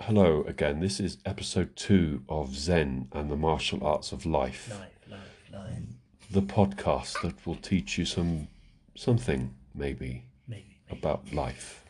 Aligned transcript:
Hello 0.00 0.42
again. 0.46 0.80
This 0.80 0.98
is 0.98 1.18
episode 1.26 1.76
two 1.76 2.22
of 2.28 2.54
Zen 2.56 3.08
and 3.12 3.30
the 3.30 3.36
Martial 3.36 3.84
Arts 3.86 4.12
of 4.12 4.24
Life, 4.26 4.70
Life, 4.70 4.80
life, 5.10 5.20
life. 5.52 5.82
the 6.30 6.42
podcast 6.42 7.20
that 7.22 7.46
will 7.46 7.56
teach 7.56 7.98
you 7.98 8.04
some 8.04 8.48
something 8.96 9.54
maybe 9.74 10.24
Maybe. 10.48 10.78
about 10.90 11.32
life 11.32 11.84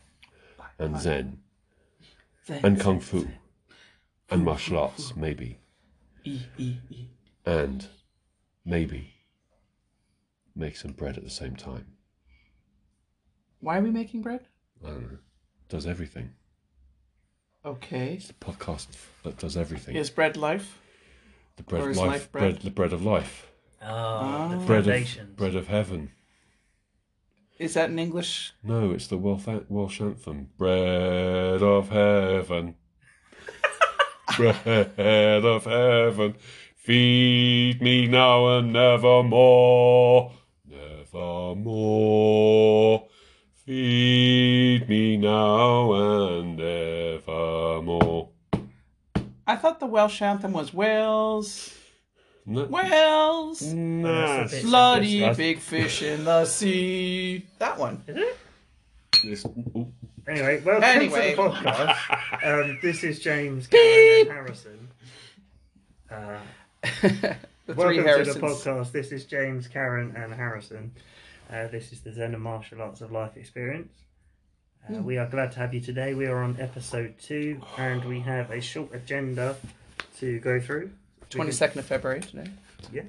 and 0.77 0.99
Zen 0.99 1.39
Zen, 2.45 2.59
and 2.63 2.77
Zen, 2.77 2.83
Kung 2.83 2.99
Fu 2.99 3.21
Zen. 3.21 3.33
and 4.29 4.45
martial 4.45 4.77
arts 4.77 5.15
maybe 5.15 5.59
E, 6.23 6.41
E, 6.57 6.75
E. 6.89 7.07
and 7.45 7.87
maybe 8.65 9.13
make 10.55 10.75
some 10.75 10.91
bread 10.91 11.17
at 11.17 11.23
the 11.23 11.29
same 11.29 11.55
time. 11.55 11.85
Why 13.61 13.77
are 13.77 13.81
we 13.81 13.89
making 13.91 14.21
bread? 14.21 14.41
I 14.83 14.89
don't 14.89 15.01
know. 15.11 15.17
Does 15.69 15.87
everything. 15.87 16.31
Okay. 17.63 18.13
It's 18.15 18.29
a 18.31 18.33
podcast 18.33 18.87
that 19.23 19.37
does 19.37 19.55
everything. 19.55 19.95
Is 19.95 20.09
bread 20.09 20.35
life? 20.35 20.79
The 21.57 21.63
bread 21.63 21.83
or 21.83 21.89
of 21.91 21.97
life, 21.97 22.07
life 22.07 22.31
bread? 22.31 22.61
the 22.61 22.71
bread 22.71 22.93
of 22.93 23.03
life, 23.05 23.51
Oh, 23.83 23.85
the 23.85 24.55
ah. 24.57 24.63
bread 24.65 24.85
foundations. 24.85 25.29
of 25.29 25.35
bread 25.37 25.55
of 25.55 25.67
heaven. 25.67 26.11
Is 27.59 27.73
that 27.75 27.89
in 27.91 27.99
English? 27.99 28.53
No, 28.63 28.91
it's 28.91 29.05
the 29.07 29.17
Welsh, 29.17 29.45
Welsh 29.69 30.01
anthem. 30.01 30.49
Bread 30.57 31.61
of 31.61 31.89
heaven. 31.89 32.75
Bread 34.37 35.45
of 35.45 35.65
heaven. 35.65 36.35
Feed 36.75 37.81
me 37.81 38.07
now 38.07 38.57
and 38.57 38.73
nevermore. 38.73 40.31
Nevermore. 41.61 43.07
Feed 43.71 44.89
me 44.89 45.15
now 45.15 45.93
and 45.93 46.59
evermore. 46.59 48.27
I 49.47 49.55
thought 49.55 49.79
the 49.79 49.85
Welsh 49.85 50.21
anthem 50.21 50.51
was 50.51 50.73
Wales. 50.73 51.73
No, 52.45 52.65
Wales. 52.65 53.61
nah, 53.61 54.39
That's 54.39 54.51
a 54.51 54.55
bit- 54.57 54.65
Bloody 54.65 55.19
That's- 55.21 55.37
big 55.37 55.59
fish 55.59 56.01
in 56.01 56.25
the 56.25 56.43
sea. 56.43 57.45
That 57.59 57.79
one. 57.79 58.03
Is 58.07 58.17
it? 58.17 58.37
it's- 59.23 59.45
ooh, 59.45 59.87
Anyway, 60.27 60.59
welcome 60.65 60.83
Anyway. 60.83 61.29
to 61.29 61.35
the 61.37 61.41
podcast. 61.41 62.43
um, 62.71 62.79
this 62.81 63.05
is 63.05 63.19
James 63.19 63.67
Karen 63.67 64.19
and 64.27 64.31
Harrison. 64.31 64.89
Uh, 66.11 66.39
the 66.83 67.37
three 67.73 68.03
welcome 68.03 68.25
to 68.25 68.33
the 68.33 68.39
podcast. 68.41 68.91
This 68.91 69.13
is 69.13 69.23
James, 69.23 69.69
Karen, 69.69 70.13
and 70.17 70.33
Harrison. 70.33 70.91
Uh, 71.51 71.67
this 71.67 71.91
is 71.91 72.01
the 72.01 72.11
Zen 72.13 72.33
and 72.33 72.41
Martial 72.43 72.81
Arts 72.81 73.01
of 73.01 73.11
Life 73.11 73.35
experience. 73.37 73.93
Uh, 74.89 74.93
Hmm. 74.95 75.03
We 75.03 75.17
are 75.17 75.27
glad 75.27 75.51
to 75.53 75.59
have 75.59 75.73
you 75.73 75.81
today. 75.81 76.13
We 76.13 76.25
are 76.27 76.41
on 76.41 76.59
episode 76.59 77.15
two, 77.19 77.61
and 77.77 78.03
we 78.05 78.19
have 78.21 78.49
a 78.51 78.61
short 78.61 78.93
agenda 78.93 79.55
to 80.17 80.39
go 80.39 80.59
through. 80.59 80.91
22nd 81.29 81.77
of 81.77 81.85
February 81.85 82.21
today. 82.21 82.49
Yeah. 82.91 83.03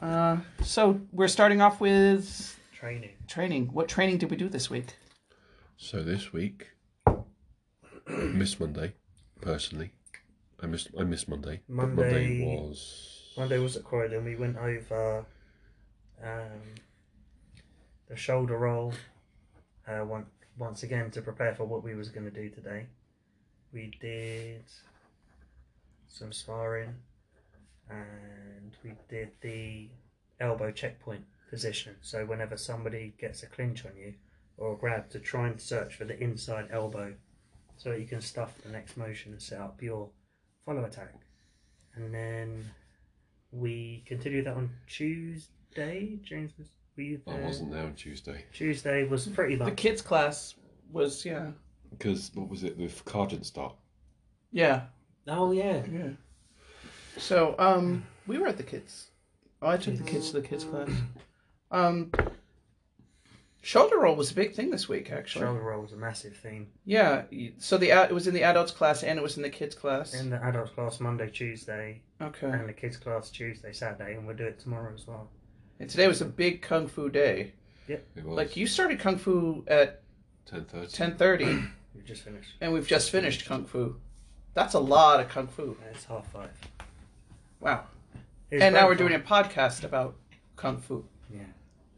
Uh, 0.00 0.38
so 0.62 1.00
we're 1.12 1.28
starting 1.28 1.60
off 1.60 1.80
with 1.80 2.58
Training. 2.74 3.16
training. 3.26 3.68
What 3.72 3.88
training 3.88 4.18
did 4.18 4.30
we 4.30 4.36
do 4.36 4.48
this 4.48 4.68
week? 4.70 4.96
So 5.76 6.02
this 6.02 6.32
week, 6.32 6.68
miss 8.08 8.60
Monday, 8.60 8.94
personally. 9.40 9.90
I 10.60 10.66
missed 10.66 10.88
I 10.98 11.04
missed 11.04 11.28
Monday. 11.28 11.60
Monday- 11.68 11.94
Monday 12.02 12.44
was 12.44 13.32
Monday 13.36 13.58
was 13.58 13.76
at 13.76 13.84
Croydon. 13.84 14.24
We 14.24 14.34
went 14.36 14.56
over 14.56 15.24
um, 16.22 16.60
the 18.08 18.16
shoulder 18.16 18.56
roll 18.56 18.92
uh, 19.86 20.04
one, 20.04 20.26
once 20.58 20.82
again 20.82 21.10
to 21.10 21.22
prepare 21.22 21.54
for 21.54 21.64
what 21.64 21.82
we 21.82 21.94
was 21.94 22.08
going 22.08 22.24
to 22.24 22.30
do 22.30 22.48
today. 22.50 22.86
We 23.72 23.92
did 24.00 24.64
some 26.08 26.32
sparring 26.32 26.94
and 27.90 28.76
we 28.82 28.92
did 29.08 29.30
the 29.40 29.88
elbow 30.40 30.70
checkpoint 30.70 31.24
position. 31.50 31.96
So 32.00 32.24
whenever 32.24 32.56
somebody 32.56 33.14
gets 33.18 33.42
a 33.42 33.46
clinch 33.46 33.84
on 33.84 33.92
you 33.96 34.14
or 34.56 34.74
a 34.74 34.76
grab, 34.76 35.08
to 35.10 35.20
try 35.20 35.46
and 35.46 35.60
search 35.60 35.94
for 35.94 36.04
the 36.04 36.18
inside 36.22 36.68
elbow 36.70 37.14
so 37.76 37.90
that 37.90 38.00
you 38.00 38.06
can 38.06 38.20
stuff 38.20 38.54
the 38.64 38.70
next 38.70 38.96
motion 38.96 39.32
and 39.32 39.40
set 39.40 39.60
up 39.60 39.80
your 39.82 40.10
follow 40.66 40.84
attack. 40.84 41.14
And 41.94 42.12
then 42.12 42.64
we 43.52 44.02
continue 44.06 44.42
that 44.44 44.54
on 44.54 44.70
Tuesday. 44.86 46.18
James 46.22 46.52
was 46.58 46.68
were 46.98 47.04
you 47.04 47.20
I 47.26 47.34
wasn't 47.36 47.72
there 47.72 47.84
on 47.84 47.94
Tuesday 47.94 48.44
Tuesday 48.52 49.04
was 49.04 49.26
pretty 49.28 49.56
much. 49.56 49.68
The 49.68 49.74
kids 49.74 50.02
class 50.02 50.56
was 50.90 51.24
yeah. 51.24 51.46
because 51.90 52.30
what 52.34 52.48
was 52.48 52.64
it? 52.64 52.76
The 52.76 52.88
car 53.10 53.26
didn't 53.26 53.44
start. 53.44 53.74
Yeah. 54.50 54.82
Oh 55.26 55.52
yeah. 55.52 55.82
Yeah. 55.90 56.10
So, 57.16 57.56
um, 57.58 58.04
we 58.26 58.38
were 58.38 58.46
at 58.46 58.56
the 58.56 58.62
kids. 58.62 59.10
Oh, 59.60 59.68
I 59.68 59.76
took 59.76 59.96
the 59.96 60.04
kids 60.04 60.30
to 60.30 60.40
the 60.40 60.46
kids 60.46 60.64
class. 60.64 60.88
Um, 61.70 62.12
shoulder 63.60 63.98
roll 63.98 64.14
was 64.14 64.30
a 64.30 64.34
big 64.34 64.54
thing 64.54 64.70
this 64.70 64.88
week, 64.88 65.10
actually. 65.10 65.44
Shoulder 65.44 65.60
roll 65.60 65.82
was 65.82 65.92
a 65.92 65.96
massive 65.96 66.36
theme 66.36 66.68
Yeah. 66.84 67.24
So 67.58 67.76
the 67.76 67.90
ad- 67.90 68.10
it 68.10 68.14
was 68.14 68.26
in 68.26 68.34
the 68.34 68.44
adults 68.44 68.72
class 68.72 69.02
and 69.02 69.18
it 69.18 69.22
was 69.22 69.36
in 69.36 69.42
the 69.42 69.50
kids 69.50 69.74
class. 69.74 70.14
in 70.14 70.30
the 70.30 70.42
adults 70.42 70.70
class 70.70 71.00
Monday, 71.00 71.28
Tuesday, 71.28 72.02
Okay. 72.22 72.46
and 72.46 72.68
the 72.68 72.72
kids 72.72 72.96
class 72.96 73.30
Tuesday, 73.30 73.72
Saturday, 73.72 74.14
and 74.14 74.26
we'll 74.26 74.36
do 74.36 74.46
it 74.46 74.60
tomorrow 74.60 74.94
as 74.94 75.06
well. 75.06 75.28
And 75.80 75.88
today 75.88 76.08
was 76.08 76.20
a 76.20 76.24
big 76.26 76.62
kung 76.62 76.86
fu 76.88 77.08
day. 77.08 77.52
It 77.86 78.04
was 78.16 78.24
Like 78.24 78.56
you 78.56 78.66
started 78.66 78.98
kung 79.00 79.16
fu 79.16 79.64
at 79.66 80.02
ten 80.46 80.64
thirty. 80.64 80.86
ten 80.88 81.16
thirty, 81.16 81.44
We 81.94 82.02
just 82.04 82.22
finished. 82.22 82.54
and 82.60 82.72
we've 82.72 82.86
just 82.86 83.10
finished 83.10 83.46
kung 83.46 83.64
fu. 83.64 83.96
That's 84.54 84.74
a 84.74 84.80
lot 84.80 85.20
of 85.20 85.28
kung 85.28 85.46
fu. 85.46 85.76
It's 85.90 86.04
half 86.04 86.30
five. 86.32 86.50
Wow. 87.60 87.84
It's 88.50 88.62
and 88.62 88.74
now 88.74 88.86
we're 88.86 88.94
doing 88.94 89.14
a 89.14 89.20
podcast 89.20 89.84
about 89.84 90.16
kung 90.56 90.78
fu. 90.78 91.04
Yeah. 91.32 91.40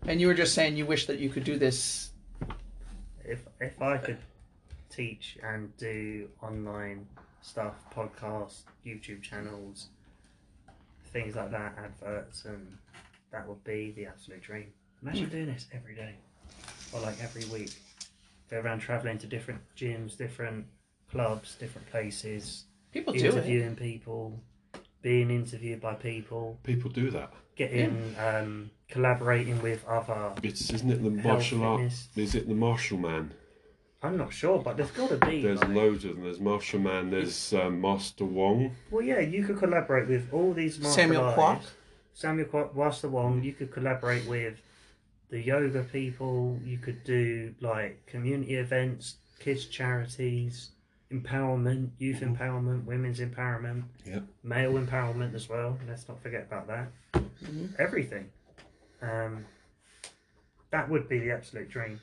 And 0.07 0.21
you 0.21 0.27
were 0.27 0.35
just 0.35 0.55
saying 0.55 0.77
you 0.77 0.87
wish 0.87 1.07
that 1.07 1.19
you 1.19 1.29
could 1.31 1.45
do 1.45 1.59
this. 1.59 2.11
If 3.25 3.41
if 3.61 3.81
I 3.81 3.97
could 3.99 4.19
teach 4.91 5.39
and 5.43 5.75
do 5.77 6.29
online 6.43 7.07
stuff, 7.43 7.75
podcasts, 7.95 8.63
YouTube 8.85 9.23
channels, 9.23 9.89
things 11.13 11.37
like 11.37 11.51
that, 11.53 11.75
adverts, 11.79 12.45
and 12.45 12.77
that 13.33 13.47
would 13.49 13.63
be 13.65 13.93
the 13.97 14.07
absolute 14.07 14.43
dream. 14.43 14.67
Imagine 15.03 15.29
doing 15.29 15.47
this 15.47 15.67
every 15.73 15.95
day, 15.95 16.15
or 16.93 17.01
like 17.01 17.17
every 17.23 17.45
week. 17.47 17.73
Go 18.51 18.59
around 18.61 18.81
traveling 18.81 19.19
to 19.19 19.27
different 19.27 19.61
gyms, 19.77 20.17
different 20.17 20.67
clubs, 21.11 21.55
different 21.57 21.89
places, 21.91 22.65
People 22.93 23.13
do 23.13 23.21
it. 23.21 23.25
interviewing 23.35 23.77
people, 23.77 24.41
being 25.03 25.31
interviewed 25.31 25.81
by 25.81 25.95
people, 25.95 26.59
People 26.65 26.91
do 26.91 27.11
that. 27.11 27.33
getting 27.57 28.15
um, 28.19 28.71
collaborating 28.89 29.61
with 29.63 29.85
other. 29.87 30.33
It's 30.43 30.71
isn't 30.71 30.91
it 30.91 31.03
the 31.03 31.11
Health, 31.23 31.25
martial 31.25 31.63
art? 31.63 31.79
fitness. 31.81 32.09
Is 32.17 32.35
it 32.35 32.49
the 32.49 32.55
martial 32.55 32.99
man? 32.99 33.33
I'm 34.03 34.17
not 34.17 34.33
sure, 34.33 34.59
but 34.59 34.77
there's 34.79 34.91
got 34.93 35.11
to 35.11 35.17
be. 35.27 35.43
There's 35.43 35.61
like- 35.61 35.69
loads 35.75 36.05
of 36.05 36.15
them. 36.17 36.25
There's 36.25 36.41
martial 36.41 36.81
man. 36.81 37.11
There's 37.11 37.53
um, 37.55 37.81
Master 37.81 38.25
Wong. 38.25 38.75
Well, 38.91 39.03
yeah, 39.05 39.21
you 39.21 39.45
could 39.45 39.59
collaborate 39.59 40.09
with 40.09 40.33
all 40.33 40.53
these 40.55 40.79
martial 40.81 40.95
Samuel 40.97 41.23
Kwok. 41.23 41.39
artists. 41.39 41.73
Samuel 42.15 42.47
Kwok, 42.49 42.77
Master 42.77 43.09
Wong. 43.09 43.43
You 43.43 43.53
could 43.53 43.73
collaborate 43.73 44.27
with 44.27 44.61
the 45.31 45.41
yoga 45.41 45.83
people. 45.85 46.59
You 46.65 46.79
could 46.79 47.03
do 47.05 47.55
like 47.61 48.05
community 48.07 48.57
events, 48.57 49.17
kids 49.39 49.67
charities, 49.67 50.71
empowerment, 51.13 51.91
youth 51.99 52.21
empowerment, 52.21 52.85
women's 52.85 53.21
empowerment, 53.21 53.85
Yep. 54.05 54.25
male 54.43 54.73
empowerment 54.75 55.35
as 55.35 55.49
well. 55.49 55.79
Let's 55.89 56.09
not 56.09 56.23
forget 56.23 56.43
about 56.43 56.67
that. 56.69 56.89
Mhm. 57.43 57.79
Everything. 57.79 58.31
Um, 59.03 59.47
that 60.71 60.89
would 60.89 61.09
be 61.09 61.19
the 61.19 61.31
absolute 61.33 61.69
dream. 61.69 62.01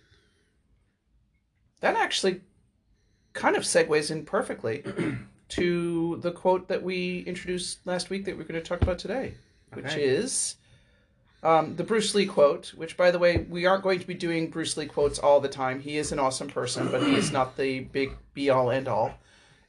That 1.80 1.96
actually 1.96 2.42
kind 3.34 3.56
of 3.56 3.64
segues 3.64 4.10
in 4.10 4.26
perfectly 4.26 4.84
to 5.50 6.18
the 6.18 6.32
quote 6.32 6.68
that 6.68 6.82
we 6.84 7.20
introduced 7.20 7.86
last 7.86 8.10
week 8.10 8.26
that 8.26 8.36
we're 8.36 8.44
going 8.44 8.62
to 8.62 8.68
talk 8.68 8.82
about 8.82 8.98
today, 9.00 9.36
which 9.74 9.86
Okay. 9.86 10.04
is 10.04 10.56
um, 11.44 11.76
the 11.76 11.84
Bruce 11.84 12.16
Lee 12.16 12.26
quote. 12.26 12.74
Which, 12.76 12.98
by 12.98 13.12
the 13.12 13.20
way, 13.20 13.46
we 13.50 13.66
aren't 13.66 13.84
going 13.84 14.00
to 14.00 14.08
be 14.08 14.14
doing 14.14 14.50
Bruce 14.50 14.76
Lee 14.78 14.86
quotes 14.88 15.20
all 15.20 15.40
the 15.40 15.48
time. 15.50 15.80
He 15.80 15.98
is 15.98 16.12
an 16.12 16.20
awesome 16.20 16.48
person, 16.48 16.90
but 16.90 17.04
he 17.04 17.16
is 17.16 17.32
not 17.32 17.56
the 17.58 17.82
big 17.82 18.12
be 18.34 18.50
all 18.50 18.72
end 18.72 18.88
all. 18.88 19.14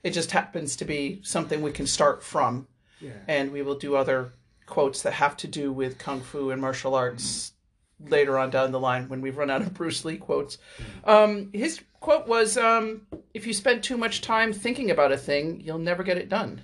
It 0.02 0.10
just 0.10 0.30
happens 0.30 0.76
to 0.76 0.84
be 0.84 1.20
something 1.22 1.60
we 1.60 1.72
can 1.72 1.86
start 1.86 2.22
from, 2.22 2.66
Yeah. 3.00 3.10
and 3.26 3.52
we 3.52 3.62
will 3.62 3.74
do 3.74 3.96
other 3.96 4.32
quotes 4.66 5.02
that 5.02 5.14
have 5.14 5.36
to 5.38 5.46
do 5.48 5.72
with 5.72 5.98
kung 5.98 6.20
fu 6.20 6.50
and 6.50 6.60
martial 6.60 6.94
arts 6.94 7.52
later 8.00 8.38
on 8.38 8.48
down 8.50 8.70
the 8.70 8.78
line 8.78 9.08
when 9.08 9.20
we've 9.20 9.36
run 9.36 9.50
out 9.50 9.60
of 9.60 9.74
Bruce 9.74 10.04
Lee 10.04 10.16
quotes. 10.16 10.56
Um, 11.04 11.50
his 11.52 11.80
quote 12.00 12.28
was, 12.28 12.56
um, 12.56 13.06
"If 13.34 13.46
you 13.46 13.52
spend 13.52 13.82
too 13.82 13.96
much 13.96 14.20
time 14.20 14.52
thinking 14.52 14.90
about 14.90 15.10
a 15.12 15.16
thing, 15.16 15.60
you'll 15.60 15.78
never 15.78 16.02
get 16.04 16.16
it 16.16 16.28
done." 16.28 16.62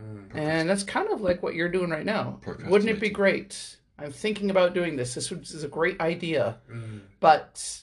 Mm. 0.00 0.34
And 0.34 0.70
that's 0.70 0.84
kind 0.84 1.08
of 1.10 1.20
like 1.20 1.42
what 1.42 1.54
you're 1.54 1.68
doing 1.68 1.90
right 1.90 2.04
now. 2.06 2.40
Wouldn't 2.66 2.90
it 2.90 3.00
be 3.00 3.10
great? 3.10 3.76
I'm 3.98 4.12
thinking 4.12 4.50
about 4.50 4.74
doing 4.74 4.96
this. 4.96 5.14
This 5.14 5.32
is 5.32 5.64
a 5.64 5.68
great 5.68 6.00
idea, 6.00 6.58
Mm. 6.70 7.00
but 7.20 7.82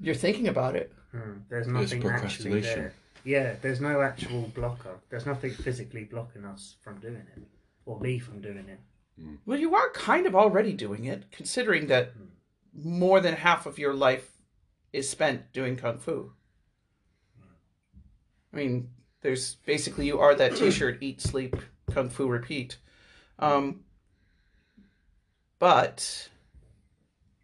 you're 0.00 0.14
thinking 0.14 0.48
about 0.48 0.76
it. 0.76 0.92
Mm. 1.12 1.42
There's 1.48 1.66
There's 1.66 1.66
nothing 1.66 1.82
actually 1.82 2.00
procrastination. 2.10 2.78
there. 2.78 2.94
Yeah, 3.24 3.56
there's 3.62 3.80
no 3.80 4.02
actual 4.02 4.42
blocker. 4.54 5.00
There's 5.08 5.26
nothing 5.26 5.52
physically 5.52 6.04
blocking 6.04 6.44
us 6.44 6.76
from 6.82 7.00
doing 7.00 7.26
it, 7.36 7.42
or 7.86 7.98
me 7.98 8.18
from 8.18 8.40
doing 8.40 8.68
it. 8.68 8.80
Well, 9.46 9.58
you 9.58 9.74
are 9.74 9.90
kind 9.90 10.26
of 10.26 10.34
already 10.34 10.72
doing 10.74 11.04
it, 11.06 11.30
considering 11.30 11.86
that 11.86 12.12
more 12.74 13.20
than 13.20 13.34
half 13.34 13.64
of 13.66 13.78
your 13.78 13.94
life 13.94 14.30
is 14.92 15.08
spent 15.08 15.52
doing 15.52 15.76
kung 15.76 15.98
fu. 15.98 16.32
I 18.52 18.56
mean, 18.56 18.90
there's 19.24 19.56
basically 19.66 20.06
you 20.06 20.20
are 20.20 20.34
that 20.36 20.54
T-shirt: 20.56 20.98
eat, 21.00 21.20
sleep, 21.20 21.56
kung 21.92 22.08
fu, 22.08 22.28
repeat. 22.28 22.76
Um, 23.40 23.80
but 25.58 26.28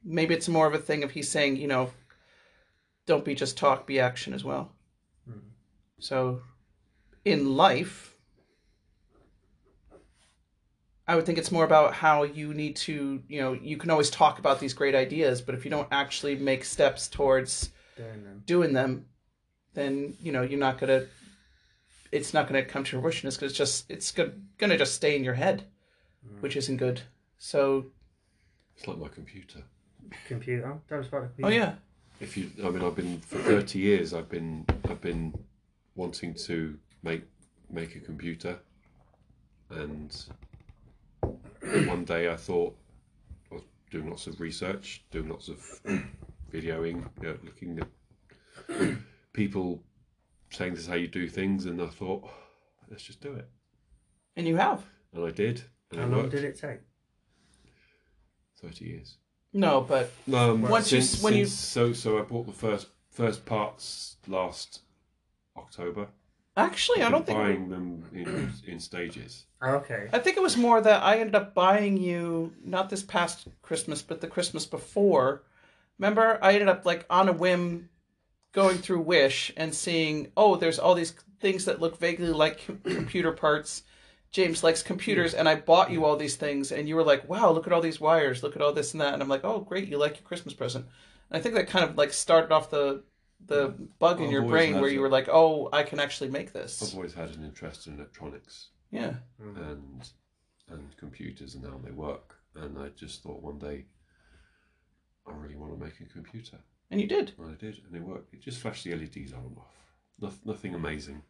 maybe 0.05 0.35
it's 0.35 0.49
more 0.49 0.67
of 0.67 0.75
a 0.75 0.79
thing 0.79 1.03
of 1.03 1.11
he's 1.11 1.29
saying, 1.29 1.57
you 1.57 1.67
know, 1.67 1.91
don't 3.07 3.25
be 3.25 3.35
just 3.35 3.57
talk, 3.57 3.87
be 3.87 3.99
action 3.99 4.33
as 4.35 4.45
well. 4.45 4.73
So, 5.99 6.43
in 7.25 7.57
life, 7.57 8.15
I 11.07 11.17
would 11.17 11.27
think 11.27 11.39
it's 11.39 11.53
more 11.53 11.65
about 11.65 11.93
how 11.93 12.23
you 12.23 12.55
need 12.55 12.77
to, 12.77 13.23
you 13.29 13.41
know, 13.41 13.53
you 13.53 13.77
can 13.77 13.91
always 13.91 14.09
talk 14.11 14.39
about 14.39 14.61
these 14.61 14.73
great 14.73 14.95
ideas, 14.95 15.43
but 15.43 15.55
if 15.55 15.65
you 15.65 15.71
don't 15.71 15.89
actually 15.91 16.37
make 16.37 16.65
steps 16.65 17.09
towards 17.09 17.71
Doing 17.97 18.25
them. 18.25 18.43
doing 18.47 18.73
them, 18.73 19.07
then 19.75 20.15
you 20.23 20.33
know 20.33 20.43
you're 20.43 20.59
not 20.59 20.79
gonna. 20.79 21.07
It's 22.13 22.35
not 22.35 22.47
gonna 22.49 22.65
come 22.65 22.85
to 22.85 23.01
fruition. 23.01 23.29
It's 23.29 23.37
gonna 23.37 23.53
just 23.53 23.91
it's 23.91 24.11
gonna 24.13 24.33
gonna 24.59 24.77
just 24.77 24.95
stay 24.95 25.17
in 25.17 25.25
your 25.25 25.35
head, 25.35 25.65
which 26.41 26.57
isn't 26.57 26.77
good. 26.77 27.03
So, 27.39 27.87
It's 28.77 28.87
like 28.87 28.99
my 28.99 29.09
computer. 29.09 29.63
Computer. 30.27 30.79
Tell 30.89 31.01
us 31.01 31.09
about 31.09 31.37
the 31.37 31.45
oh 31.45 31.49
yeah, 31.49 31.75
If 32.21 32.37
you, 32.37 32.51
I 32.65 32.71
mean, 32.71 32.83
I've 32.83 32.97
been 32.97 33.21
for 33.21 33.39
thirty 33.39 33.79
years. 33.79 34.13
I've 34.13 34.29
been, 34.29 34.67
I've 34.89 35.01
been 35.01 35.33
wanting 35.95 36.35
to 36.35 36.77
make 37.03 37.23
make 37.71 37.95
a 37.97 38.01
computer, 38.01 38.59
and 39.71 40.15
one 41.21 42.05
day 42.05 42.31
I 42.31 42.37
thought 42.37 42.77
I 43.51 43.55
was 43.55 43.63
doing 43.91 44.11
lots 44.11 44.27
of 44.27 44.41
research, 44.41 45.05
doing 45.11 45.29
lots 45.29 45.49
of 45.49 45.59
videoing, 46.53 47.09
you 47.23 47.29
know, 47.29 47.39
looking 47.45 47.79
at 47.79 48.99
people 49.33 49.83
saying 50.51 50.73
this 50.75 50.83
is 50.83 50.89
how 50.89 50.95
you 50.95 51.09
do 51.09 51.29
things, 51.29 51.67
and 51.67 51.81
I 51.81 51.87
thought, 51.87 52.29
let's 52.91 53.03
just 53.03 53.21
do 53.21 53.33
it, 53.35 53.49
and 54.37 54.47
you 54.47 54.57
have 54.57 54.85
and 55.13 55.25
I 55.25 55.31
did, 55.31 55.63
and 55.91 56.01
How 56.01 56.07
long 56.07 56.17
worked. 56.23 56.31
did 56.33 56.45
it 56.45 56.59
take? 56.59 56.81
Thirty 58.61 58.85
years. 58.87 59.17
no, 59.53 59.81
but 59.81 60.11
Um, 60.33 60.63
Once 60.63 60.93
you- 60.93 61.01
since, 61.01 61.23
when 61.23 61.35
you- 61.35 61.47
so 61.47 61.93
so 61.93 62.19
I 62.19 62.23
bought 62.23 62.47
the 62.47 62.53
first 62.53 62.89
first 63.11 63.45
parts 63.45 64.17
last 64.29 64.83
October. 65.57 66.09
actually, 66.57 67.03
I 67.03 67.07
I've 67.07 67.13
don't 67.13 67.27
been 67.27 67.35
think 67.37 67.39
buying 67.39 67.69
them 67.71 68.05
in 68.13 68.53
in 68.67 68.81
stages. 68.81 69.47
Oh, 69.63 69.75
okay. 69.75 70.09
I 70.11 70.19
think 70.19 70.39
it 70.39 70.43
was 70.43 70.57
more 70.57 70.81
that 70.81 71.03
I 71.03 71.19
ended 71.19 71.35
up 71.35 71.53
buying 71.55 71.99
you 71.99 72.55
not 72.65 72.89
this 72.89 73.03
past 73.03 73.47
Christmas, 73.61 74.01
but 74.01 74.23
the 74.23 74.27
Christmas 74.27 74.65
before. 74.65 75.43
Remember, 75.99 76.39
I 76.43 76.53
ended 76.55 76.69
up 76.71 76.87
like 76.87 77.05
on 77.11 77.29
a 77.29 77.33
whim 77.33 77.91
going 78.53 78.79
through 78.79 79.01
Wish 79.03 79.53
and 79.57 79.75
seeing, 79.75 80.33
oh, 80.37 80.57
there's 80.57 80.79
all 80.79 80.95
these 80.95 81.15
things 81.41 81.65
that 81.67 81.81
look 81.81 81.99
vaguely 81.99 82.29
like 82.33 82.67
com- 82.67 82.79
computer 82.85 83.33
parts. 83.33 83.83
James 84.33 84.63
likes 84.63 84.83
computers, 84.83 85.35
and 85.35 85.49
I 85.49 85.57
bought 85.57 85.91
you 85.91 86.05
all 86.05 86.17
these 86.17 86.37
things, 86.37 86.71
and 86.71 86.89
you 86.89 86.95
were 86.95 87.03
like, 87.03 87.29
"Wow, 87.29 87.51
look 87.51 87.67
at 87.67 87.73
all 87.73 87.81
these 87.81 88.01
wires, 88.01 88.45
look 88.45 88.55
at 88.55 88.63
all 88.63 88.73
this 88.73 88.93
and 88.95 89.01
that," 89.01 89.13
and 89.13 89.21
I'm 89.23 89.29
like, 89.29 89.45
"Oh, 89.45 89.59
great, 89.61 89.89
you 89.89 89.99
like 89.99 90.19
your 90.19 90.23
Christmas 90.25 90.55
present." 90.55 90.87
And 91.31 91.39
I 91.39 91.43
think 91.43 91.57
that 91.57 91.67
kind 91.67 91.85
of 91.85 91.97
like 91.97 92.13
started 92.13 92.53
off 92.53 92.71
the 92.71 93.03
the 93.47 93.75
bug 93.99 94.21
in 94.21 94.27
I've 94.27 94.33
your 94.33 94.43
brain 94.43 94.81
where 94.81 94.91
you 94.91 95.01
it. 95.01 95.03
were 95.03 95.09
like, 95.09 95.29
"Oh, 95.29 95.69
I 95.73 95.83
can 95.83 95.99
actually 95.99 96.31
make 96.31 96.53
this." 96.53 96.81
I've 96.81 96.95
always 96.95 97.15
had 97.15 97.31
an 97.35 97.43
interest 97.45 97.89
in 97.89 97.95
electronics 97.95 98.69
Yeah. 98.93 99.15
Mm-hmm. 99.43 99.63
and 99.63 100.09
and 100.69 100.97
computers 100.97 101.57
and 101.57 101.65
how 101.67 101.79
they 101.85 101.91
work, 101.91 102.37
and 102.55 102.79
I 102.79 102.91
just 102.91 103.25
thought 103.25 103.43
one 103.43 103.59
day 103.59 103.87
I 105.27 105.33
really 105.33 105.57
want 105.57 105.77
to 105.77 105.85
make 105.85 105.99
a 106.01 106.05
computer, 106.13 106.59
And 106.91 107.01
you 107.01 107.07
did. 107.07 107.33
I 107.41 107.53
did, 107.53 107.81
and 107.87 107.95
it 107.95 108.03
worked. 108.03 108.35
It 108.35 108.41
just 108.41 108.59
flashed 108.59 108.85
the 108.85 108.95
LEDs 108.95 109.33
on 109.33 109.41
and 109.41 109.57
off. 109.59 109.77
Noth- 110.21 110.41
nothing 110.45 110.75
amazing. 110.75 111.23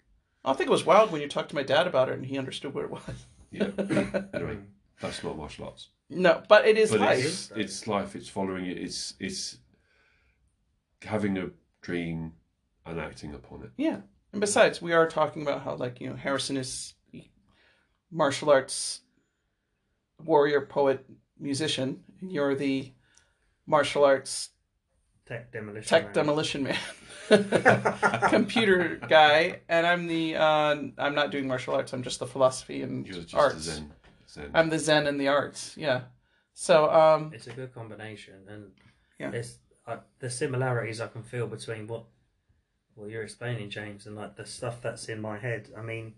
I 0.45 0.55
think 0.55 0.69
it 0.69 0.73
was 0.73 0.87
wild 0.87 1.12
when 1.12 1.21
you 1.21 1.29
talked 1.29 1.51
to 1.51 1.55
my 1.55 1.62
dad 1.62 1.87
about 1.87 2.09
it 2.09 2.15
and 2.15 2.25
he 2.25 2.39
understood 2.39 2.73
what 2.75 2.85
it 2.85 2.91
was. 2.91 3.27
Yeah. 3.51 3.69
anyway, 4.35 4.59
that's 5.01 5.23
not 5.23 5.37
martial 5.37 5.67
arts. 5.67 5.89
No, 6.09 6.43
but 6.49 6.67
it 6.67 6.79
is 6.79 6.91
but 6.91 7.01
life. 7.01 7.25
it's 7.25 7.53
it's 7.55 7.87
life. 7.87 8.17
It's 8.17 8.29
following 8.29 8.67
it. 8.67 8.79
It's 8.79 9.15
it's 9.21 9.59
having 11.03 11.37
a 11.37 11.51
dream 11.83 12.33
and 12.87 12.99
acting 12.99 13.35
upon 13.35 13.62
it. 13.62 13.71
Yeah. 13.77 13.99
And 14.33 14.41
besides, 14.41 14.81
we 14.81 14.93
are 14.93 15.09
talking 15.09 15.43
about 15.43 15.62
how, 15.62 15.75
like, 15.75 16.01
you 16.01 16.09
know, 16.09 16.17
Harrison 16.17 16.57
is 16.57 16.95
martial 18.11 18.51
arts 18.51 19.01
warrior, 20.25 20.61
poet, 20.61 21.05
musician, 21.39 22.03
and 22.21 22.31
you're 22.31 22.55
the 22.55 22.93
martial 23.67 24.05
arts 24.05 24.51
Tech 25.31 25.53
demolition. 25.53 25.88
tech 25.88 26.05
man. 26.06 26.15
demolition 26.15 26.62
man. 26.65 26.79
computer 28.31 28.97
guy 29.09 29.61
and 29.69 29.87
i'm 29.87 30.09
the 30.09 30.35
uh 30.35 30.75
i'm 30.99 31.15
not 31.15 31.31
doing 31.31 31.47
martial 31.47 31.75
arts 31.75 31.93
i'm 31.93 32.03
just 32.03 32.19
the 32.19 32.27
philosophy 32.27 32.82
and 32.82 33.06
just 33.06 33.32
arts 33.35 33.59
zen. 33.62 33.93
zen. 34.29 34.50
i'm 34.53 34.69
the 34.69 34.79
zen 34.81 35.06
and 35.06 35.21
the 35.21 35.29
arts 35.29 35.77
yeah 35.77 36.00
so 36.53 36.91
um 36.91 37.31
It's 37.32 37.47
a 37.47 37.53
good 37.53 37.73
combination, 37.73 38.35
and 38.49 38.73
Yeah. 39.21 39.31
it's 39.31 39.59
uh, 39.87 39.99
the 40.19 40.29
similarities 40.29 41.00
I 41.00 41.06
can 41.06 41.23
feel 41.23 41.47
between 41.47 41.87
what 41.87 42.05
what 42.97 43.09
you're 43.09 43.23
explaining, 43.23 43.71
James, 43.71 44.06
and 44.06 44.15
like 44.17 44.35
the 44.37 44.44
stuff 44.44 44.83
that's 44.83 45.09
in 45.09 45.21
my 45.23 45.38
head. 45.38 45.71
I 45.79 45.83
mean, 45.83 46.15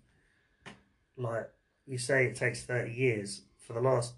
like 1.17 1.49
you 1.87 1.99
say, 1.99 2.25
it 2.27 2.35
takes 2.37 2.65
thirty 2.65 2.93
years. 2.93 3.43
For 3.59 3.75
the 3.75 3.81
last 3.81 4.15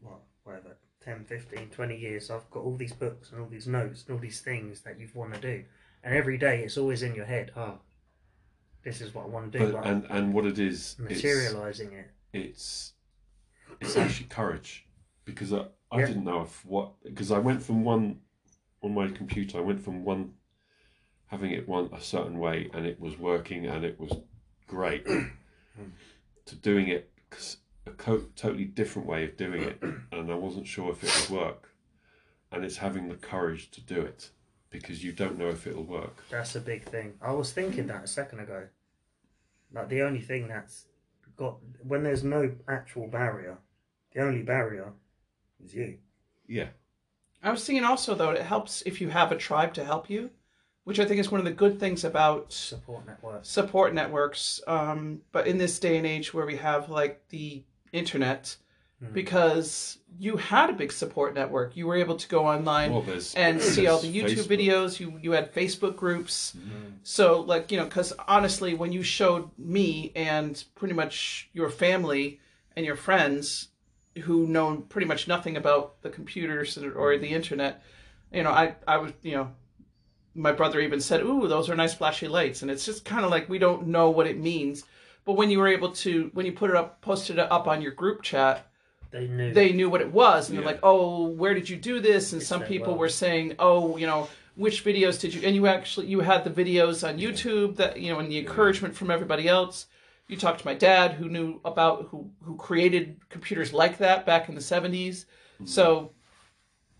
what, 0.00 0.20
whatever, 0.42 0.76
10, 1.08 1.24
15, 1.24 1.70
20 1.70 1.96
years, 1.96 2.30
I've 2.30 2.50
got 2.50 2.64
all 2.64 2.76
these 2.76 2.92
books 2.92 3.32
and 3.32 3.40
all 3.40 3.46
these 3.46 3.66
notes 3.66 4.04
and 4.06 4.14
all 4.14 4.20
these 4.20 4.42
things 4.42 4.82
that 4.82 5.00
you've 5.00 5.16
want 5.16 5.32
to 5.32 5.40
do, 5.40 5.64
and 6.04 6.14
every 6.14 6.36
day 6.36 6.62
it's 6.62 6.76
always 6.76 7.02
in 7.02 7.14
your 7.14 7.24
head. 7.24 7.50
Oh, 7.56 7.78
this 8.84 9.00
is 9.00 9.14
what 9.14 9.24
I 9.24 9.28
want 9.28 9.50
to 9.52 9.58
do. 9.58 9.72
but, 9.72 9.86
and 9.86 10.04
and 10.10 10.34
what 10.34 10.44
it 10.44 10.58
is, 10.58 10.96
materializing 10.98 11.92
it. 11.92 12.10
it's 12.34 12.92
it's 13.80 13.96
actually 13.96 14.26
courage 14.26 14.86
because 15.24 15.50
I, 15.50 15.64
I 15.90 16.00
Yeah. 16.00 16.06
didn't 16.08 16.24
know 16.24 16.42
if 16.42 16.62
what 16.66 17.02
because 17.02 17.32
I 17.32 17.38
went 17.38 17.62
from 17.62 17.84
one 17.84 18.20
on 18.82 18.92
my 18.92 19.08
computer 19.08 19.56
I 19.56 19.62
went 19.62 19.80
from 19.80 20.04
one 20.04 20.34
having 21.28 21.52
it 21.52 21.66
one 21.66 21.88
a 21.92 22.02
certain 22.02 22.38
way 22.38 22.70
and 22.74 22.84
it 22.84 23.00
was 23.00 23.18
working 23.18 23.66
and 23.66 23.82
it 23.82 23.98
was 23.98 24.12
great 24.66 25.06
to 26.46 26.54
doing 26.54 26.88
it 26.88 27.10
'cause 27.30 27.56
a 27.88 27.94
co- 27.94 28.26
totally 28.36 28.64
different 28.64 29.08
way 29.08 29.24
of 29.24 29.36
doing 29.36 29.62
it 29.62 29.82
and 30.12 30.30
I 30.30 30.34
wasn't 30.34 30.66
sure 30.66 30.90
if 30.92 31.02
it 31.04 31.30
would 31.30 31.40
work 31.40 31.74
and 32.52 32.64
it's 32.64 32.76
having 32.78 33.08
the 33.08 33.14
courage 33.16 33.70
to 33.72 33.80
do 33.80 34.00
it 34.00 34.30
because 34.70 35.02
you 35.04 35.12
don't 35.12 35.38
know 35.38 35.48
if 35.48 35.66
it'll 35.66 35.84
work 35.84 36.24
That's 36.30 36.54
a 36.56 36.60
big 36.60 36.84
thing. 36.84 37.14
I 37.22 37.32
was 37.32 37.52
thinking 37.52 37.86
that 37.88 38.04
a 38.04 38.08
second 38.08 38.40
ago. 38.40 38.68
Like 39.72 39.88
the 39.88 40.02
only 40.02 40.20
thing 40.20 40.48
that's 40.48 40.86
got 41.36 41.56
when 41.82 42.02
there's 42.02 42.24
no 42.24 42.52
actual 42.68 43.06
barrier, 43.06 43.58
the 44.14 44.20
only 44.22 44.42
barrier 44.42 44.92
is 45.64 45.74
you. 45.74 45.98
yeah 46.46 46.68
I 47.42 47.50
was 47.50 47.64
thinking 47.64 47.84
also 47.84 48.14
though 48.14 48.30
it 48.30 48.42
helps 48.42 48.82
if 48.86 49.00
you 49.00 49.08
have 49.10 49.30
a 49.32 49.36
tribe 49.36 49.72
to 49.74 49.84
help 49.84 50.08
you, 50.10 50.30
which 50.84 50.98
I 50.98 51.04
think 51.04 51.20
is 51.20 51.30
one 51.30 51.38
of 51.40 51.44
the 51.44 51.52
good 51.52 51.78
things 51.78 52.02
about 52.04 52.52
Support 52.52 53.06
network. 53.06 53.44
support 53.44 53.94
networks. 53.94 54.60
Um, 54.66 55.20
but 55.32 55.46
in 55.46 55.58
this 55.58 55.78
day 55.78 55.96
and 55.98 56.06
age 56.06 56.32
where 56.34 56.46
we 56.46 56.56
have 56.56 56.88
like 56.90 57.28
the 57.28 57.62
internet, 57.92 58.56
Mhm. 59.02 59.12
because 59.12 59.98
you 60.18 60.36
had 60.38 60.70
a 60.70 60.72
big 60.72 60.90
support 60.92 61.34
network, 61.34 61.76
you 61.76 61.86
were 61.86 61.94
able 61.96 62.16
to 62.16 62.28
go 62.28 62.44
online 62.46 62.90
well 62.92 63.02
there's 63.02 63.34
and 63.34 63.60
see 63.62 63.86
all 63.86 64.00
the 64.00 64.12
YouTube 64.12 64.46
Facebook. 64.46 64.58
videos. 64.58 64.98
You 65.00 65.18
you 65.22 65.32
had 65.32 65.54
Facebook 65.54 65.94
groups. 65.96 66.54
Mm-hmm. 66.56 66.86
So 67.04 67.40
like 67.40 67.70
you 67.70 67.78
know, 67.78 67.84
because 67.84 68.12
honestly, 68.26 68.74
when 68.74 68.92
you 68.92 69.02
showed 69.02 69.50
me 69.56 70.12
and 70.16 70.62
pretty 70.74 70.94
much 70.94 71.48
your 71.52 71.70
family 71.70 72.40
and 72.74 72.84
your 72.84 72.96
friends 72.96 73.68
who 74.22 74.46
know 74.48 74.78
pretty 74.88 75.06
much 75.06 75.28
nothing 75.28 75.56
about 75.56 76.02
the 76.02 76.10
computers 76.10 76.76
or 76.76 77.16
the 77.18 77.28
internet, 77.28 77.80
you 78.32 78.42
know, 78.42 78.50
I 78.50 78.74
I 78.86 78.96
was 78.98 79.12
you 79.22 79.32
know. 79.36 79.52
My 80.34 80.52
brother 80.52 80.78
even 80.80 81.00
said, 81.00 81.22
"Ooh, 81.22 81.48
those 81.48 81.68
are 81.68 81.74
nice 81.74 81.94
flashy 81.94 82.28
lights," 82.28 82.62
and 82.62 82.70
it's 82.70 82.84
just 82.86 83.04
kind 83.04 83.24
of 83.24 83.30
like 83.30 83.48
we 83.48 83.58
don't 83.58 83.88
know 83.88 84.10
what 84.10 84.26
it 84.28 84.38
means. 84.38 84.84
But 85.28 85.36
when 85.36 85.50
you 85.50 85.58
were 85.58 85.68
able 85.68 85.92
to, 85.92 86.30
when 86.32 86.46
you 86.46 86.52
put 86.52 86.70
it 86.70 86.76
up, 86.76 87.02
posted 87.02 87.36
it 87.36 87.52
up 87.52 87.68
on 87.68 87.82
your 87.82 87.92
group 87.92 88.22
chat, 88.22 88.66
They 89.10 89.26
knew. 89.26 89.52
they 89.52 89.74
knew 89.74 89.90
what 89.90 90.00
it 90.00 90.10
was 90.10 90.48
and 90.48 90.54
Yeah. 90.54 90.62
they're 90.62 90.72
like 90.72 90.80
oh 90.82 91.26
where 91.26 91.52
did 91.52 91.68
you 91.68 91.76
do 91.76 92.00
this? 92.00 92.32
And 92.32 92.40
It's 92.40 92.48
some 92.48 92.62
people 92.62 92.94
well. 92.94 93.00
were 93.00 93.08
saying 93.10 93.54
oh 93.58 93.98
you 93.98 94.06
know 94.06 94.26
which 94.54 94.82
videos 94.86 95.20
did 95.20 95.34
you 95.34 95.42
and 95.46 95.54
you 95.54 95.66
actually 95.66 96.06
you 96.06 96.20
had 96.20 96.44
the 96.44 96.50
videos 96.50 97.06
on 97.06 97.18
youtube 97.18 97.76
that 97.76 98.00
you 98.00 98.10
know 98.10 98.18
and 98.20 98.32
the 98.32 98.38
encouragement 98.38 98.96
from 98.96 99.10
everybody 99.10 99.46
else. 99.46 99.84
You 100.28 100.38
talked 100.38 100.60
to 100.60 100.66
my 100.66 100.72
dad 100.72 101.12
who 101.12 101.28
knew 101.28 101.60
about 101.62 102.08
who 102.10 102.30
who 102.44 102.56
created 102.56 103.16
computers 103.28 103.70
like 103.74 103.98
that 103.98 104.24
back 104.24 104.48
in 104.48 104.54
the 104.54 104.62
70s 104.62 104.90
mm-hmm. 104.90 105.66
so 105.66 106.12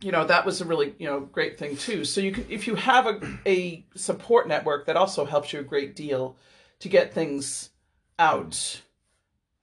you 0.03 0.13
know 0.13 0.27
that 0.27 0.45
was 0.45 0.61
a 0.61 0.67
really 0.67 0.95
you 0.99 1.07
know 1.07 1.21
great 1.21 1.59
thing 1.59 1.79
too. 1.79 2.05
So 2.05 2.21
you 2.21 2.33
can 2.33 2.45
if 2.51 2.67
you 2.67 2.75
have 2.75 3.07
a, 3.07 3.21
a 3.47 3.87
support 3.95 4.49
network 4.49 4.85
that 4.85 4.99
also 4.99 5.25
helps 5.25 5.55
you 5.55 5.61
a 5.61 5.63
great 5.73 5.97
deal 5.97 6.37
to 6.81 6.91
get 6.91 7.15
things 7.15 7.71
out. 8.19 8.83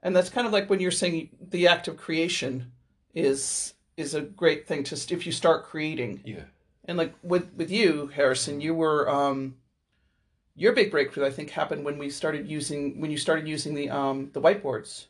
And 0.01 0.15
that's 0.15 0.29
kind 0.29 0.45
of 0.45 0.53
like 0.53 0.69
when 0.69 0.79
you're 0.79 0.91
saying 0.91 1.29
the 1.41 1.67
act 1.67 1.88
of 1.88 1.97
creation 1.97 2.71
is 3.13 3.74
is 3.97 4.13
a 4.13 4.21
great 4.21 4.67
thing 4.67 4.83
to 4.83 4.95
st- 4.95 5.17
if 5.17 5.25
you 5.25 5.31
start 5.31 5.63
creating. 5.65 6.21
Yeah. 6.25 6.43
And 6.85 6.97
like 6.97 7.13
with 7.24 7.53
with 7.55 7.71
you, 7.71 8.07
Harrison, 8.07 8.62
you 8.62 8.74
were 8.74 9.09
um 9.09 9.55
your 10.55 10.74
big 10.74 10.91
breakthrough 10.91 11.25
I 11.25 11.31
think 11.31 11.50
happened 11.50 11.85
when 11.85 11.97
we 11.97 12.09
started 12.09 12.47
using 12.47 13.00
when 13.01 13.12
you 13.12 13.17
started 13.17 13.47
using 13.47 13.74
the 13.74 13.89
um 13.89 14.29
the 14.33 14.41
whiteboards 14.41 15.05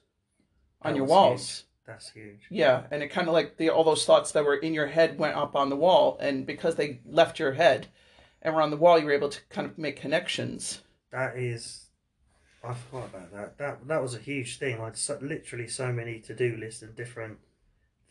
on 0.81 0.93
That 0.93 0.97
your 0.97 1.05
was 1.05 1.11
walls. 1.11 1.63
That's 1.85 2.09
huge. 2.09 2.47
Yeah, 2.49 2.83
and 2.89 3.03
it 3.03 3.09
kind 3.09 3.27
of 3.27 3.33
like 3.33 3.57
the 3.57 3.69
all 3.69 3.83
those 3.83 4.05
thoughts 4.05 4.31
that 4.31 4.43
were 4.43 4.55
in 4.55 4.73
your 4.73 4.87
head 4.87 5.19
went 5.19 5.35
up 5.35 5.55
on 5.55 5.69
the 5.69 5.75
wall, 5.75 6.17
and 6.19 6.45
because 6.45 6.75
they 6.75 6.99
left 7.05 7.37
your 7.37 7.53
head 7.53 7.87
and 8.41 8.55
were 8.55 8.61
on 8.61 8.71
the 8.71 8.77
wall, 8.77 8.97
you 8.97 9.05
were 9.05 9.11
able 9.11 9.29
to 9.29 9.39
kind 9.49 9.67
of 9.67 9.77
make 9.77 9.95
connections. 9.95 10.81
That 11.11 11.37
is, 11.37 11.84
I 12.67 12.73
forgot 12.73 13.09
about 13.09 13.31
that. 13.33 13.57
That 13.57 13.87
that 13.87 14.01
was 14.01 14.15
a 14.15 14.19
huge 14.19 14.57
thing. 14.59 14.79
I 14.81 14.85
had 14.85 14.97
so, 14.97 15.17
literally 15.21 15.67
so 15.67 15.91
many 15.91 16.19
to 16.21 16.33
do 16.33 16.55
lists 16.57 16.81
and 16.81 16.95
different 16.95 17.37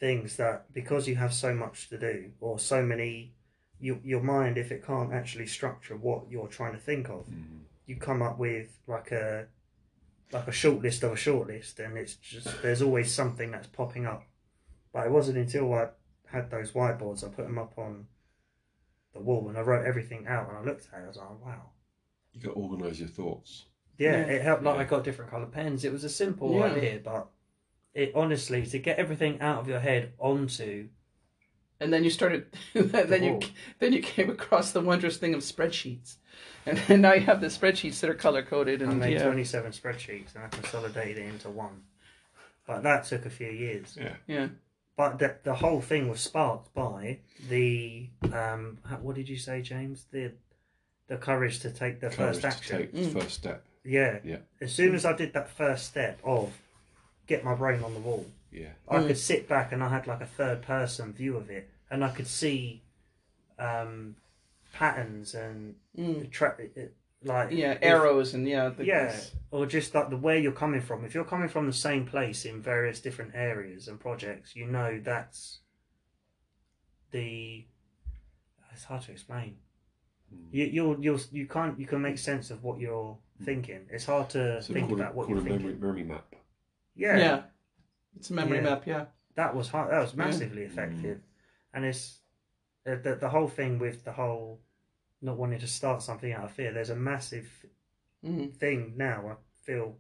things 0.00 0.36
that 0.36 0.72
because 0.72 1.06
you 1.08 1.16
have 1.16 1.32
so 1.32 1.54
much 1.54 1.88
to 1.88 1.98
do 1.98 2.30
or 2.40 2.58
so 2.58 2.82
many, 2.82 3.32
you, 3.80 4.00
your 4.04 4.22
mind 4.22 4.58
if 4.58 4.70
it 4.72 4.84
can't 4.84 5.12
actually 5.12 5.46
structure 5.46 5.96
what 5.96 6.30
you're 6.30 6.48
trying 6.48 6.72
to 6.72 6.78
think 6.80 7.08
of, 7.08 7.26
Mm. 7.26 7.60
you 7.86 7.96
come 7.96 8.22
up 8.22 8.38
with 8.38 8.78
like 8.86 9.12
a 9.12 9.46
like 10.32 10.48
a 10.48 10.52
short 10.52 10.82
list 10.82 11.02
of 11.02 11.12
a 11.12 11.16
short 11.16 11.46
list, 11.48 11.78
and 11.80 11.96
it's 11.96 12.14
just 12.16 12.60
there's 12.62 12.82
always 12.82 13.12
something 13.12 13.50
that's 13.50 13.68
popping 13.68 14.06
up. 14.06 14.24
But 14.92 15.06
it 15.06 15.12
wasn't 15.12 15.38
until 15.38 15.72
I 15.74 15.88
had 16.26 16.50
those 16.50 16.72
whiteboards, 16.72 17.24
I 17.24 17.28
put 17.28 17.46
them 17.46 17.58
up 17.58 17.74
on 17.76 18.06
the 19.12 19.20
wall, 19.20 19.48
and 19.48 19.56
I 19.56 19.60
wrote 19.60 19.86
everything 19.86 20.26
out, 20.26 20.48
and 20.48 20.58
I 20.58 20.62
looked 20.62 20.88
at 20.92 21.00
it, 21.00 21.04
I 21.04 21.08
was 21.08 21.16
like, 21.16 21.44
wow. 21.44 21.70
You 22.32 22.40
got 22.40 22.54
to 22.54 22.58
organise 22.60 22.98
your 22.98 23.08
thoughts. 23.08 23.66
Yeah, 23.98 24.12
Yeah. 24.26 24.32
it 24.34 24.42
helped. 24.42 24.62
Like 24.62 24.76
Yeah. 24.76 24.80
I 24.82 24.84
got 24.84 25.04
different 25.04 25.30
colour 25.30 25.46
pens. 25.46 25.84
It 25.84 25.92
was 25.92 26.04
a 26.04 26.08
simple 26.08 26.54
Yeah. 26.54 26.64
idea, 26.64 27.00
but 27.04 27.28
it 27.94 28.12
honestly 28.14 28.66
to 28.66 28.78
get 28.78 28.98
everything 28.98 29.40
out 29.40 29.58
of 29.60 29.68
your 29.68 29.78
head 29.80 30.12
onto 30.18 30.88
And 31.80 31.92
then 31.92 32.04
you 32.04 32.10
started. 32.10 32.46
then 32.74 33.22
you 33.24 33.32
wall. 33.32 33.42
then 33.80 33.92
you 33.92 34.00
came 34.02 34.30
across 34.30 34.70
the 34.72 34.80
wondrous 34.80 35.16
thing 35.16 35.34
of 35.34 35.40
spreadsheets, 35.40 36.16
and, 36.66 36.80
and 36.88 37.02
now 37.02 37.12
you 37.14 37.22
have 37.22 37.40
the 37.40 37.48
spreadsheets 37.48 37.98
that 38.00 38.08
are 38.08 38.14
color 38.14 38.42
coded. 38.42 38.80
And 38.80 38.90
I 38.90 38.92
And 38.92 39.00
made 39.00 39.12
yeah, 39.14 39.24
twenty 39.24 39.44
seven 39.44 39.72
spreadsheets 39.72 40.34
and 40.34 40.44
I 40.44 40.48
consolidated 40.48 41.18
it 41.18 41.28
into 41.28 41.50
one. 41.50 41.82
But 42.66 42.82
that 42.84 43.04
took 43.04 43.26
a 43.26 43.30
few 43.30 43.50
years. 43.50 43.96
Yeah. 44.00 44.14
yeah, 44.26 44.48
But 44.96 45.18
the 45.18 45.36
the 45.42 45.54
whole 45.54 45.80
thing 45.80 46.08
was 46.08 46.20
sparked 46.20 46.72
by 46.74 47.18
the 47.48 48.08
um 48.32 48.78
what 49.02 49.16
did 49.16 49.28
you 49.28 49.36
say, 49.36 49.60
James? 49.60 50.06
The 50.10 50.32
the 51.08 51.16
courage 51.18 51.58
to 51.60 51.70
take 51.70 52.00
the 52.00 52.08
Courage 52.08 52.16
first 52.36 52.40
to 52.42 52.46
action. 52.48 52.78
take 52.78 52.92
Mm. 52.94 53.12
the 53.12 53.20
first 53.20 53.34
step. 53.34 53.66
Yeah. 53.84 54.18
Yeah. 54.24 54.38
As 54.60 54.72
soon 54.72 54.94
as 54.94 55.04
I 55.04 55.12
did 55.12 55.32
that 55.34 55.50
first 55.50 55.86
step 55.86 56.18
of 56.24 56.52
get 57.26 57.44
my 57.44 57.54
brain 57.54 57.82
on 57.82 57.94
the 57.94 58.00
wall, 58.00 58.26
Yeah. 58.50 58.70
I 58.88 58.98
Mm. 58.98 59.06
could 59.08 59.18
sit 59.18 59.48
back 59.48 59.72
and 59.72 59.82
I 59.82 59.88
had 59.88 60.06
like 60.06 60.20
a 60.20 60.26
third 60.26 60.62
person 60.62 61.12
view 61.12 61.36
of 61.36 61.50
it, 61.50 61.68
and 61.90 62.04
I 62.04 62.10
could 62.10 62.26
see 62.26 62.82
um, 63.58 64.16
patterns 64.72 65.34
and 65.34 65.76
mm, 65.96 66.28
tra- 66.30 66.56
it, 66.58 66.94
like 67.22 67.50
yeah, 67.52 67.72
if- 67.72 67.82
arrows 67.82 68.34
and 68.34 68.46
yeah, 68.48 68.68
the, 68.70 68.84
yeah, 68.84 69.16
or 69.52 69.64
just 69.66 69.94
like 69.94 70.10
the 70.10 70.16
where 70.16 70.36
you're 70.38 70.50
coming 70.52 70.80
from. 70.80 71.04
If 71.04 71.14
you're 71.14 71.24
coming 71.24 71.48
from 71.48 71.66
the 71.66 71.72
same 71.72 72.04
place 72.06 72.44
in 72.44 72.60
various 72.60 73.00
different 73.00 73.32
areas 73.34 73.86
and 73.88 73.98
projects, 74.00 74.56
you 74.56 74.66
know 74.66 74.98
that's 75.02 75.60
the. 77.10 77.64
It's 78.72 78.84
hard 78.84 79.02
to 79.02 79.12
explain. 79.12 79.56
Mm. 80.34 80.48
You 80.50 80.64
you'll 80.66 81.00
you'll 81.00 81.20
you 81.30 81.46
can't 81.46 81.78
you 81.78 81.86
can 81.86 82.02
make 82.02 82.18
sense 82.18 82.50
of 82.50 82.64
what 82.64 82.80
you're 82.80 83.16
Hmm. 83.38 83.44
thinking. 83.44 83.86
It's 83.90 84.04
hard 84.04 84.30
to 84.30 84.62
So 84.62 84.72
think 84.74 84.90
about 84.92 85.10
it, 85.10 85.14
what 85.16 85.26
call 85.26 85.34
you're 85.36 85.44
a 85.44 85.44
memory, 85.44 85.58
thinking. 85.58 85.80
memory 85.80 86.04
map. 86.04 86.34
yeah, 86.94 87.18
Yeah, 87.18 87.42
It's 88.16 88.30
a 88.30 88.34
memory 88.34 88.58
Yeah. 88.58 88.62
map. 88.64 88.86
Yeah, 88.86 89.06
that 89.34 89.54
was 89.54 89.68
hard. 89.68 89.90
That 89.92 90.00
was 90.00 90.12
Yeah. 90.12 90.24
massively 90.26 90.62
effective, 90.62 91.18
hmm. 91.18 91.76
and 91.76 91.84
it's 91.84 92.20
the, 92.84 92.96
the 92.96 93.16
the 93.16 93.28
whole 93.30 93.48
thing 93.48 93.78
with 93.78 94.04
the 94.04 94.12
whole 94.12 94.60
not 95.22 95.36
wanting 95.38 95.60
to 95.60 95.66
start 95.66 96.02
something 96.02 96.32
out 96.32 96.44
of 96.44 96.52
fear. 96.52 96.72
There's 96.72 96.90
a 96.90 96.96
massive 96.96 97.66
mm, 98.24 98.54
thing 98.54 98.94
now. 98.96 99.28
I 99.28 99.36
feel 99.64 99.98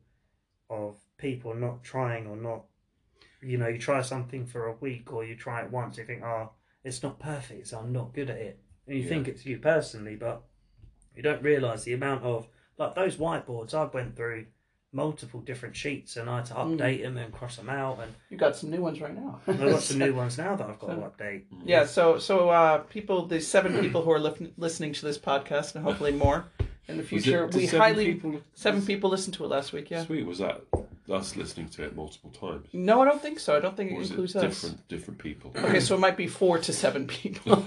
of 0.70 0.98
people 1.18 1.54
not 1.54 1.82
trying 1.84 2.26
or 2.26 2.36
not. 2.36 2.64
You 3.42 3.58
know, 3.58 3.68
you 3.68 3.78
try 3.78 4.02
something 4.02 4.46
for 4.46 4.66
a 4.66 4.74
week 4.76 5.12
or 5.12 5.24
you 5.24 5.36
try 5.36 5.62
it 5.62 5.70
once. 5.70 5.98
You 5.98 6.04
think, 6.04 6.22
oh, 6.22 6.52
it's 6.84 7.02
not 7.02 7.18
perfect, 7.20 7.68
so 7.68 7.78
I'm 7.78 7.92
not 7.92 8.14
good 8.14 8.30
at 8.30 8.38
it. 8.38 8.60
And 8.86 8.96
you 8.96 9.02
Yeah. 9.02 9.08
think 9.08 9.28
it's 9.28 9.46
you 9.46 9.58
personally, 9.58 10.16
but 10.16 10.42
you 11.16 11.22
don't 11.22 11.42
realise 11.42 11.84
the 11.84 11.92
amount 11.94 12.24
of 12.24 12.48
like 12.78 12.94
those 12.94 13.16
whiteboards. 13.16 13.74
I 13.74 13.84
went 13.84 14.16
through 14.16 14.46
multiple 14.92 15.40
different 15.40 15.74
sheets 15.74 16.16
and 16.16 16.30
I 16.30 16.36
had 16.36 16.44
to 16.46 16.54
Mm. 16.54 16.76
update 16.78 17.02
them 17.02 17.16
and 17.16 17.32
cross 17.32 17.56
them 17.56 17.68
out 17.68 17.98
and 18.00 18.12
you 18.30 18.36
got 18.36 18.54
some 18.54 18.70
new 18.70 18.80
ones 18.80 19.00
right 19.00 19.12
now. 19.14 19.40
I've 19.46 19.58
got 19.58 19.82
some 19.82 19.98
new 19.98 20.14
ones 20.22 20.38
now 20.38 20.54
that 20.54 20.68
I've 20.70 20.78
got 20.78 20.88
to 20.90 20.96
update. 20.96 21.42
Mm. 21.52 21.62
Yeah, 21.64 21.84
so 21.84 22.18
so 22.18 22.50
uh, 22.50 22.78
people, 22.78 23.26
the 23.26 23.40
seven 23.40 23.78
people 23.80 24.02
who 24.02 24.12
are 24.12 24.20
lif- 24.20 24.52
listening 24.56 24.92
to 24.92 25.04
this 25.04 25.18
podcast, 25.18 25.74
and 25.74 25.84
hopefully 25.84 26.12
more 26.12 26.44
in 26.86 26.96
the 26.98 27.02
Was 27.02 27.06
it- 27.08 27.08
future, 27.08 27.46
we 27.48 27.66
seven 27.66 27.80
highly 27.80 28.14
people- 28.14 28.40
seven 28.54 28.82
people 28.86 29.10
listened 29.10 29.34
to 29.34 29.44
it 29.44 29.48
last 29.48 29.72
week. 29.72 29.90
Yeah. 29.90 30.04
Sweet. 30.04 30.26
Was 30.26 30.38
that 30.38 30.60
us 31.10 31.34
listening 31.36 31.68
to 31.70 31.82
it 31.84 31.96
multiple 31.96 32.30
times? 32.30 32.68
No, 32.72 33.02
I 33.02 33.04
don't 33.06 33.20
think 33.20 33.40
so. 33.40 33.56
I 33.56 33.60
don't 33.60 33.76
think 33.76 33.90
Or 33.90 33.94
it 33.94 33.98
was 33.98 34.10
it 34.10 34.12
includes 34.12 34.36
us. 34.36 34.42
different 34.42 34.88
different 34.88 35.18
people? 35.18 35.52
Okay, 35.56 35.80
so 35.80 35.96
it 35.96 35.98
might 35.98 36.16
be 36.16 36.28
four 36.28 36.58
to 36.58 36.72
seven 36.72 37.06
people. 37.18 37.64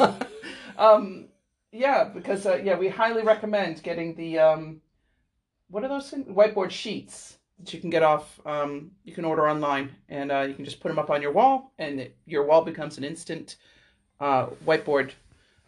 um, 0.78 1.26
yeah, 1.74 2.06
because 2.06 2.46
uh, 2.46 2.62
yeah, 2.64 2.78
we 2.78 2.88
highly 2.88 3.24
recommend 3.24 3.84
getting 3.84 4.16
the 4.16 4.40
um, 4.40 4.82
what 5.70 5.84
are 5.84 5.88
those 5.88 6.10
things? 6.10 6.28
Whiteboard 6.28 6.72
sheets 6.72 7.38
that 7.60 7.74
you 7.74 7.80
can 7.80 7.90
get 7.90 8.04
off. 8.04 8.40
Um, 8.46 8.92
you 9.04 9.14
can 9.14 9.26
order 9.26 9.50
online, 9.50 9.96
and 10.10 10.32
uh, 10.32 10.42
you 10.42 10.54
can 10.54 10.66
just 10.66 10.80
put 10.80 10.90
them 10.90 11.00
up 11.00 11.10
on 11.10 11.22
your 11.22 11.32
wall, 11.32 11.74
and 11.78 12.00
it, 12.00 12.16
your 12.26 12.46
wall 12.46 12.62
becomes 12.64 12.98
an 12.98 13.04
instant 13.04 13.56
uh, 14.20 14.48
whiteboard. 14.66 15.12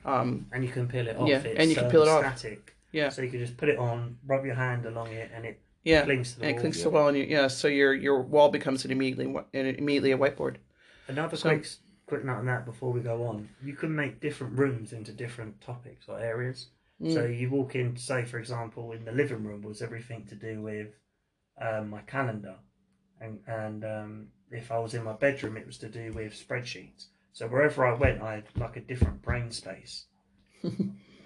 Um, 0.05 0.47
And 0.51 0.63
you 0.63 0.71
can 0.71 0.87
peel 0.87 1.07
it 1.07 1.17
off. 1.17 1.27
Yeah, 1.27 1.37
it's, 1.39 1.59
and 1.59 1.69
you 1.69 1.75
can 1.75 1.85
um, 1.85 1.91
peel 1.91 2.03
it 2.03 2.09
off. 2.09 2.37
Static. 2.37 2.75
Yeah. 2.91 3.09
So 3.09 3.21
you 3.21 3.29
can 3.29 3.39
just 3.39 3.57
put 3.57 3.69
it 3.69 3.77
on, 3.77 4.17
rub 4.25 4.45
your 4.45 4.55
hand 4.55 4.85
along 4.85 5.11
it, 5.11 5.29
and 5.35 5.45
it 5.45 5.59
yeah, 5.83 6.03
clings 6.03 6.33
to 6.33 6.39
the 6.39 6.47
and 6.47 6.57
it 6.57 6.59
clings 6.59 6.77
to 6.77 6.83
the 6.83 6.89
wall, 6.89 7.07
and 7.07 7.17
you, 7.17 7.23
yeah, 7.23 7.47
so 7.47 7.67
your 7.67 7.93
your 7.93 8.21
wall 8.21 8.49
becomes 8.49 8.85
an 8.85 8.91
immediately 8.91 9.25
an 9.53 9.65
immediately 9.65 10.11
a 10.11 10.17
whiteboard. 10.17 10.55
Another 11.07 11.37
So- 11.37 11.49
quick 11.49 11.67
quick 12.07 12.25
note 12.25 12.37
on 12.37 12.45
that 12.47 12.65
before 12.65 12.91
we 12.91 13.01
go 13.01 13.25
on. 13.27 13.47
You 13.63 13.73
can 13.73 13.95
make 13.95 14.19
different 14.19 14.57
rooms 14.57 14.93
into 14.93 15.11
different 15.11 15.61
topics 15.61 16.07
or 16.09 16.19
areas. 16.19 16.67
Mm. 17.01 17.13
So 17.13 17.25
you 17.25 17.49
walk 17.49 17.75
in, 17.75 17.95
say 17.95 18.25
for 18.25 18.39
example, 18.39 18.91
in 18.91 19.05
the 19.05 19.11
living 19.11 19.43
room 19.43 19.61
was 19.61 19.81
everything 19.81 20.25
to 20.27 20.35
do 20.35 20.61
with 20.61 20.87
um, 21.61 21.89
my 21.89 22.01
calendar, 22.01 22.55
and 23.21 23.39
and 23.47 23.85
um, 23.85 24.27
if 24.51 24.71
I 24.71 24.79
was 24.79 24.93
in 24.93 25.03
my 25.03 25.13
bedroom, 25.13 25.57
it 25.57 25.65
was 25.65 25.77
to 25.79 25.89
do 25.89 26.11
with 26.13 26.33
spreadsheets. 26.33 27.07
So 27.31 27.47
wherever 27.47 27.85
I 27.85 27.93
went, 27.93 28.21
I 28.21 28.35
had 28.35 28.45
like 28.57 28.75
a 28.75 28.81
different 28.81 29.21
brain 29.21 29.51
space. 29.51 30.05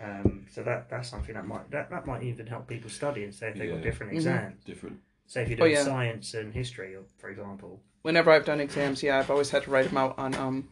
um, 0.01 0.46
so 0.51 0.63
that 0.63 0.89
that's 0.89 1.10
something 1.10 1.36
that 1.36 1.46
might 1.48 1.70
that, 1.72 1.89
that 1.89 2.06
might 2.06 2.24
even 2.24 2.48
help 2.48 2.68
people 2.68 2.89
study 2.89 3.24
and 3.24 3.34
say 3.34 3.50
if 3.50 3.58
they've 3.58 3.70
got 3.70 3.77
Yeah. 3.77 3.84
different 3.84 4.12
Mhm. 4.13 4.15
exams. 4.18 4.63
Different. 4.63 5.00
Say 5.25 5.44
if 5.44 5.50
you're 5.50 5.58
Oh, 5.60 5.63
doing 5.63 5.75
yeah. 5.75 5.84
science 5.84 6.34
and 6.34 6.53
history, 6.53 6.96
for 7.18 7.30
example, 7.30 7.82
Whenever 8.01 8.32
I've 8.32 8.44
done 8.46 8.60
exams, 8.60 9.01
yeah, 9.01 9.18
I've 9.20 9.32
always 9.32 9.50
had 9.50 9.63
to 9.63 9.72
write 9.72 9.88
them 9.88 9.98
out 9.98 10.20
on 10.20 10.36
um 10.36 10.70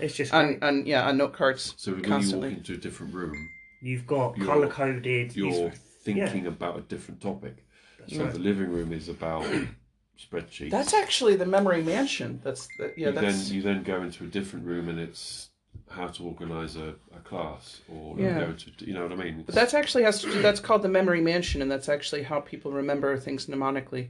it's 0.00 0.14
just 0.16 0.32
on, 0.32 0.46
great. 0.58 0.62
on 0.62 0.86
yeah 0.86 1.06
on 1.06 1.18
note 1.18 1.34
cards. 1.34 1.74
So 1.76 1.92
when 1.92 2.02
Constantly. 2.04 2.48
you 2.48 2.54
walk 2.56 2.58
into 2.68 2.74
a 2.74 2.78
different 2.78 3.14
room, 3.14 3.50
You've 3.80 4.06
got 4.06 4.36
You're- 4.36 4.46
color 4.48 4.68
coded. 4.68 5.34
you're 5.36 5.70
thinking 5.70 6.46
about 6.46 6.78
a 6.78 6.82
different 6.82 7.20
topic. 7.20 7.64
That's 7.98 8.14
So 8.16 8.24
right. 8.24 8.32
the 8.32 8.38
living 8.38 8.70
room 8.70 8.92
is 8.92 9.08
about 9.08 9.44
spreadsheets. 10.18 10.70
That's 10.70 10.94
actually 10.94 11.36
the 11.36 11.46
memory 11.46 11.82
mansion. 11.82 12.40
That's 12.44 12.68
the, 12.78 12.92
yeah. 12.96 13.08
you 13.08 13.12
That's 13.12 13.46
then 13.48 13.54
you 13.56 13.62
then 13.62 13.82
go 13.82 14.02
into 14.02 14.24
a 14.24 14.26
different 14.26 14.66
room 14.66 14.88
and 14.88 14.98
it's 14.98 15.48
how 15.88 16.08
to 16.08 16.24
organise 16.24 16.76
a, 16.76 16.94
a 17.14 17.20
class 17.24 17.80
or 17.88 18.16
you 18.18 18.24
Yeah. 18.24 18.38
go 18.46 18.52
to 18.52 18.70
you 18.86 18.92
know 18.94 19.02
what 19.02 19.12
I 19.12 19.16
mean. 19.16 19.42
but 19.44 19.54
that's 19.54 19.74
actually 19.74 20.04
has 20.04 20.20
to 20.22 20.30
do. 20.30 20.42
That's 20.42 20.60
called 20.60 20.82
the 20.82 20.88
memory 20.88 21.20
mansion, 21.20 21.62
and 21.62 21.70
that's 21.70 21.88
actually 21.88 22.22
how 22.22 22.40
people 22.40 22.72
remember 22.72 23.16
things 23.16 23.46
mnemonically. 23.46 24.08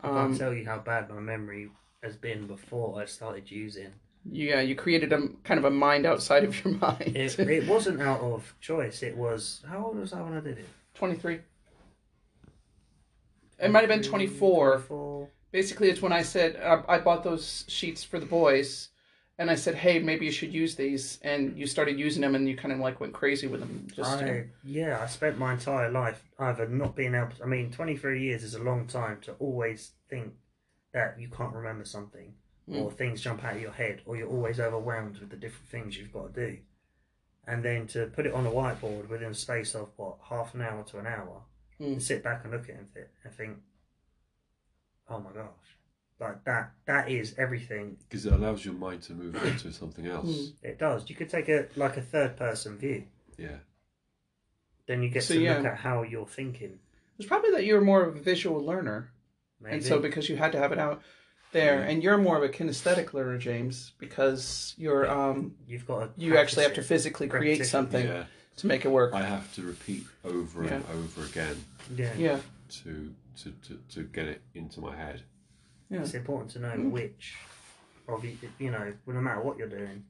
I 0.00 0.08
can't 0.08 0.16
Um, 0.18 0.38
tell 0.38 0.52
you 0.54 0.64
how 0.66 0.78
bad 0.78 1.08
my 1.08 1.20
memory 1.20 1.70
has 2.02 2.16
been 2.16 2.46
before 2.46 3.00
I 3.00 3.06
started 3.06 3.50
using. 3.50 3.92
Yeah, 4.30 4.60
you 4.60 4.74
created 4.74 5.12
a 5.12 5.28
kind 5.44 5.58
of 5.58 5.64
a 5.64 5.70
mind 5.70 6.06
outside 6.06 6.44
of 6.44 6.64
your 6.64 6.74
mind. 6.80 7.16
It, 7.16 7.38
it 7.38 7.66
wasn't 7.66 8.00
out 8.00 8.20
of 8.20 8.54
choice. 8.60 9.02
It 9.02 9.16
was 9.16 9.62
how 9.68 9.86
old 9.86 9.98
was 9.98 10.12
I 10.12 10.22
when 10.22 10.34
I 10.34 10.40
did 10.40 10.58
it? 10.58 10.68
Twenty 10.94 11.16
three. 11.16 11.40
It 13.58 13.70
might 13.70 13.80
have 13.80 13.88
been 13.88 14.02
24. 14.02 14.72
24. 14.72 15.28
Basically, 15.50 15.88
it's 15.88 16.02
when 16.02 16.12
I 16.12 16.22
said 16.22 16.56
uh, 16.56 16.82
I 16.88 16.98
bought 16.98 17.24
those 17.24 17.64
sheets 17.68 18.04
for 18.04 18.20
the 18.20 18.26
boys, 18.26 18.90
and 19.38 19.50
I 19.50 19.54
said, 19.54 19.74
"Hey, 19.74 19.98
maybe 19.98 20.26
you 20.26 20.32
should 20.32 20.52
use 20.52 20.74
these," 20.74 21.18
and 21.22 21.56
you 21.56 21.66
started 21.66 21.98
using 21.98 22.20
them, 22.20 22.34
and 22.34 22.48
you 22.48 22.56
kind 22.56 22.72
of 22.72 22.80
like 22.80 23.00
went 23.00 23.14
crazy 23.14 23.46
with 23.46 23.60
them. 23.60 23.86
Just 23.94 24.20
you 24.20 24.26
know. 24.26 24.32
I, 24.32 24.46
yeah, 24.64 25.00
I 25.02 25.06
spent 25.06 25.38
my 25.38 25.54
entire 25.54 25.90
life 25.90 26.22
either 26.38 26.68
not 26.68 26.96
being 26.96 27.14
able. 27.14 27.30
To, 27.36 27.44
I 27.44 27.46
mean, 27.46 27.70
twenty 27.70 27.96
three 27.96 28.22
years 28.22 28.42
is 28.42 28.54
a 28.54 28.62
long 28.62 28.86
time 28.86 29.18
to 29.22 29.32
always 29.38 29.92
think 30.10 30.34
that 30.92 31.18
you 31.18 31.28
can't 31.28 31.54
remember 31.54 31.84
something, 31.84 32.34
or 32.72 32.90
things 32.90 33.20
jump 33.20 33.44
out 33.44 33.54
of 33.56 33.60
your 33.62 33.70
head, 33.72 34.02
or 34.06 34.16
you're 34.16 34.28
always 34.28 34.58
overwhelmed 34.58 35.18
with 35.18 35.30
the 35.30 35.36
different 35.36 35.68
things 35.68 35.96
you've 35.96 36.12
got 36.12 36.34
to 36.34 36.48
do, 36.50 36.58
and 37.46 37.62
then 37.64 37.86
to 37.88 38.06
put 38.06 38.26
it 38.26 38.32
on 38.34 38.44
a 38.46 38.50
whiteboard 38.50 39.08
within 39.08 39.30
a 39.30 39.34
space 39.34 39.74
of 39.74 39.88
what 39.96 40.16
half 40.28 40.54
an 40.54 40.62
hour 40.62 40.82
to 40.84 40.98
an 40.98 41.06
hour, 41.06 41.42
Mm. 41.80 41.86
and 41.92 42.02
sit 42.02 42.22
back 42.24 42.42
and 42.42 42.52
look 42.52 42.68
at 42.70 42.76
it 42.94 43.10
and 43.22 43.32
think, 43.34 43.58
oh 45.08 45.20
my 45.20 45.30
gosh, 45.32 45.48
like 46.18 46.42
that. 46.44 46.72
That 46.86 47.10
is 47.10 47.34
everything. 47.38 47.98
Because 48.08 48.24
it 48.26 48.32
allows 48.32 48.64
your 48.64 48.74
mind 48.74 49.02
to 49.02 49.12
move 49.12 49.36
on 49.36 49.56
to 49.58 49.72
something 49.72 50.06
else. 50.06 50.26
Mm. 50.28 50.52
It 50.62 50.78
does. 50.78 51.08
You 51.10 51.14
could 51.16 51.28
take 51.28 51.48
a 51.48 51.68
like 51.76 51.96
a 51.98 52.02
third 52.02 52.36
person 52.36 52.78
view. 52.78 53.04
Yeah. 53.38 53.58
Then 54.86 55.02
you 55.02 55.10
get 55.10 55.24
So, 55.24 55.34
to 55.34 55.40
yeah. 55.40 55.56
look 55.58 55.66
at 55.66 55.76
how 55.78 56.02
you're 56.02 56.26
thinking. 56.26 56.78
It's 57.18 57.28
probably 57.28 57.50
that 57.52 57.64
you're 57.64 57.80
more 57.80 58.02
of 58.04 58.16
a 58.16 58.20
visual 58.20 58.60
learner, 58.64 59.10
Maybe. 59.60 59.74
and 59.76 59.84
so 59.84 59.98
because 59.98 60.28
you 60.28 60.36
had 60.36 60.52
to 60.52 60.58
have 60.58 60.72
it 60.72 60.78
out 60.78 61.02
there, 61.56 61.82
and 61.82 62.02
you're 62.02 62.18
more 62.18 62.36
of 62.36 62.42
a 62.42 62.48
kinesthetic 62.48 63.12
learner, 63.14 63.38
James, 63.38 63.92
because 63.98 64.74
you're 64.76 65.10
um 65.10 65.54
you've 65.66 65.86
got 65.86 65.98
to. 66.16 66.24
you 66.24 66.36
actually 66.36 66.64
have 66.64 66.74
to 66.74 66.82
physically 66.82 67.28
create 67.28 67.52
Repetition. 67.58 67.70
something 67.70 68.06
Yeah. 68.06 68.24
to 68.58 68.66
make 68.66 68.84
it 68.84 68.90
work. 68.90 69.14
I 69.14 69.22
have 69.22 69.52
to 69.56 69.62
repeat 69.62 70.04
over 70.24 70.62
and 70.64 70.84
over 70.94 71.24
again. 71.26 71.56
Yeah. 71.96 72.12
Yeah, 72.16 72.38
to, 72.82 73.12
to, 73.40 73.50
to, 73.66 73.78
to 73.94 74.02
get 74.04 74.26
it 74.26 74.40
into 74.54 74.80
my 74.80 74.94
head. 74.96 75.22
yeah, 75.90 76.00
It's 76.00 76.14
important 76.14 76.50
to 76.52 76.58
know 76.60 76.74
Mm. 76.76 76.90
which, 76.90 77.34
of 78.08 78.24
you, 78.24 78.36
you 78.58 78.70
know, 78.70 78.92
no 79.06 79.20
matter 79.20 79.40
what 79.40 79.56
you're 79.58 79.68
doing, 79.80 80.04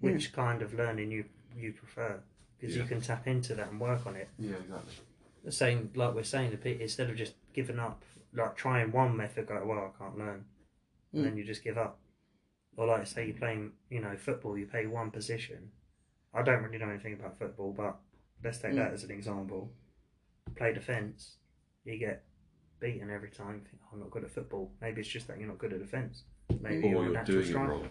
which 0.00 0.32
kind 0.32 0.62
of 0.62 0.72
learning 0.74 1.10
you 1.10 1.24
you 1.56 1.72
prefer, 1.72 2.18
because 2.58 2.74
you 2.76 2.84
can 2.84 3.00
tap 3.00 3.26
into 3.26 3.54
that 3.54 3.68
and 3.70 3.78
work 3.80 4.06
on 4.06 4.14
it. 4.16 4.28
Yeah, 4.38 4.56
exactly. 4.64 4.94
The 5.44 5.52
same, 5.52 5.90
like 5.94 6.14
we're 6.14 6.22
saying, 6.22 6.50
the 6.52 6.56
pe- 6.56 6.80
instead 6.80 7.10
of 7.10 7.16
just 7.16 7.34
giving 7.52 7.78
up, 7.78 8.02
like 8.32 8.54
trying 8.56 8.90
one 8.92 9.16
method, 9.16 9.46
go 9.48 9.62
well, 9.66 9.84
I 9.92 9.98
can't 10.02 10.16
learn, 10.18 10.44
and 11.12 11.22
Mm. 11.22 11.24
then 11.24 11.36
you 11.36 11.44
just 11.44 11.62
give 11.64 11.78
up. 11.78 11.98
Or 12.76 12.86
like 12.86 13.06
say 13.06 13.26
you're 13.26 13.36
playing, 13.36 13.72
you 13.90 14.00
know, 14.00 14.16
football, 14.16 14.56
you 14.56 14.66
play 14.66 14.86
one 14.86 15.10
position. 15.10 15.70
I 16.32 16.42
don't 16.42 16.62
really 16.62 16.78
know 16.78 16.88
anything 16.88 17.12
about 17.14 17.38
football, 17.38 17.72
but 17.72 18.00
let's 18.42 18.58
take 18.58 18.72
Mm. 18.72 18.76
that 18.76 18.92
as 18.92 19.04
an 19.04 19.10
example. 19.10 19.72
Play 20.56 20.72
defence, 20.72 21.36
you 21.84 21.98
get 21.98 22.24
beaten 22.80 23.10
every 23.10 23.30
time. 23.30 23.56
You 23.56 23.60
think, 23.60 23.82
"Oh, 23.84 23.88
I'm 23.92 24.00
not 24.00 24.10
good 24.10 24.24
at 24.24 24.30
football. 24.30 24.72
Maybe 24.80 25.00
it's 25.02 25.10
just 25.10 25.26
that 25.28 25.38
you're 25.38 25.48
not 25.48 25.58
good 25.58 25.72
at 25.72 25.80
defence. 25.80 26.24
Maybe 26.60 26.78
Or 26.88 26.90
you're 26.90 27.02
you're 27.04 27.12
natural 27.12 27.42
doing 27.42 27.50
it 27.50 27.68
wrong. 27.68 27.90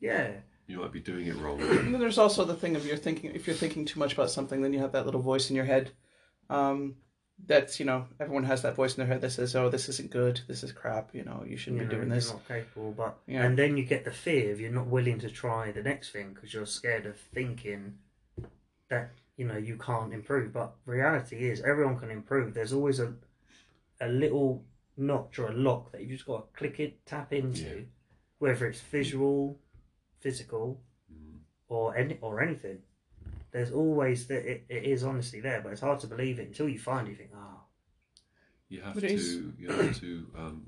Yeah, 0.00 0.40
You 0.66 0.80
might 0.80 0.92
be 0.92 1.00
doing 1.00 1.26
it 1.26 1.36
wrong. 1.36 1.58
And 1.62 1.94
then 1.94 1.98
there's 2.00 2.18
also 2.18 2.44
the 2.44 2.54
thing 2.54 2.76
of 2.76 2.84
you're 2.86 2.96
thinking 2.98 3.34
if 3.34 3.46
you're 3.46 3.56
thinking 3.56 3.86
too 3.86 3.98
much 3.98 4.12
about 4.12 4.30
something, 4.30 4.60
then 4.60 4.74
you 4.74 4.80
have 4.80 4.92
that 4.92 5.06
little 5.06 5.22
voice 5.22 5.48
in 5.48 5.56
your 5.56 5.64
head. 5.64 5.92
Um, 6.50 6.96
that's 7.46 7.78
you 7.80 7.86
know 7.86 8.06
everyone 8.20 8.44
has 8.44 8.62
that 8.62 8.74
voice 8.74 8.94
in 8.96 8.98
their 8.98 9.06
head 9.12 9.20
that 9.22 9.30
says, 9.30 9.54
"Oh, 9.56 9.68
this 9.68 9.88
isn't 9.88 10.10
good. 10.10 10.40
This 10.48 10.62
is 10.62 10.72
crap. 10.72 11.14
You 11.14 11.24
know, 11.24 11.44
you 11.46 11.56
shouldn't 11.56 11.82
you 11.82 11.88
be 11.88 11.94
know, 11.94 11.98
doing 12.00 12.08
you're 12.08 12.16
this." 12.16 12.30
not 12.32 12.46
capable, 12.48 12.92
but 12.92 13.18
Yeah. 13.26 13.44
and 13.44 13.56
then 13.58 13.76
you 13.76 13.84
get 13.84 14.04
the 14.04 14.10
fear 14.10 14.52
of 14.52 14.60
you're 14.60 14.70
not 14.72 14.86
willing 14.86 15.18
to 15.20 15.30
try 15.30 15.70
the 15.72 15.82
next 15.82 16.10
thing 16.10 16.34
because 16.34 16.52
you're 16.52 16.66
scared 16.66 17.06
of 17.06 17.16
thinking 17.16 17.98
that 18.88 19.10
you 19.36 19.46
know 19.46 19.56
you 19.56 19.76
can't 19.76 20.12
improve. 20.12 20.52
But 20.52 20.74
reality 20.84 21.48
is 21.48 21.60
everyone 21.62 21.98
can 21.98 22.10
improve. 22.10 22.54
There's 22.54 22.72
always 22.72 23.00
a 23.00 23.14
a 24.00 24.08
little 24.08 24.64
notch 24.96 25.38
or 25.38 25.48
a 25.48 25.52
lock 25.54 25.92
that 25.92 26.02
you 26.02 26.08
just 26.08 26.26
got 26.26 26.52
to 26.52 26.58
click 26.58 26.80
it, 26.80 27.04
tap 27.06 27.32
into, 27.32 27.62
Yeah. 27.78 27.84
whether 28.38 28.66
it's 28.66 28.80
visual, 28.80 29.58
physical, 30.20 30.80
Mm. 31.12 31.38
or 31.68 31.96
any 31.96 32.18
or 32.20 32.40
anything. 32.40 32.82
There's 33.50 33.70
always 33.72 34.26
that 34.28 34.44
it, 34.50 34.66
it 34.68 34.84
is 34.84 35.04
honestly 35.04 35.40
there, 35.40 35.60
but 35.62 35.72
it's 35.72 35.80
hard 35.80 36.00
to 36.00 36.06
believe 36.06 36.38
it 36.38 36.48
until 36.48 36.68
you 36.68 36.78
find 36.78 37.06
it. 37.08 37.12
You 37.12 37.16
think, 37.16 37.30
oh, 37.34 37.60
You 38.68 38.80
have 38.82 38.94
But 38.94 39.04
it 39.04 39.18
to. 39.18 39.52
You 39.58 39.68
have 39.70 40.00
to. 40.00 40.26
Um, 40.36 40.66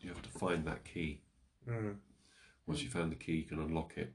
you 0.00 0.08
have 0.08 0.22
to 0.22 0.28
find 0.30 0.64
that 0.66 0.84
key. 0.84 1.20
mm, 1.68 1.96
Once 2.66 2.82
you 2.82 2.88
found 2.88 3.10
the 3.12 3.16
key, 3.16 3.32
you 3.36 3.42
can 3.44 3.58
unlock 3.60 3.92
it. 3.96 4.12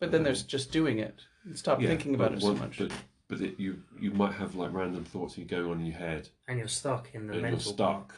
But 0.00 0.10
then 0.10 0.22
there's 0.24 0.42
just 0.42 0.72
doing 0.72 0.98
it. 0.98 1.20
Stop 1.54 1.80
Yeah, 1.80 1.88
thinking 1.88 2.14
about 2.14 2.30
but 2.30 2.38
it 2.38 2.40
so 2.42 2.48
one- 2.48 2.58
much. 2.58 2.78
But 2.78 2.92
but 3.28 3.40
it, 3.40 3.58
you 3.58 3.82
you 4.00 4.10
might 4.12 4.32
have 4.34 4.54
like 4.54 4.72
random 4.72 5.04
thoughts 5.04 5.36
going 5.36 5.66
on 5.70 5.80
in 5.80 5.86
your 5.86 5.96
head, 5.98 6.28
and 6.48 6.58
you're 6.58 6.68
stuck 6.68 7.08
in 7.14 7.26
the 7.26 7.32
and 7.34 7.42
you're 7.42 7.50
mental. 7.52 7.72
stuck 7.72 8.14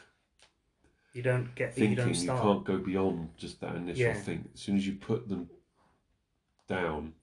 You 1.13 1.21
don't 1.23 1.53
get. 1.55 1.69
you 1.77 1.81
thinking. 1.87 1.95
don't 1.97 2.07
You, 2.09 2.13
start. 2.15 2.41
can't 2.43 2.63
go 2.65 2.77
beyond 2.79 3.29
just 3.37 3.59
that 3.61 3.75
initial 3.75 4.01
Yeah. 4.03 4.13
thing. 4.13 4.49
As 4.53 4.59
soon 4.61 4.77
as 4.77 4.85
you 4.87 4.93
put 4.95 5.27
them 5.29 5.49
down, 6.67 7.13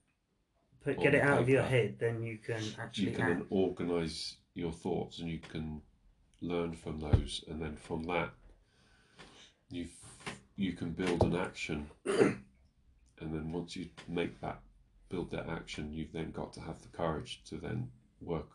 put 0.95 1.03
get 1.03 1.15
it 1.15 1.21
out 1.21 1.39
of 1.41 1.49
your 1.49 1.63
head, 1.63 1.95
then 1.99 2.21
you 2.23 2.37
can 2.37 2.61
actually 2.79 3.05
you 3.09 3.11
can 3.15 3.31
act. 3.31 3.45
organize 3.49 4.35
your 4.53 4.71
thoughts, 4.71 5.19
and 5.19 5.29
you 5.29 5.39
can 5.39 5.81
learn 6.41 6.73
from 6.73 6.99
those, 6.99 7.43
and 7.47 7.61
then 7.61 7.75
from 7.75 8.03
that, 8.03 8.29
you 9.69 9.87
you 10.55 10.73
can 10.73 10.91
build 10.91 11.21
an 11.23 11.35
action, 11.35 11.87
and 12.05 12.39
then 13.19 13.51
once 13.51 13.75
you 13.75 13.87
make 14.07 14.39
that 14.41 14.59
build 15.09 15.31
that 15.31 15.47
action, 15.49 15.93
you've 15.93 16.11
then 16.11 16.31
got 16.31 16.51
to 16.53 16.61
have 16.61 16.81
the 16.81 16.87
courage 16.89 17.41
to 17.45 17.57
then 17.57 17.89
work 18.21 18.49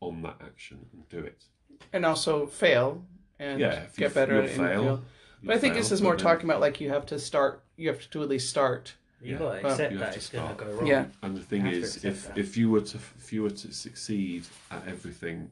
on 0.00 0.22
that 0.22 0.36
action 0.44 0.78
and 0.92 1.08
do 1.08 1.18
it. 1.18 1.44
and 1.92 2.04
also 2.04 2.46
fail 2.46 3.04
and 3.38 3.60
Yeah, 3.60 3.82
if 3.84 3.98
you 3.98 4.06
get 4.06 4.14
better 4.14 4.38
at 4.40 4.44
it. 4.50 4.56
fail, 4.56 5.02
But 5.42 5.56
I 5.56 5.58
think 5.58 5.74
fail, 5.74 5.82
this 5.82 5.92
is 5.92 6.02
more 6.02 6.16
talking 6.16 6.48
about 6.48 6.60
like 6.60 6.80
you 6.80 6.88
have 6.90 7.06
to 7.06 7.18
start. 7.18 7.62
You 7.76 7.88
have 7.88 8.08
to 8.10 8.22
at 8.22 8.28
least 8.28 8.48
start. 8.50 8.94
You 9.22 9.32
Yeah. 9.34 9.38
got 9.38 9.54
to 9.56 9.62
Well, 9.62 9.72
accept 9.72 9.92
you 9.92 9.98
have 9.98 10.06
that 10.08 10.12
to 10.14 10.18
it's 10.18 10.28
going 10.30 10.48
to 10.48 10.54
start. 10.54 10.70
go 10.70 10.76
wrong. 10.76 10.86
Yeah. 10.86 11.06
And 11.22 11.36
the 11.36 11.42
thing 11.42 11.66
is, 11.66 12.04
if 12.04 12.26
that. 12.26 12.38
if 12.38 12.56
you 12.56 12.70
were 12.70 12.80
to 12.80 12.96
if 13.18 13.32
you 13.32 13.42
were 13.44 13.50
to 13.50 13.72
succeed 13.72 14.46
at 14.70 14.86
everything 14.88 15.50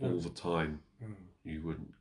all 0.00 0.18
the 0.20 0.30
time, 0.30 0.80
Mm. 1.02 1.14
you 1.44 1.62
wouldn't 1.62 1.94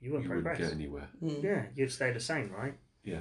You 0.00 0.12
wouldn't 0.12 0.30
you 0.30 0.34
wouldn't 0.36 0.58
get 0.58 0.72
anywhere. 0.72 1.08
Mm. 1.22 1.42
Yeah, 1.42 1.66
you'd 1.74 1.92
stay 1.92 2.10
the 2.10 2.20
same, 2.20 2.50
right? 2.52 2.74
Yeah. 3.04 3.20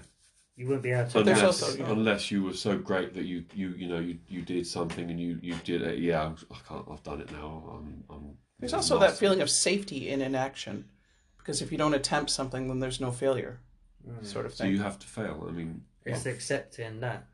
You 0.56 0.66
wouldn't 0.68 0.84
be 0.84 0.92
able 0.92 1.08
to. 1.10 1.14
But 1.14 1.28
unless, 1.28 1.44
also- 1.44 1.78
yeah. 1.78 1.92
unless 1.92 2.32
you 2.32 2.44
were 2.44 2.54
so 2.54 2.78
great 2.78 3.14
that 3.16 3.26
you 3.26 3.44
you 3.54 3.70
you 3.72 3.88
know 3.88 4.00
you, 4.00 4.20
you 4.30 4.42
did 4.42 4.66
something 4.66 5.10
and 5.12 5.20
you 5.20 5.40
you 5.42 5.56
did 5.66 5.82
it. 5.82 6.00
Yeah, 6.00 6.22
I'm- 6.22 6.38
I 6.52 6.56
can't. 6.68 6.86
I've 6.90 7.04
done 7.04 7.20
it 7.22 7.32
now. 7.32 7.50
I'm. 7.76 8.04
I'm 8.10 8.38
There's 8.60 8.74
I'm 8.74 8.80
also 8.80 8.98
that 9.00 9.18
feeling 9.18 9.42
of 9.42 9.50
safety 9.50 10.10
in 10.10 10.22
inaction, 10.22 10.86
because 11.38 11.62
if 11.62 11.72
you 11.72 11.78
don't 11.78 11.94
attempt 11.94 12.30
something, 12.32 12.68
then 12.70 12.80
there's 12.80 13.00
no 13.02 13.12
failure, 13.12 13.60
Mm. 14.08 14.26
sort 14.26 14.46
of 14.46 14.54
thing. 14.54 14.68
So 14.68 14.72
you 14.72 14.82
have 14.82 15.00
to 15.00 15.08
fail. 15.08 15.46
I 15.48 15.52
mean, 15.52 15.84
It's 16.06 16.26
accepting 16.26 17.02
that. 17.02 17.28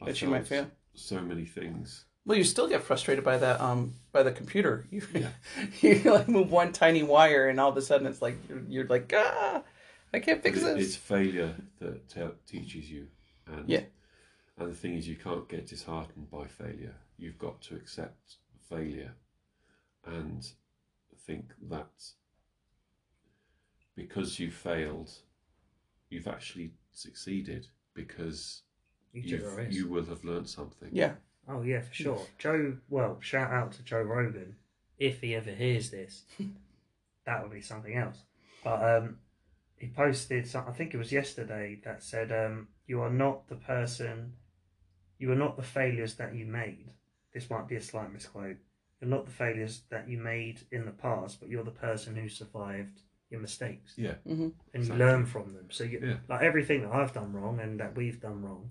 I 0.00 0.06
That 0.06 0.22
you 0.22 0.28
might 0.28 0.46
fail. 0.46 0.70
So 0.94 1.20
many 1.20 1.44
things. 1.44 2.04
Well, 2.24 2.36
you 2.38 2.44
still 2.44 2.68
get 2.68 2.82
frustrated 2.82 3.24
by 3.24 3.38
that 3.38 3.60
um 3.60 3.94
by 4.12 4.22
the 4.22 4.32
computer. 4.32 4.86
You 4.90 5.02
Yeah. 5.14 5.28
you 5.80 5.98
like 6.12 6.28
move 6.28 6.50
one 6.50 6.72
tiny 6.72 7.02
wire, 7.02 7.48
and 7.48 7.60
all 7.60 7.70
of 7.70 7.76
a 7.76 7.82
sudden 7.82 8.06
it's 8.06 8.22
like 8.22 8.36
you're, 8.48 8.62
you're 8.68 8.86
like 8.86 9.12
ah, 9.14 9.62
I 10.12 10.20
can't 10.20 10.42
But 10.42 10.52
fix 10.52 10.62
it- 10.64 10.76
this. 10.76 10.86
it's 10.88 10.96
failure 10.96 11.54
that 11.80 12.08
te- 12.08 12.38
teaches 12.46 12.90
you. 12.90 13.08
And, 13.46 13.68
Yeah. 13.68 13.82
And 14.58 14.70
the 14.72 14.74
thing 14.74 14.94
is, 14.94 15.06
you 15.06 15.16
can't 15.16 15.46
get 15.48 15.66
disheartened 15.66 16.30
by 16.30 16.46
failure. 16.46 16.94
You've 17.18 17.38
got 17.38 17.60
to 17.62 17.76
accept 17.76 18.36
failure 18.70 19.12
and 20.06 20.46
think 21.26 21.52
that 21.68 21.90
because 23.94 24.38
you 24.38 24.50
failed, 24.50 25.10
you've 26.10 26.28
actually 26.28 26.72
succeeded 26.92 27.66
because 27.96 28.62
You 29.12 29.22
took 29.22 29.30
you've, 29.40 29.52
a 29.52 29.56
risk. 29.56 29.76
you 29.76 29.88
will 29.88 30.04
have 30.04 30.22
learned 30.24 30.48
something. 30.48 30.90
Yeah, 30.92 31.14
Oh 31.48 31.62
yeah, 31.62 31.80
for 31.80 31.94
sure. 31.94 32.26
Joe. 32.38 32.76
Well, 32.88 33.18
shout 33.20 33.52
out 33.52 33.72
to 33.72 33.82
Joe 33.82 34.02
Rogan 34.02 34.56
if 34.98 35.20
he 35.20 35.34
ever 35.34 35.50
hears 35.50 35.90
this. 35.90 36.24
that 37.26 37.42
would 37.42 37.52
be 37.52 37.60
something 37.60 37.96
else. 37.96 38.18
But 38.64 38.82
um, 38.82 39.18
he 39.78 39.88
posted. 39.88 40.46
Some, 40.46 40.64
I 40.68 40.72
think 40.72 40.92
it 40.92 40.98
was 40.98 41.12
yesterday 41.12 41.80
that 41.84 42.02
said, 42.02 42.32
um, 42.32 42.68
"You 42.86 43.00
are 43.02 43.10
not 43.10 43.48
the 43.48 43.56
person. 43.56 44.34
You 45.18 45.32
are 45.32 45.36
not 45.36 45.56
the 45.56 45.62
failures 45.62 46.14
that 46.16 46.34
you 46.34 46.46
made. 46.46 46.90
This 47.32 47.48
might 47.48 47.68
be 47.68 47.76
a 47.76 47.82
slight 47.82 48.12
misquote. 48.12 48.56
You're 49.00 49.10
not 49.10 49.26
the 49.26 49.32
failures 49.32 49.82
that 49.90 50.08
you 50.08 50.18
made 50.18 50.60
in 50.72 50.84
the 50.84 50.90
past, 50.90 51.38
but 51.38 51.48
you're 51.48 51.64
the 51.64 51.70
person 51.70 52.16
who 52.16 52.28
survived 52.28 53.02
your 53.30 53.40
mistakes. 53.40 53.94
Yeah. 53.96 54.14
hmm 54.24 54.30
and 54.32 54.52
you 54.74 54.80
Exactly. 54.80 55.04
learn 55.04 55.26
from 55.26 55.52
them. 55.54 55.66
So 55.70 55.84
you 55.84 56.00
Yeah. 56.02 56.16
like 56.28 56.42
everything 56.42 56.82
that 56.82 56.92
I've 56.92 57.12
done 57.12 57.32
wrong 57.32 57.58
and 57.60 57.80
that 57.80 57.96
we've 57.96 58.20
done 58.20 58.42
wrong. 58.42 58.70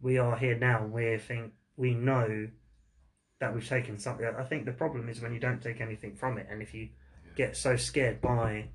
We 0.00 0.18
are 0.18 0.36
here 0.36 0.56
now. 0.58 0.84
and 0.84 0.92
We 0.92 1.18
think 1.18 1.52
we 1.76 1.94
know 1.94 2.48
that 3.40 3.54
we've 3.54 3.68
taken 3.68 3.98
something. 3.98 4.26
I 4.26 4.44
think 4.44 4.64
the 4.64 4.72
problem 4.72 5.08
is 5.08 5.20
when 5.20 5.32
you 5.34 5.40
don't 5.40 5.60
take 5.62 5.80
anything 5.80 6.14
from 6.16 6.38
it, 6.38 6.46
and 6.50 6.62
if 6.62 6.72
you 6.74 6.90
get 7.36 7.56
so 7.56 7.76
scared 7.76 8.20
by 8.20 8.68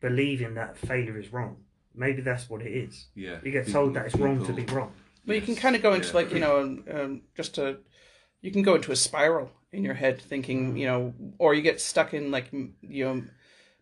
believing 0.00 0.54
that 0.54 0.76
failure 0.76 1.18
is 1.18 1.32
wrong, 1.32 1.56
maybe 1.94 2.22
that's 2.22 2.48
what 2.50 2.62
it 2.62 2.70
is. 2.72 3.08
Yeah. 3.14 3.38
You 3.42 3.50
get 3.52 3.66
People- 3.66 3.82
told 3.82 3.94
that 3.94 4.06
it's 4.06 4.16
wrong 4.16 4.44
to 4.44 4.52
be 4.52 4.62
people- 4.62 4.76
wrong. 4.78 4.92
But 5.24 5.36
you 5.36 5.42
can 5.42 5.56
kind 5.56 5.74
of 5.74 5.82
go 5.82 5.92
into 5.94 6.06
Yeah. 6.08 6.14
like 6.14 6.32
you 6.32 6.38
know 6.38 6.60
um, 6.60 6.84
um, 6.90 7.22
just 7.34 7.54
to 7.56 7.78
you 8.42 8.52
can 8.52 8.62
go 8.62 8.76
into 8.76 8.92
a 8.92 8.96
spiral 8.96 9.50
in 9.72 9.82
your 9.82 9.94
head 9.94 10.20
thinking 10.20 10.76
you 10.76 10.86
know 10.86 11.14
or 11.38 11.52
you 11.54 11.62
get 11.62 11.80
stuck 11.80 12.14
in 12.14 12.30
like 12.30 12.52
you 12.52 13.04
know 13.04 13.24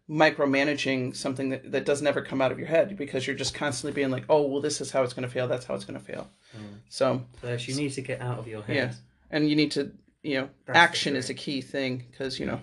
micromanaging 0.09 1.17
something 1.17 1.49
that, 1.51 1.73
that 1.73 1.87
doesn't 1.87 2.07
ever 2.07 2.21
come 2.23 2.43
out 2.43 2.53
of 2.53 2.59
your 2.59 2.69
head 2.69 2.97
because 2.97 3.27
you're 3.27 3.37
just 3.37 3.55
constantly 3.55 3.95
being 3.95 4.11
like 4.11 4.25
oh 4.29 4.43
well 4.47 4.61
this 4.61 4.81
is 4.83 4.91
how 4.91 5.03
it's 5.03 5.15
going 5.15 5.23
to 5.27 5.33
fail 5.33 5.49
that's 5.49 5.65
how 5.65 5.75
it's 5.75 5.85
going 5.85 5.99
to 5.99 6.05
fail 6.05 6.31
Mm. 6.55 6.79
so 6.89 7.23
So 7.41 7.49
if 7.49 7.69
you 7.69 7.75
need 7.75 7.93
to 7.95 8.01
get 8.01 8.21
out 8.21 8.39
of 8.39 8.47
your 8.47 8.63
head. 8.63 8.77
Yeah. 8.77 8.93
and 9.33 9.49
you 9.51 9.57
need 9.57 9.73
to 9.73 9.91
you 10.23 10.41
know 10.41 10.49
That's 10.67 10.79
action 10.79 11.17
is 11.17 11.29
a 11.31 11.35
key 11.35 11.63
thing 11.63 12.05
because 12.11 12.39
you 12.39 12.47
know 12.47 12.61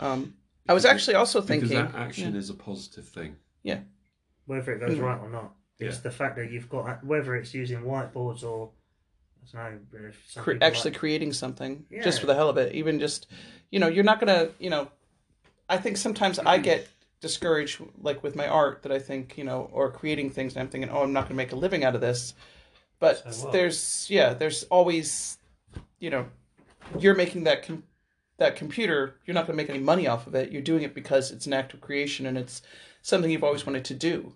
um 0.00 0.32
i 0.68 0.72
was 0.72 0.86
actually 0.86 1.16
also 1.16 1.42
Because 1.42 1.68
thinking 1.68 1.76
that 1.76 1.94
action 1.94 2.34
is 2.34 2.48
a 2.48 2.54
positive 2.54 3.06
thing. 3.06 3.36
Yeah. 3.62 3.80
Whether 4.46 4.72
it 4.74 4.78
goes 4.80 4.96
Mm. 4.96 5.02
right 5.02 5.20
or 5.20 5.28
not. 5.28 5.52
It's 5.78 5.96
Yeah. 5.96 6.02
the 6.02 6.10
fact 6.12 6.36
that 6.36 6.50
you've 6.50 6.68
got 6.70 7.04
whether 7.04 7.34
it's 7.36 7.52
using 7.52 7.80
whiteboards 7.82 8.42
or 8.42 8.70
I 9.54 9.70
don't 9.72 9.92
know. 9.92 10.10
Cre- 10.42 10.52
actually 10.62 10.92
like- 10.92 10.98
creating 11.00 11.32
something 11.34 11.84
just 12.02 12.20
for 12.20 12.26
the 12.26 12.34
hell 12.34 12.48
of 12.48 12.56
it. 12.56 12.74
Even 12.74 12.98
just, 12.98 13.26
you 13.70 13.78
know, 13.80 13.88
you're 13.88 14.02
not 14.04 14.18
gonna, 14.18 14.48
you 14.58 14.70
know, 14.70 14.88
I 15.68 15.78
think 15.78 15.96
sometimes 15.96 16.38
I 16.38 16.58
get 16.58 16.88
discouraged, 17.20 17.80
like 18.00 18.22
with 18.22 18.36
my 18.36 18.46
art, 18.46 18.82
that 18.82 18.92
I 18.92 18.98
think, 18.98 19.38
you 19.38 19.44
know, 19.44 19.70
or 19.72 19.90
creating 19.90 20.30
things, 20.30 20.54
and 20.54 20.62
I'm 20.62 20.68
thinking, 20.68 20.90
oh, 20.90 21.02
I'm 21.02 21.12
not 21.12 21.24
gonna 21.24 21.36
make 21.36 21.52
a 21.52 21.56
living 21.56 21.84
out 21.84 21.94
of 21.94 22.00
this. 22.00 22.34
But 23.00 23.34
So 23.34 23.50
there's, 23.50 24.06
yeah, 24.10 24.34
there's 24.34 24.64
always, 24.64 25.38
you 25.98 26.10
know, 26.10 26.26
you're 26.98 27.14
making 27.14 27.44
that 27.44 27.62
com- 27.66 27.84
that 28.36 28.56
computer. 28.56 29.16
You're 29.24 29.34
not 29.34 29.46
gonna 29.46 29.56
make 29.56 29.70
any 29.70 29.78
money 29.78 30.06
off 30.06 30.26
of 30.26 30.34
it. 30.34 30.52
You're 30.52 30.62
doing 30.62 30.82
it 30.82 30.94
because 30.94 31.30
it's 31.30 31.46
an 31.46 31.52
act 31.52 31.72
of 31.74 31.80
creation 31.80 32.26
and 32.26 32.36
it's 32.36 32.62
something 33.02 33.30
you've 33.30 33.44
always 33.44 33.66
wanted 33.66 33.84
to 33.86 33.94
do. 33.94 34.34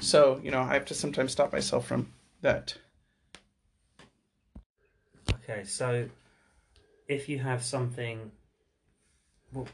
So, 0.00 0.40
you 0.42 0.50
know, 0.50 0.60
I 0.60 0.74
have 0.74 0.84
to 0.86 0.94
sometimes 0.94 1.32
stop 1.32 1.52
myself 1.52 1.86
from 1.86 2.12
that. 2.42 2.76
Okay, 5.34 5.64
so 5.64 6.08
if 7.08 7.28
you 7.28 7.38
have 7.38 7.64
something, 7.64 8.30
what 9.52 9.68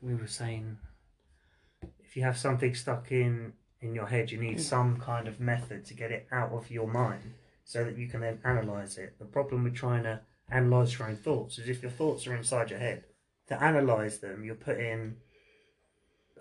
we 0.00 0.14
were 0.14 0.26
saying, 0.26 0.78
if 2.00 2.16
you 2.16 2.22
have 2.22 2.38
something 2.38 2.74
stuck 2.74 3.10
in 3.12 3.52
in 3.80 3.94
your 3.94 4.06
head, 4.06 4.30
you 4.30 4.38
need 4.40 4.60
some 4.60 4.98
kind 4.98 5.28
of 5.28 5.40
method 5.40 5.84
to 5.86 5.94
get 5.94 6.10
it 6.10 6.26
out 6.32 6.52
of 6.52 6.70
your 6.70 6.86
mind, 6.88 7.34
so 7.64 7.84
that 7.84 7.98
you 7.98 8.08
can 8.08 8.20
then 8.20 8.38
analyze 8.44 8.96
it. 8.98 9.18
The 9.18 9.24
problem 9.24 9.64
with 9.64 9.74
trying 9.74 10.04
to 10.04 10.20
analyze 10.50 10.98
your 10.98 11.08
own 11.08 11.16
thoughts 11.16 11.58
is 11.58 11.68
if 11.68 11.82
your 11.82 11.90
thoughts 11.90 12.26
are 12.26 12.34
inside 12.34 12.70
your 12.70 12.78
head, 12.78 13.04
to 13.48 13.62
analyze 13.62 14.18
them, 14.18 14.44
you're 14.44 14.54
putting. 14.54 15.16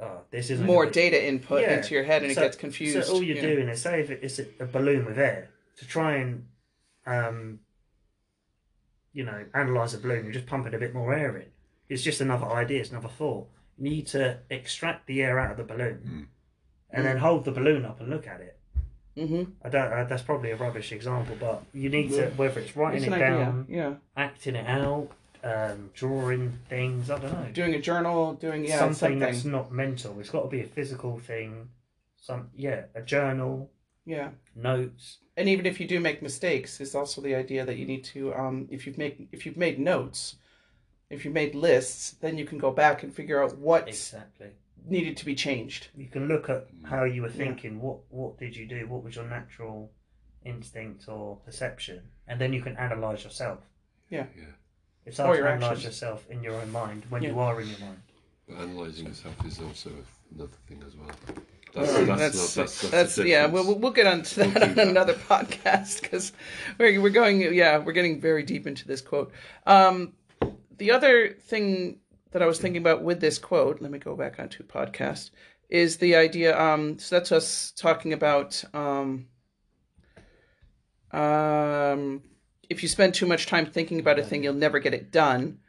Oh, 0.02 0.22
this 0.30 0.50
is 0.50 0.60
More 0.60 0.86
data 0.86 1.26
input 1.26 1.62
Yeah. 1.62 1.78
into 1.78 1.96
your 1.96 2.04
head 2.04 2.22
and 2.22 2.32
it 2.32 2.36
gets 2.36 2.58
confused. 2.58 3.08
So 3.08 3.13
all 3.13 3.24
you're 3.24 3.38
yeah. 3.38 3.41
doing 3.44 3.70
is 3.70 3.82
say 3.82 4.02
if 4.02 4.10
it 4.10 4.24
is 4.24 4.39
a 4.60 4.65
balloon 4.65 5.06
with 5.06 5.18
air 5.18 5.52
to 5.78 5.88
try 5.88 6.18
and, 6.18 6.48
um, 7.06 7.60
you 9.13 9.24
know, 9.24 9.46
analyze 9.54 9.94
a 9.94 9.98
balloon. 9.98 10.26
You're 10.26 10.34
just 10.34 10.48
pumping 10.48 10.74
a 10.74 10.78
bit 10.78 10.94
more 10.94 11.13
air 11.13 11.38
in. 11.38 11.46
It's 11.89 12.04
just 12.04 12.21
another 12.21 12.48
idea. 12.48 12.80
It's 12.82 12.89
another 12.91 13.08
thought. 13.10 13.48
You 13.78 13.89
need 13.89 14.08
to 14.08 14.39
extract 14.50 15.08
the 15.08 15.21
air 15.21 15.39
out 15.39 15.52
of 15.52 15.58
the 15.58 15.63
balloon, 15.63 16.02
Mm. 16.08 16.28
and 16.91 17.06
then 17.06 17.17
hold 17.17 17.45
the 17.45 17.52
balloon 17.52 17.86
up 17.86 18.00
and 18.00 18.10
look 18.10 18.28
at 18.28 18.41
it. 18.41 18.58
Mm-hmm. 19.17 19.43
I 19.63 19.69
don't. 19.69 19.93
Uh, 19.93 20.04
that's 20.06 20.24
probably 20.24 20.52
a 20.52 20.56
rubbish 20.58 20.91
example, 20.91 21.36
but 21.39 21.63
you 21.74 21.89
need 21.89 22.10
to 22.12 22.28
whether 22.32 22.60
it's 22.60 22.76
writing 22.76 22.98
It's 23.04 23.08
it 23.08 23.13
an 23.13 23.19
down, 23.19 23.62
idea. 23.69 23.78
Yeah. 23.78 23.93
acting 24.17 24.56
it 24.56 24.67
out, 24.67 25.10
um, 25.43 25.89
drawing 25.93 26.52
things. 26.69 27.10
I 27.10 27.19
don't 27.19 27.32
know. 27.32 27.50
Doing 27.54 27.76
a 27.76 27.80
journal, 27.82 28.34
doing 28.34 28.65
yeah, 28.65 28.80
something, 28.80 28.95
something. 28.95 29.19
that's 29.19 29.45
not 29.45 29.71
mental. 29.71 30.19
It's 30.19 30.30
got 30.30 30.41
to 30.43 30.50
be 30.50 30.62
a 30.62 30.67
physical 30.67 31.17
thing. 31.19 31.69
Some 32.19 32.50
yeah, 32.56 32.86
a 32.95 33.02
journal, 33.02 33.69
Yeah. 34.06 34.30
notes. 34.56 35.19
And 35.38 35.48
even 35.50 35.65
if 35.65 35.80
you 35.80 35.88
do 35.88 36.00
make 36.00 36.21
mistakes, 36.21 36.80
it's 36.82 36.95
also 36.95 37.21
the 37.21 37.36
idea 37.36 37.65
that 37.65 37.78
you 37.78 37.86
need 37.86 38.04
to 38.06 38.34
um 38.34 38.67
if 38.71 38.86
you've 38.88 38.98
made 38.98 39.28
if 39.32 39.45
you've 39.45 39.58
made 39.58 39.80
notes, 39.80 40.36
if 41.15 41.25
you've 41.25 41.34
made 41.34 41.56
lists, 41.56 42.12
then 42.21 42.38
you 42.38 42.45
can 42.45 42.58
go 42.58 42.71
back 42.71 43.04
and 43.04 43.13
figure 43.13 43.41
out 43.43 43.58
what 43.58 43.88
Exactly. 43.88 44.49
needed 44.88 45.17
to 45.17 45.25
be 45.25 45.36
changed. 45.36 45.88
You 45.95 46.08
can 46.08 46.28
look 46.28 46.49
at 46.49 46.67
how 46.84 47.04
you 47.06 47.21
were 47.23 47.30
thinking. 47.30 47.82
What 47.82 47.97
what 48.10 48.38
did 48.38 48.56
you 48.56 48.65
do? 48.67 48.88
What 48.88 49.04
was 49.04 49.15
your 49.15 49.25
natural 49.28 49.91
instinct 50.43 51.08
or 51.08 51.38
perception? 51.45 52.01
And 52.28 52.39
then 52.39 52.54
you 52.54 52.62
can 52.62 52.75
analyze 52.78 53.23
yourself. 53.23 53.60
Yeah. 54.10 54.25
Yeah. 54.38 54.43
It's 55.06 55.19
Or 55.19 55.25
hard 55.28 55.39
to 55.39 55.49
analyze 55.49 55.84
yourself 55.84 56.25
in 56.30 56.43
your 56.43 56.56
own 56.56 56.71
mind 56.71 57.06
when 57.10 57.21
Yeah. 57.23 57.30
you 57.32 57.39
are 57.39 57.62
in 57.62 57.67
your 57.69 57.80
mind. 57.80 58.01
But 58.47 58.58
analysing 58.60 59.08
yourself 59.08 59.36
is 59.45 59.60
also 59.60 59.91
another 60.34 60.51
thing 60.67 60.84
as 60.86 60.95
well. 60.95 61.10
That's 61.73 61.91
That's, 61.93 62.08
that's, 62.08 62.08
that's, 62.08 62.56
not, 62.58 62.63
that's, 62.65 62.82
that's, 62.89 63.15
the 63.15 63.28
yeah. 63.28 63.47
difference. 63.47 63.67
We'll, 63.67 63.80
we'll 63.80 63.91
get 63.91 64.08
onto 64.08 64.43
that 64.43 64.54
We'll 64.54 64.63
on 64.69 64.75
that. 64.75 64.88
another 64.88 65.13
podcast 65.30 66.01
because 66.01 66.32
we're 66.80 67.01
we're 67.01 67.10
going 67.10 67.41
yeah 67.54 67.80
we're 67.80 67.91
getting 67.91 68.21
very 68.21 68.43
deep 68.43 68.65
into 68.65 68.88
this 68.88 69.01
quote. 69.01 69.32
Um, 69.67 70.13
the 70.78 70.92
other 70.92 71.30
thing 71.30 72.00
that 72.32 72.42
I 72.42 72.46
was 72.46 72.60
thinking 72.60 72.82
about 72.82 73.04
with 73.04 73.22
this 73.22 73.38
quote, 73.38 73.82
let 73.82 73.92
me 73.92 74.00
go 74.00 74.16
back 74.16 74.40
onto 74.40 74.64
podcast, 74.64 75.32
is 75.70 75.98
the 75.98 76.16
idea. 76.16 76.60
Um, 76.60 77.00
so 77.00 77.16
that's 77.16 77.32
us 77.32 77.72
talking 77.76 78.14
about 78.14 78.64
um, 78.74 79.28
um, 81.12 82.24
if 82.70 82.84
you 82.84 82.90
spend 82.90 83.14
too 83.14 83.26
much 83.26 83.46
time 83.46 83.66
thinking 83.66 84.00
about 84.00 84.20
a 84.20 84.24
thing, 84.24 84.44
you'll 84.44 84.54
never 84.54 84.80
get 84.80 84.94
it 84.94 85.12
done. 85.12 85.60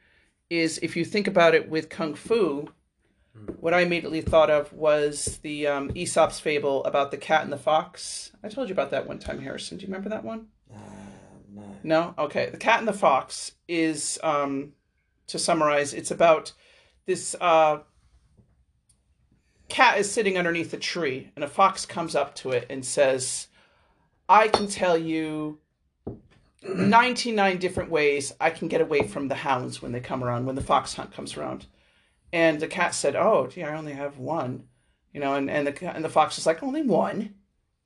Is 0.48 0.78
if 0.82 0.96
you 0.96 1.04
think 1.04 1.26
about 1.26 1.54
it 1.54 1.68
with 1.68 1.88
kung 1.88 2.14
fu, 2.14 2.68
what 3.60 3.74
I 3.74 3.80
immediately 3.80 4.20
thought 4.20 4.50
of 4.50 4.72
was 4.72 5.38
the 5.42 5.66
um, 5.66 5.90
Aesop's 5.94 6.40
fable 6.40 6.84
about 6.84 7.10
the 7.10 7.16
cat 7.16 7.42
and 7.42 7.52
the 7.52 7.58
fox. 7.58 8.32
I 8.42 8.48
told 8.48 8.68
you 8.68 8.72
about 8.72 8.90
that 8.92 9.06
one 9.06 9.18
time, 9.18 9.40
Harrison. 9.40 9.78
Do 9.78 9.82
you 9.82 9.88
remember 9.88 10.08
that 10.10 10.24
one? 10.24 10.46
Uh, 10.72 10.78
no. 11.52 11.76
No? 11.82 12.14
Okay. 12.18 12.50
The 12.50 12.56
Cat 12.58 12.78
and 12.78 12.88
the 12.88 12.92
Fox 12.92 13.52
is, 13.68 14.18
um, 14.22 14.72
to 15.28 15.38
summarize, 15.38 15.92
it's 15.94 16.10
about 16.10 16.52
this 17.06 17.34
uh, 17.40 17.78
cat 19.68 19.98
is 19.98 20.10
sitting 20.10 20.38
underneath 20.38 20.72
a 20.72 20.78
tree, 20.78 21.30
and 21.36 21.44
a 21.44 21.48
fox 21.48 21.86
comes 21.86 22.14
up 22.14 22.34
to 22.36 22.50
it 22.50 22.66
and 22.70 22.84
says, 22.84 23.48
I 24.28 24.48
can 24.48 24.66
tell 24.66 24.98
you 24.98 25.58
99 26.62 27.58
different 27.58 27.90
ways 27.90 28.32
I 28.40 28.50
can 28.50 28.68
get 28.68 28.80
away 28.80 29.02
from 29.06 29.28
the 29.28 29.34
hounds 29.34 29.80
when 29.80 29.92
they 29.92 30.00
come 30.00 30.24
around, 30.24 30.46
when 30.46 30.56
the 30.56 30.62
fox 30.62 30.94
hunt 30.94 31.12
comes 31.12 31.36
around. 31.36 31.66
And 32.32 32.60
the 32.60 32.66
cat 32.66 32.94
said, 32.94 33.14
Oh, 33.14 33.46
gee, 33.46 33.62
I 33.62 33.76
only 33.76 33.92
have 33.92 34.18
one. 34.18 34.64
You 35.12 35.20
know, 35.20 35.34
and, 35.34 35.48
and 35.48 35.66
the 35.66 35.94
and 35.94 36.04
the 36.04 36.08
fox 36.08 36.38
is 36.38 36.46
like, 36.46 36.62
Only 36.62 36.82
one? 36.82 37.34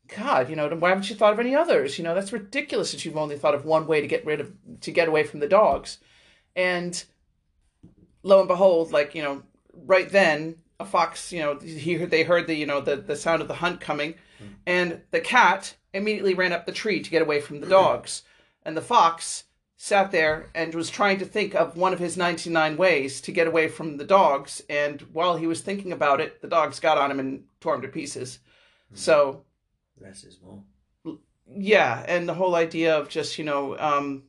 God, 0.09 0.49
you 0.49 0.57
know, 0.57 0.69
why 0.69 0.89
haven't 0.89 1.09
you 1.09 1.15
thought 1.15 1.35
of 1.35 1.39
any 1.39 1.55
others? 1.55 1.99
You 1.99 2.05
know, 2.05 2.15
that's 2.15 2.33
ridiculous 2.33 2.91
that 2.91 3.05
you've 3.05 3.17
only 3.17 3.39
thought 3.39 3.55
of 3.55 3.65
one 3.65 3.87
way 3.87 4.01
to 4.01 4.09
get 4.09 4.27
rid 4.27 4.41
of 4.41 4.53
to 4.81 4.91
get 4.91 5.09
away 5.09 5.23
from 5.23 5.41
the 5.41 5.49
dogs. 5.49 5.99
And 6.57 7.05
lo 8.23 8.41
and 8.41 8.49
behold, 8.49 8.93
like, 8.93 9.15
you 9.15 9.23
know, 9.23 9.43
right 9.87 10.11
then 10.11 10.57
a 10.79 10.85
fox, 10.85 11.33
you 11.33 11.41
know, 11.41 11.59
he 11.59 11.95
heard, 11.95 12.11
they 12.11 12.23
heard 12.23 12.47
the, 12.47 12.55
you 12.55 12.67
know, 12.67 12.81
the, 12.81 12.97
the 12.97 13.17
sound 13.17 13.43
of 13.43 13.49
the 13.49 13.55
hunt 13.55 13.81
coming 13.81 14.15
and 14.67 15.01
the 15.11 15.21
cat 15.21 15.75
immediately 15.93 16.35
ran 16.35 16.53
up 16.53 16.65
the 16.67 16.73
tree 16.73 17.01
to 17.01 17.11
get 17.11 17.23
away 17.23 17.41
from 17.41 17.61
the 17.61 17.67
dogs. 17.67 18.23
And 18.63 18.77
the 18.77 18.83
fox 18.83 19.45
sat 19.79 20.11
there 20.11 20.51
and 20.55 20.75
was 20.75 20.91
trying 20.91 21.19
to 21.21 21.25
think 21.25 21.55
of 21.55 21.79
one 21.79 21.95
of 21.95 21.99
his 21.99 22.19
99 22.19 22.77
ways 22.77 23.23
to 23.23 23.33
get 23.33 23.47
away 23.47 23.69
from 23.69 23.97
the 23.97 24.05
dogs. 24.05 24.63
And 24.69 25.01
while 25.15 25.39
he 25.39 25.47
was 25.47 25.63
thinking 25.63 25.93
about 25.93 26.21
it, 26.21 26.43
the 26.43 26.47
dogs 26.47 26.79
got 26.79 26.99
on 26.99 27.11
him 27.11 27.19
and 27.19 27.45
tore 27.61 27.75
him 27.77 27.81
to 27.81 27.89
pieces. 27.89 28.41
So, 28.93 29.45
Less 29.99 30.25
is 30.25 30.39
more. 30.45 30.63
yeah, 31.51 32.05
and 32.07 32.29
the 32.29 32.35
whole 32.35 32.55
idea 32.55 32.99
of 32.99 33.09
just, 33.09 33.39
you 33.39 33.45
know, 33.45 33.79
um, 33.79 34.25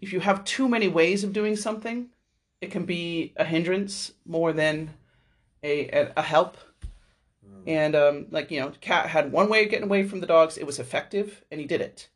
if 0.00 0.14
you 0.14 0.20
have 0.20 0.44
too 0.44 0.66
many 0.66 0.88
ways 0.88 1.24
of 1.24 1.34
doing 1.34 1.54
something, 1.54 2.08
it 2.60 2.70
can 2.70 2.84
be 2.84 3.32
a 3.36 3.44
hindrance 3.44 4.12
more 4.26 4.52
than 4.52 4.94
a, 5.62 5.88
a, 5.88 6.12
a 6.16 6.22
help. 6.22 6.56
And 7.66 7.94
um, 7.94 8.26
like 8.30 8.50
you 8.50 8.60
know, 8.60 8.72
Cat 8.80 9.08
had 9.08 9.32
one 9.32 9.48
way 9.48 9.64
of 9.64 9.70
getting 9.70 9.86
away 9.86 10.04
from 10.04 10.20
the 10.20 10.26
dogs. 10.26 10.56
It 10.56 10.66
was 10.66 10.78
effective, 10.78 11.44
and 11.50 11.60
he 11.60 11.66
did 11.66 11.80
it. 11.80 12.08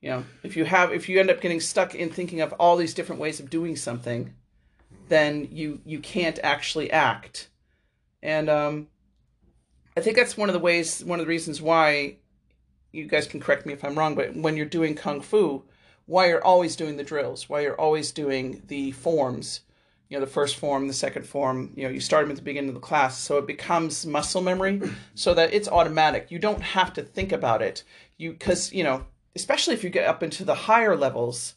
You 0.00 0.10
know, 0.10 0.24
if 0.42 0.56
you 0.56 0.64
have, 0.64 0.92
if 0.92 1.08
you 1.08 1.20
end 1.20 1.30
up 1.30 1.40
getting 1.40 1.60
stuck 1.60 1.94
in 1.94 2.10
thinking 2.10 2.40
of 2.40 2.52
all 2.54 2.76
these 2.76 2.94
different 2.94 3.20
ways 3.20 3.40
of 3.40 3.50
doing 3.50 3.76
something, 3.76 4.34
then 5.08 5.48
you 5.50 5.80
you 5.86 6.00
can't 6.00 6.38
actually 6.42 6.90
act. 6.90 7.48
And 8.22 8.50
um, 8.50 8.88
I 9.96 10.00
think 10.00 10.16
that's 10.16 10.36
one 10.36 10.48
of 10.48 10.52
the 10.52 10.58
ways, 10.58 11.04
one 11.04 11.20
of 11.20 11.26
the 11.26 11.30
reasons 11.30 11.62
why 11.62 12.16
you 12.92 13.06
guys 13.06 13.26
can 13.26 13.40
correct 13.40 13.66
me 13.66 13.72
if 13.72 13.84
I'm 13.84 13.98
wrong, 13.98 14.14
but 14.14 14.34
when 14.36 14.56
you're 14.56 14.66
doing 14.66 14.94
kung 14.94 15.20
fu, 15.20 15.62
why 16.06 16.28
you're 16.28 16.44
always 16.44 16.76
doing 16.76 16.96
the 16.96 17.04
drills, 17.04 17.48
why 17.48 17.60
you're 17.60 17.80
always 17.80 18.10
doing 18.10 18.62
the 18.66 18.90
forms, 18.92 19.60
you 20.10 20.18
know, 20.18 20.24
the 20.24 20.30
first 20.30 20.56
form, 20.56 20.88
the 20.88 20.92
second 20.92 21.24
form, 21.24 21.72
you 21.76 21.84
know, 21.84 21.88
you 21.88 22.00
start 22.00 22.24
them 22.24 22.32
at 22.32 22.36
the 22.36 22.42
beginning 22.42 22.70
of 22.70 22.74
the 22.74 22.80
class, 22.80 23.16
so 23.16 23.38
it 23.38 23.46
becomes 23.46 24.04
muscle 24.04 24.42
memory, 24.42 24.82
so 25.14 25.32
that 25.34 25.54
it's 25.54 25.68
automatic. 25.68 26.30
You 26.30 26.40
don't 26.40 26.60
have 26.60 26.92
to 26.94 27.02
think 27.02 27.30
about 27.30 27.62
it. 27.62 27.84
You 28.18 28.32
because 28.32 28.72
you 28.72 28.82
know, 28.82 29.06
especially 29.36 29.74
if 29.74 29.84
you 29.84 29.88
get 29.88 30.08
up 30.08 30.22
into 30.22 30.44
the 30.44 30.54
higher 30.54 30.96
levels, 30.96 31.54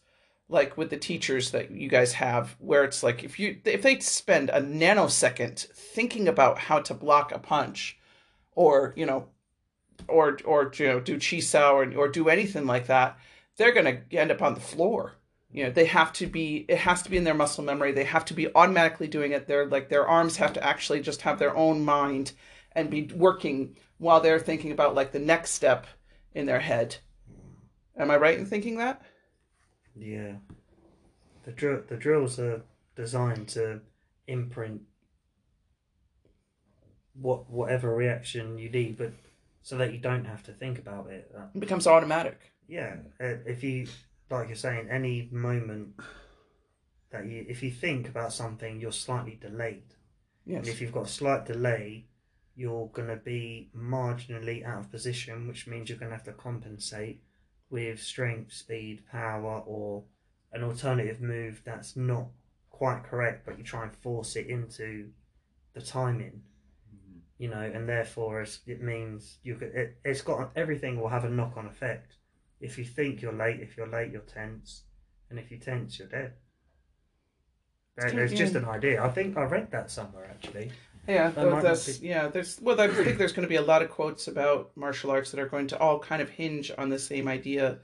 like 0.47 0.77
with 0.77 0.91
the 0.91 0.97
teachers 0.97 1.49
that 1.49 1.71
you 1.71 1.89
guys 1.89 2.13
have, 2.13 2.55
where 2.59 2.83
it's 2.83 3.01
like 3.01 3.23
if 3.23 3.39
you 3.39 3.57
if 3.65 3.81
they 3.81 3.99
spend 3.99 4.51
a 4.51 4.61
nanosecond 4.61 5.59
thinking 5.71 6.27
about 6.27 6.59
how 6.59 6.79
to 6.79 6.93
block 6.93 7.31
a 7.31 7.39
punch, 7.39 7.97
or 8.51 8.93
you 8.95 9.07
know 9.07 9.29
or 10.07 10.37
or 10.45 10.71
you 10.77 10.87
know 10.87 10.99
do 10.99 11.17
chisao 11.17 11.73
or 11.73 11.97
or 11.97 12.07
do 12.07 12.29
anything 12.29 12.67
like 12.67 12.85
that, 12.85 13.17
they're 13.57 13.73
gonna 13.73 14.01
end 14.11 14.29
up 14.29 14.43
on 14.43 14.53
the 14.53 14.59
floor. 14.59 15.15
You 15.53 15.65
know, 15.65 15.69
they 15.69 15.85
have 15.85 16.11
to 16.13 16.25
be. 16.25 16.65
It 16.67 16.79
has 16.79 17.03
to 17.03 17.11
be 17.11 17.17
in 17.17 17.23
their 17.23 17.35
muscle 17.35 17.63
memory. 17.63 17.91
They 17.91 18.05
have 18.05 18.25
to 18.25 18.33
be 18.33 18.53
automatically 18.55 19.07
doing 19.07 19.33
it. 19.33 19.47
They're 19.47 19.67
like 19.67 19.87
their 19.87 20.07
arms 20.07 20.37
have 20.37 20.53
to 20.53 20.63
actually 20.63 21.01
just 21.01 21.21
have 21.21 21.37
their 21.37 21.55
own 21.55 21.85
mind 21.85 22.31
and 22.71 22.89
be 22.89 23.11
working 23.13 23.75
while 23.99 24.19
they're 24.19 24.39
thinking 24.39 24.71
about 24.71 24.95
like 24.95 25.11
the 25.11 25.19
next 25.19 25.51
step 25.51 25.85
in 26.33 26.47
their 26.47 26.59
head. 26.59 26.97
Am 27.95 28.09
I 28.09 28.17
right 28.17 28.37
in 28.37 28.47
thinking 28.47 28.77
that? 28.77 29.03
Yeah. 29.95 30.33
The 31.43 31.51
drill 31.51 31.83
the 31.87 31.97
drills 31.97 32.39
are 32.39 32.63
designed 32.95 33.49
to 33.49 33.81
imprint 34.25 34.81
what 37.13 37.47
whatever 37.47 37.93
reaction 37.93 38.57
you 38.57 38.71
need, 38.71 38.97
but 38.97 39.13
so 39.61 39.77
that 39.77 39.93
you 39.93 39.99
don't 39.99 40.25
have 40.25 40.41
to 40.43 40.51
think 40.51 40.79
about 40.79 41.11
it. 41.11 41.31
It 41.53 41.59
becomes 41.59 41.85
automatic. 41.85 42.39
yeah, 42.67 42.95
uh, 43.21 43.35
if 43.45 43.63
you 43.63 43.85
like 44.29 44.47
you're 44.47 44.55
saying, 44.55 44.87
any 44.89 45.29
moment 45.31 45.95
that 47.11 47.25
you, 47.25 47.45
if 47.47 47.61
you 47.63 47.71
think 47.71 48.09
about 48.09 48.33
something, 48.33 48.79
you're 48.79 48.91
slightly 48.91 49.37
delayed. 49.39 49.95
Yes. 50.45 50.59
And 50.59 50.67
if 50.67 50.81
you've 50.81 50.91
got 50.91 51.05
a 51.05 51.09
slight 51.09 51.45
delay, 51.45 52.07
you're 52.55 52.87
going 52.87 53.07
to 53.07 53.15
be 53.15 53.69
marginally 53.75 54.65
out 54.65 54.79
of 54.79 54.91
position, 54.91 55.47
which 55.47 55.67
means 55.67 55.89
you're 55.89 55.97
going 55.97 56.11
to 56.11 56.17
have 56.17 56.25
to 56.25 56.33
compensate 56.33 57.21
with 57.69 58.01
strength, 58.01 58.53
speed, 58.53 59.03
power, 59.11 59.63
or 59.65 60.03
an 60.51 60.63
alternative 60.63 61.21
move 61.21 61.61
that's 61.65 61.95
not 61.95 62.27
quite 62.69 63.03
correct, 63.03 63.45
but 63.45 63.57
you 63.57 63.63
try 63.63 63.83
and 63.83 63.95
force 63.95 64.35
it 64.35 64.47
into 64.47 65.09
the 65.73 65.81
timing. 65.81 66.41
Mm-hmm. 66.93 67.19
You 67.37 67.49
know, 67.49 67.61
and 67.61 67.89
therefore 67.89 68.41
it's, 68.41 68.59
it 68.67 68.81
means 68.81 69.37
you 69.43 69.55
could. 69.55 69.73
It, 69.73 69.97
it's 70.05 70.21
got 70.21 70.51
everything 70.55 70.99
will 70.99 71.09
have 71.09 71.25
a 71.25 71.29
knock 71.29 71.53
on 71.57 71.65
effect. 71.65 72.13
If 72.63 72.77
you 72.77 72.85
think 72.85 73.21
you're 73.21 73.33
late, 73.33 73.59
if 73.59 73.75
you're 73.77 73.87
late, 73.87 74.11
you're 74.11 74.21
tense, 74.21 74.83
and 75.29 75.37
if 75.37 75.51
you 75.51 75.57
tense, 75.57 75.99
you're 75.99 76.07
dead. 76.07 76.33
There- 77.97 78.07
It's 78.07 78.15
There's 78.15 78.33
just 78.33 78.55
an 78.55 78.65
idea. 78.65 79.03
I 79.03 79.09
think 79.09 79.37
I 79.37 79.43
read 79.43 79.69
that 79.71 79.91
somewhere 79.91 80.25
actually. 80.29 80.71
Yeah, 81.07 81.29
That 81.31 81.35
well, 81.37 81.45
might 81.55 81.55
not 81.57 81.63
that's 81.63 81.97
be- 81.99 82.07
yeah. 82.07 82.27
There's 82.29 82.59
well, 82.61 82.79
I 82.79 82.87
think 82.87 83.17
there's 83.17 83.33
going 83.33 83.43
to 83.43 83.49
be 83.49 83.57
a 83.57 83.61
lot 83.61 83.81
of 83.81 83.89
quotes 83.89 84.27
about 84.29 84.71
martial 84.75 85.11
arts 85.11 85.31
that 85.31 85.39
are 85.39 85.49
going 85.49 85.67
to 85.67 85.77
all 85.77 85.99
kind 85.99 86.21
of 86.21 86.29
hinge 86.29 86.71
on 86.77 86.87
the 86.89 86.97
same 86.97 87.27
idea 87.27 87.79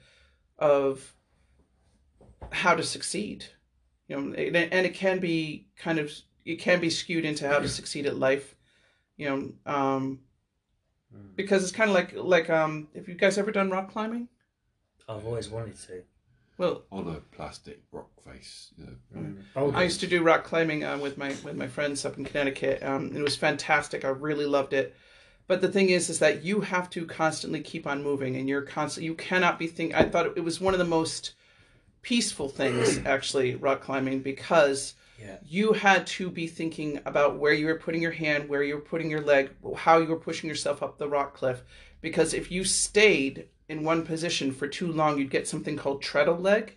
of 0.57 1.13
how 2.51 2.73
to 2.75 2.83
succeed. 2.83 3.45
You 4.07 4.15
know, 4.15 4.21
and 4.23 4.35
it- 4.55 4.69
and 4.71 4.85
it 4.85 4.93
can 4.93 5.19
be 5.19 5.67
kind 5.75 5.99
of 5.99 6.11
it 6.45 6.55
can 6.55 6.79
be 6.79 6.89
skewed 6.89 7.25
into 7.25 7.47
how 7.47 7.59
to 7.59 7.67
succeed 7.79 8.05
at 8.05 8.15
life. 8.15 8.55
You 9.17 9.29
know, 9.29 9.53
um, 9.73 10.21
because 11.35 11.63
it's 11.63 11.73
kind 11.73 11.89
of 11.89 11.93
like 11.95 12.13
like 12.15 12.49
um, 12.49 12.87
have 12.95 13.09
you 13.09 13.15
guys 13.15 13.37
ever 13.37 13.51
done 13.51 13.69
rock 13.69 13.91
climbing? 13.91 14.29
I've 15.09 15.25
always 15.25 15.49
wanted 15.49 15.77
to. 15.87 16.03
Well, 16.57 16.83
on 16.91 17.07
a 17.07 17.21
plastic 17.35 17.81
rock 17.91 18.09
face. 18.21 18.71
You 18.77 18.97
know. 19.15 19.33
Boulders. 19.55 19.75
I 19.75 19.83
used 19.83 20.01
to 20.01 20.07
do 20.07 20.21
rock 20.21 20.43
climbing 20.43 20.83
uh, 20.83 20.97
with 20.97 21.17
my 21.17 21.29
with 21.43 21.55
my 21.55 21.67
friends 21.67 22.05
up 22.05 22.17
in 22.17 22.25
Connecticut. 22.25 22.83
Um, 22.83 23.15
it 23.15 23.21
was 23.21 23.35
fantastic. 23.35 24.05
I 24.05 24.09
really 24.09 24.45
loved 24.45 24.73
it. 24.73 24.95
But 25.47 25.61
the 25.61 25.67
thing 25.69 25.89
is, 25.89 26.09
is 26.09 26.19
that 26.19 26.43
you 26.43 26.61
have 26.61 26.89
to 26.91 27.05
constantly 27.07 27.61
keep 27.61 27.87
on 27.87 28.03
moving, 28.03 28.35
and 28.35 28.47
you're 28.47 28.61
constant. 28.61 29.05
You 29.05 29.15
cannot 29.15 29.57
be 29.57 29.67
think. 29.67 29.95
I 29.95 30.03
thought 30.03 30.37
it 30.37 30.43
was 30.43 30.61
one 30.61 30.73
of 30.73 30.79
the 30.79 30.85
most 30.85 31.33
peaceful 32.01 32.49
things 32.49 32.97
actually 33.05 33.55
rock 33.55 33.81
climbing 33.81 34.19
because 34.19 34.93
Yeah. 35.19 35.37
you 35.45 35.73
had 35.73 36.05
to 36.07 36.29
be 36.29 36.45
thinking 36.47 36.99
about 37.05 37.37
where 37.37 37.53
you 37.53 37.65
were 37.65 37.75
putting 37.79 38.01
your 38.01 38.11
hand, 38.11 38.47
where 38.47 38.63
you 38.63 38.75
were 38.75 38.81
putting 38.81 39.09
your 39.09 39.21
leg, 39.21 39.49
how 39.75 39.97
you 39.97 40.07
were 40.07 40.19
pushing 40.19 40.49
yourself 40.49 40.83
up 40.83 40.97
the 40.97 41.09
rock 41.09 41.33
cliff. 41.33 41.63
Because 42.01 42.33
if 42.33 42.51
you 42.51 42.63
stayed 42.63 43.47
in 43.69 43.83
one 43.83 44.03
position 44.05 44.51
for 44.51 44.67
too 44.67 44.91
long, 44.91 45.17
you'd 45.17 45.29
get 45.29 45.47
something 45.47 45.77
called 45.77 46.01
treadle 46.01 46.37
leg, 46.37 46.75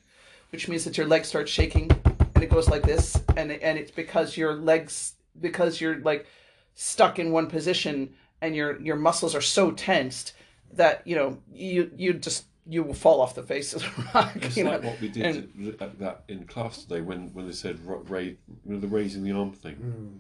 which 0.51 0.69
means 0.69 0.85
that 0.85 0.97
your 0.97 1.07
leg 1.07 1.25
starts 1.25 1.51
shaking 1.51 1.91
and 2.35 2.45
it 2.45 2.51
goes 2.51 2.69
like 2.69 2.83
this, 2.83 3.21
and 3.37 3.51
and 3.51 3.79
it's 3.79 3.91
because 3.91 4.37
your 4.37 4.55
legs 4.55 5.15
because 5.41 5.81
you're 5.81 5.97
like 5.97 6.27
stuck 6.75 7.19
in 7.19 7.33
one 7.33 7.47
position 7.47 8.13
and 8.41 8.55
your 8.55 8.81
your 8.81 8.97
muscles 8.97 9.35
are 9.35 9.41
so 9.41 9.71
tensed 9.71 10.35
that 10.73 11.07
you 11.07 11.17
know 11.17 11.39
you 11.53 11.91
you 11.97 12.13
just 12.13 12.45
you 12.67 12.83
will 12.83 12.95
fall 12.95 13.21
off 13.21 13.35
the 13.35 13.43
face 13.43 13.75
of 13.75 13.83
the 13.83 14.03
rock. 14.15 14.33
It's 14.37 14.57
you 14.57 14.65
know? 14.65 14.71
like 14.71 14.85
what 14.85 15.01
we 15.01 15.09
did 15.09 15.25
and- 15.25 15.79
to- 15.79 15.91
that 15.99 16.25
in 16.29 16.45
class 16.45 16.83
today 16.85 17.01
when, 17.01 17.33
when 17.35 17.47
they 17.47 17.53
said 17.53 17.85
ro- 17.85 18.05
ra- 18.09 18.19
you 18.21 18.37
know, 18.65 18.79
the 18.79 18.87
raising 18.87 19.25
the 19.25 19.33
arm 19.33 19.53
thing. 19.53 19.75
Mm. 19.77 20.19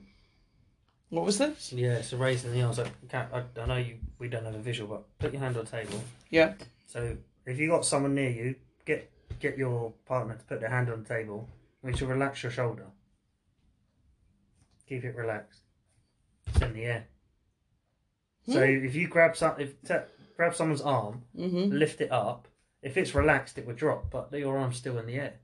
What 1.12 1.26
was 1.26 1.36
this? 1.36 1.74
Yeah, 1.74 2.00
so 2.00 2.16
raising 2.16 2.52
the 2.54 2.62
arms. 2.62 2.78
I, 2.78 2.88
can't, 3.10 3.28
I, 3.34 3.42
I 3.60 3.66
know 3.66 3.76
you. 3.76 3.98
We 4.18 4.28
don't 4.28 4.46
have 4.46 4.54
a 4.54 4.58
visual, 4.58 4.88
but 4.88 5.18
put 5.18 5.32
your 5.34 5.42
hand 5.42 5.58
on 5.58 5.64
the 5.66 5.70
table. 5.70 6.02
Yeah. 6.30 6.54
So 6.86 7.18
if 7.44 7.58
you 7.58 7.68
got 7.68 7.84
someone 7.84 8.14
near 8.14 8.30
you, 8.30 8.54
get 8.86 9.10
get 9.38 9.58
your 9.58 9.92
partner 10.06 10.36
to 10.36 10.44
put 10.44 10.60
their 10.60 10.70
hand 10.70 10.88
on 10.88 11.02
the 11.02 11.08
table. 11.08 11.48
and 11.84 11.94
to 11.96 12.06
relax 12.06 12.42
your 12.42 12.50
shoulder. 12.52 12.86
Keep 14.88 15.04
it 15.04 15.14
relaxed. 15.16 15.60
It's 16.46 16.62
in 16.62 16.72
the 16.72 16.84
air. 16.84 17.06
So 18.48 18.64
Hmm. 18.64 18.86
if 18.86 18.94
you 18.94 19.06
grab 19.08 19.36
some, 19.36 19.54
if 19.60 19.70
t- 19.82 19.94
grab 20.36 20.54
someone's 20.54 20.80
arm, 20.80 21.24
Mm-hmm. 21.36 21.72
lift 21.76 22.00
it 22.00 22.10
up. 22.10 22.48
If 22.82 22.96
it's 22.96 23.14
relaxed, 23.14 23.58
it 23.58 23.66
would 23.66 23.76
drop, 23.76 24.10
but 24.10 24.32
your 24.32 24.56
arm's 24.58 24.76
still 24.78 24.96
in 24.98 25.06
the 25.06 25.16
air. 25.16 25.34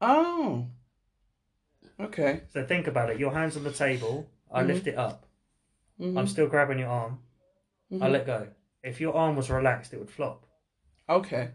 Oh. 0.00 0.68
Okay. 2.00 2.42
So 2.52 2.64
think 2.64 2.86
about 2.86 3.10
it. 3.10 3.18
Your 3.18 3.32
hand's 3.32 3.56
on 3.56 3.64
the 3.64 3.72
table. 3.72 4.28
I 4.52 4.62
Mhm. 4.62 4.66
lift 4.66 4.86
it 4.86 4.96
up. 4.96 5.26
Mhm. 5.98 6.18
I'm 6.18 6.26
still 6.26 6.46
grabbing 6.48 6.78
your 6.78 6.88
arm. 6.88 7.22
I 7.90 7.94
Mhm. 7.94 8.10
let 8.10 8.26
go. 8.26 8.48
If 8.82 9.00
your 9.00 9.14
arm 9.14 9.36
was 9.36 9.50
relaxed, 9.50 9.92
it 9.94 9.98
would 9.98 10.10
flop. 10.10 10.46
Okay. 11.08 11.52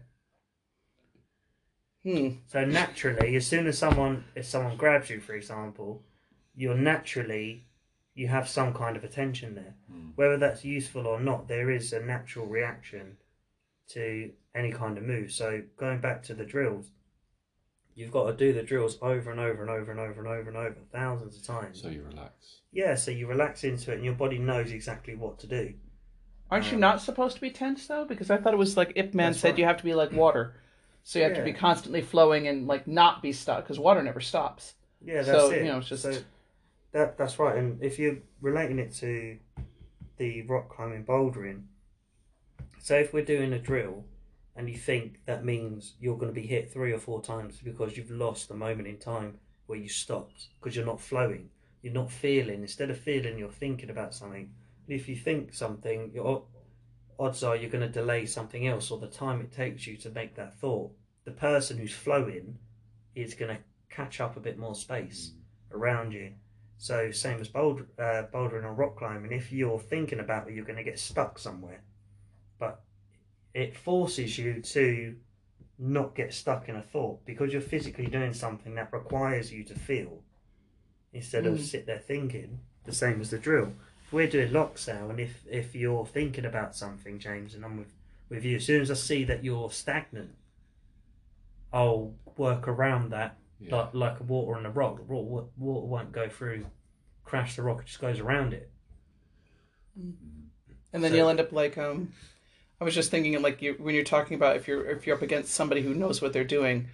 Hmm. 2.02 2.28
So 2.46 2.64
naturally, 2.64 3.34
as 3.36 3.46
soon 3.46 3.66
as 3.66 3.76
someone 3.76 4.24
if 4.34 4.46
someone 4.46 4.76
grabs 4.76 5.10
you, 5.10 5.20
for 5.20 5.34
example, 5.34 6.04
you're 6.54 6.76
naturally 6.76 7.66
you 8.14 8.26
have 8.26 8.48
some 8.48 8.74
kind 8.74 8.96
of 8.96 9.04
attention 9.04 9.54
there. 9.54 9.74
Mm. 9.92 10.12
Whether 10.16 10.36
that's 10.38 10.64
useful 10.64 11.06
or 11.06 11.20
not, 11.20 11.46
there 11.46 11.70
is 11.70 11.92
a 11.92 12.00
natural 12.00 12.46
reaction 12.46 13.16
to 13.90 14.32
any 14.56 14.72
kind 14.72 14.98
of 14.98 15.04
move. 15.04 15.30
So 15.30 15.62
going 15.76 16.00
back 16.00 16.24
to 16.24 16.34
the 16.34 16.44
drills, 16.44 16.90
you've 17.98 18.12
got 18.12 18.26
to 18.30 18.32
do 18.36 18.52
the 18.52 18.62
drills 18.62 18.96
over 19.02 19.30
and 19.32 19.40
over 19.40 19.60
and 19.62 19.70
over 19.70 19.90
and 19.90 19.98
over 20.00 20.20
and 20.20 20.28
over 20.28 20.48
and 20.48 20.56
over 20.56 20.76
thousands 20.92 21.36
of 21.36 21.42
times. 21.44 21.82
So 21.82 21.88
you 21.88 22.04
relax. 22.08 22.60
Yeah, 22.72 22.94
so 22.94 23.10
you 23.10 23.26
relax 23.26 23.64
into 23.64 23.90
it 23.90 23.96
and 23.96 24.04
your 24.04 24.14
body 24.14 24.38
knows 24.38 24.70
exactly 24.70 25.16
what 25.16 25.38
to 25.40 25.46
do. 25.48 25.74
Aren't 26.50 26.66
you 26.70 26.74
Um, 26.76 26.80
not 26.80 27.02
supposed 27.02 27.34
to 27.34 27.40
be 27.40 27.50
tense 27.50 27.86
though? 27.88 28.04
Because 28.04 28.30
I 28.30 28.36
thought 28.36 28.54
it 28.54 28.58
was 28.58 28.76
like 28.76 28.92
Ip 28.94 29.14
Man 29.14 29.34
said 29.34 29.50
right. 29.50 29.58
you 29.58 29.64
have 29.64 29.78
to 29.78 29.84
be 29.84 29.94
like 29.94 30.12
water, 30.12 30.54
so 31.02 31.18
you 31.18 31.24
have 31.24 31.34
to 31.34 31.42
be 31.42 31.52
constantly 31.52 32.00
flowing 32.00 32.46
and 32.46 32.66
like 32.68 32.86
not 32.86 33.20
be 33.20 33.32
stuck 33.32 33.64
because 33.64 33.78
water 33.80 34.02
never 34.02 34.20
stops. 34.20 34.74
Yeah, 35.04 35.22
that's 35.22 35.28
So, 35.28 35.50
it. 35.50 35.64
you 35.64 35.70
know, 35.70 35.78
it's 35.78 35.88
just- 35.88 36.02
So 36.04 36.14
that 36.92 37.18
that's 37.18 37.38
right. 37.38 37.56
And 37.58 37.82
if 37.82 37.98
you're 37.98 38.18
relating 38.40 38.78
it 38.78 38.94
to 38.94 39.38
the 40.18 40.42
rock 40.42 40.68
climbing 40.68 41.04
bouldering, 41.04 41.64
so 42.78 42.96
if 42.96 43.12
we're 43.12 43.24
doing 43.24 43.52
a 43.52 43.58
drill 43.58 44.04
and 44.58 44.68
you 44.68 44.76
think 44.76 45.20
that 45.24 45.44
means 45.44 45.94
you're 46.00 46.18
going 46.18 46.34
to 46.34 46.40
be 46.40 46.46
hit 46.46 46.72
three 46.72 46.92
or 46.92 46.98
four 46.98 47.22
times 47.22 47.60
because 47.62 47.96
you've 47.96 48.10
lost 48.10 48.48
the 48.48 48.56
moment 48.56 48.88
in 48.88 48.98
time 48.98 49.38
where 49.66 49.78
you 49.78 49.88
stopped 49.88 50.48
because 50.58 50.74
you're 50.74 50.84
not 50.84 51.00
flowing, 51.00 51.48
you're 51.80 51.92
not 51.92 52.10
feeling. 52.10 52.62
Instead 52.62 52.90
of 52.90 52.98
feeling, 52.98 53.38
you're 53.38 53.52
thinking 53.52 53.88
about 53.88 54.12
something. 54.12 54.50
And 54.88 55.00
if 55.00 55.08
you 55.08 55.14
think 55.14 55.54
something, 55.54 56.10
your 56.12 56.42
odds 57.20 57.44
are 57.44 57.54
you're 57.54 57.70
going 57.70 57.86
to 57.86 57.88
delay 57.88 58.26
something 58.26 58.66
else 58.66 58.90
or 58.90 58.98
the 58.98 59.06
time 59.06 59.40
it 59.40 59.52
takes 59.52 59.86
you 59.86 59.96
to 59.98 60.10
make 60.10 60.34
that 60.34 60.58
thought. 60.58 60.90
The 61.24 61.30
person 61.30 61.78
who's 61.78 61.94
flowing 61.94 62.58
is 63.14 63.34
going 63.34 63.56
to 63.56 63.62
catch 63.90 64.20
up 64.20 64.36
a 64.36 64.40
bit 64.40 64.58
more 64.58 64.74
space 64.74 65.34
around 65.70 66.12
you. 66.12 66.32
So 66.78 67.12
same 67.12 67.40
as 67.40 67.46
boulder, 67.46 67.86
uh, 67.96 68.24
bouldering 68.34 68.64
or 68.64 68.74
rock 68.74 68.96
climbing. 68.96 69.30
If 69.30 69.52
you're 69.52 69.78
thinking 69.78 70.18
about 70.18 70.48
it, 70.48 70.54
you're 70.54 70.64
going 70.64 70.78
to 70.78 70.84
get 70.84 70.98
stuck 70.98 71.38
somewhere, 71.38 71.82
but 72.58 72.82
it 73.54 73.76
forces 73.76 74.38
you 74.38 74.60
to 74.62 75.16
not 75.78 76.14
get 76.14 76.34
stuck 76.34 76.68
in 76.68 76.76
a 76.76 76.82
thought 76.82 77.24
because 77.24 77.52
you're 77.52 77.62
physically 77.62 78.06
doing 78.06 78.32
something 78.32 78.74
that 78.74 78.92
requires 78.92 79.52
you 79.52 79.62
to 79.64 79.74
feel 79.78 80.22
instead 81.12 81.46
of 81.46 81.54
Mm. 81.58 81.62
sit 81.62 81.86
there 81.86 81.98
thinking. 81.98 82.60
The 82.84 82.92
same 82.92 83.20
as 83.20 83.30
the 83.30 83.38
drill. 83.38 83.74
If 84.06 84.12
we're 84.12 84.28
doing 84.30 84.52
locks 84.52 84.88
now 84.88 85.10
and 85.10 85.20
if 85.20 85.46
if 85.46 85.74
you're 85.74 86.06
thinking 86.06 86.44
about 86.46 86.74
something, 86.74 87.18
James, 87.18 87.54
and 87.54 87.64
I'm 87.64 87.76
with 87.76 87.92
with 88.28 88.44
you, 88.44 88.56
as 88.56 88.64
soon 88.66 88.80
as 88.82 88.90
I 88.90 88.94
see 88.94 89.24
that 89.24 89.44
you're 89.44 89.70
stagnant, 89.70 90.34
I'll 91.72 92.14
work 92.36 92.66
around 92.68 93.10
that 93.10 93.36
Yeah. 93.60 93.76
like 93.76 93.94
like 93.94 94.20
water 94.28 94.56
on 94.58 94.66
a 94.66 94.70
rock. 94.70 95.06
Water, 95.08 95.48
water 95.56 95.86
won't 95.86 96.12
go 96.12 96.28
through, 96.28 96.66
crash 97.24 97.56
the 97.56 97.62
rock. 97.62 97.80
It 97.82 97.86
just 97.86 98.00
goes 98.00 98.20
around 98.20 98.52
it. 98.54 98.70
And 99.96 101.04
then 101.04 101.10
So- 101.10 101.16
you'll 101.16 101.28
end 101.28 101.40
up 101.40 101.52
like 101.52 101.76
um, 101.78 102.12
I 102.80 102.84
was 102.84 102.94
just 102.94 103.10
thinking 103.10 103.40
like 103.42 103.60
you 103.60 103.74
when 103.78 103.94
you're 103.94 104.04
talking 104.04 104.36
about 104.36 104.56
if 104.56 104.68
you're 104.68 104.86
if 104.86 105.06
you're 105.06 105.16
up 105.16 105.22
against 105.22 105.52
somebody 105.52 105.82
who 105.82 105.94
knows 105.94 106.22
what 106.22 106.32
they're 106.32 106.44
doing, 106.44 106.88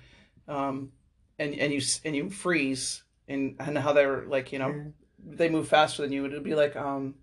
um, 0.49 0.92
and 1.38 1.55
and 1.55 1.73
you 1.73 1.83
and 2.05 2.16
you 2.16 2.31
freeze 2.31 3.03
and 3.29 3.57
and 3.59 3.77
how 3.77 3.92
they're 3.92 4.25
like 4.27 4.53
you 4.53 4.59
know 4.59 4.92
they 5.27 5.49
move 5.49 5.68
faster 5.68 6.03
than 6.03 6.12
you. 6.12 6.25
It'd 6.25 6.42
be 6.42 6.55
like 6.55 6.75
um, 6.77 7.16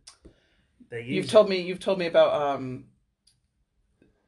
They 0.89 1.04
you've 1.04 1.30
told 1.30 1.50
me 1.50 1.62
you've 1.62 1.80
told 1.80 1.97
me 1.97 2.06
about 2.06 2.39
um, 2.39 2.86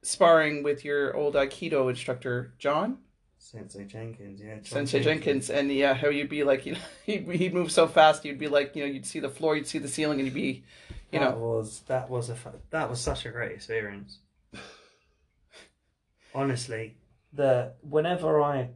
sparring 0.02 0.64
with 0.64 0.84
your 0.84 1.16
old 1.16 1.36
Aikido 1.36 1.90
instructor 1.90 2.54
John 2.58 2.98
Sensei 3.38 3.84
Jenkins, 3.84 4.42
yeah. 4.42 4.56
John 4.56 4.64
Sensei 4.64 5.04
Jenkins, 5.04 5.50
and 5.50 5.72
yeah, 5.72 5.94
how 5.94 6.08
you'd 6.08 6.30
be 6.30 6.44
like 6.44 6.66
you 6.66 6.74
know 6.74 6.80
he'd 7.06 7.30
he'd 7.30 7.54
move 7.54 7.72
so 7.72 7.88
fast 7.88 8.26
you'd 8.26 8.40
be 8.40 8.48
like 8.48 8.76
you 8.76 8.84
know 8.84 8.92
you'd 8.92 9.06
see 9.06 9.20
the 9.20 9.30
floor, 9.30 9.56
you'd 9.56 9.68
see 9.68 9.80
the 9.80 9.88
ceiling, 9.88 10.20
and 10.20 10.28
you'd 10.28 10.34
be 10.34 10.64
you 11.12 11.20
that 11.20 11.32
know 11.32 11.38
was 11.38 11.82
that 11.88 12.10
was 12.10 12.30
a 12.30 12.38
that 12.72 12.90
was 12.90 13.00
such 13.00 13.26
a 13.26 13.30
great 13.30 13.52
experience. 13.52 14.20
Honestly, 16.36 16.96
that 17.34 17.78
whenever 17.82 18.42
I 18.42 18.70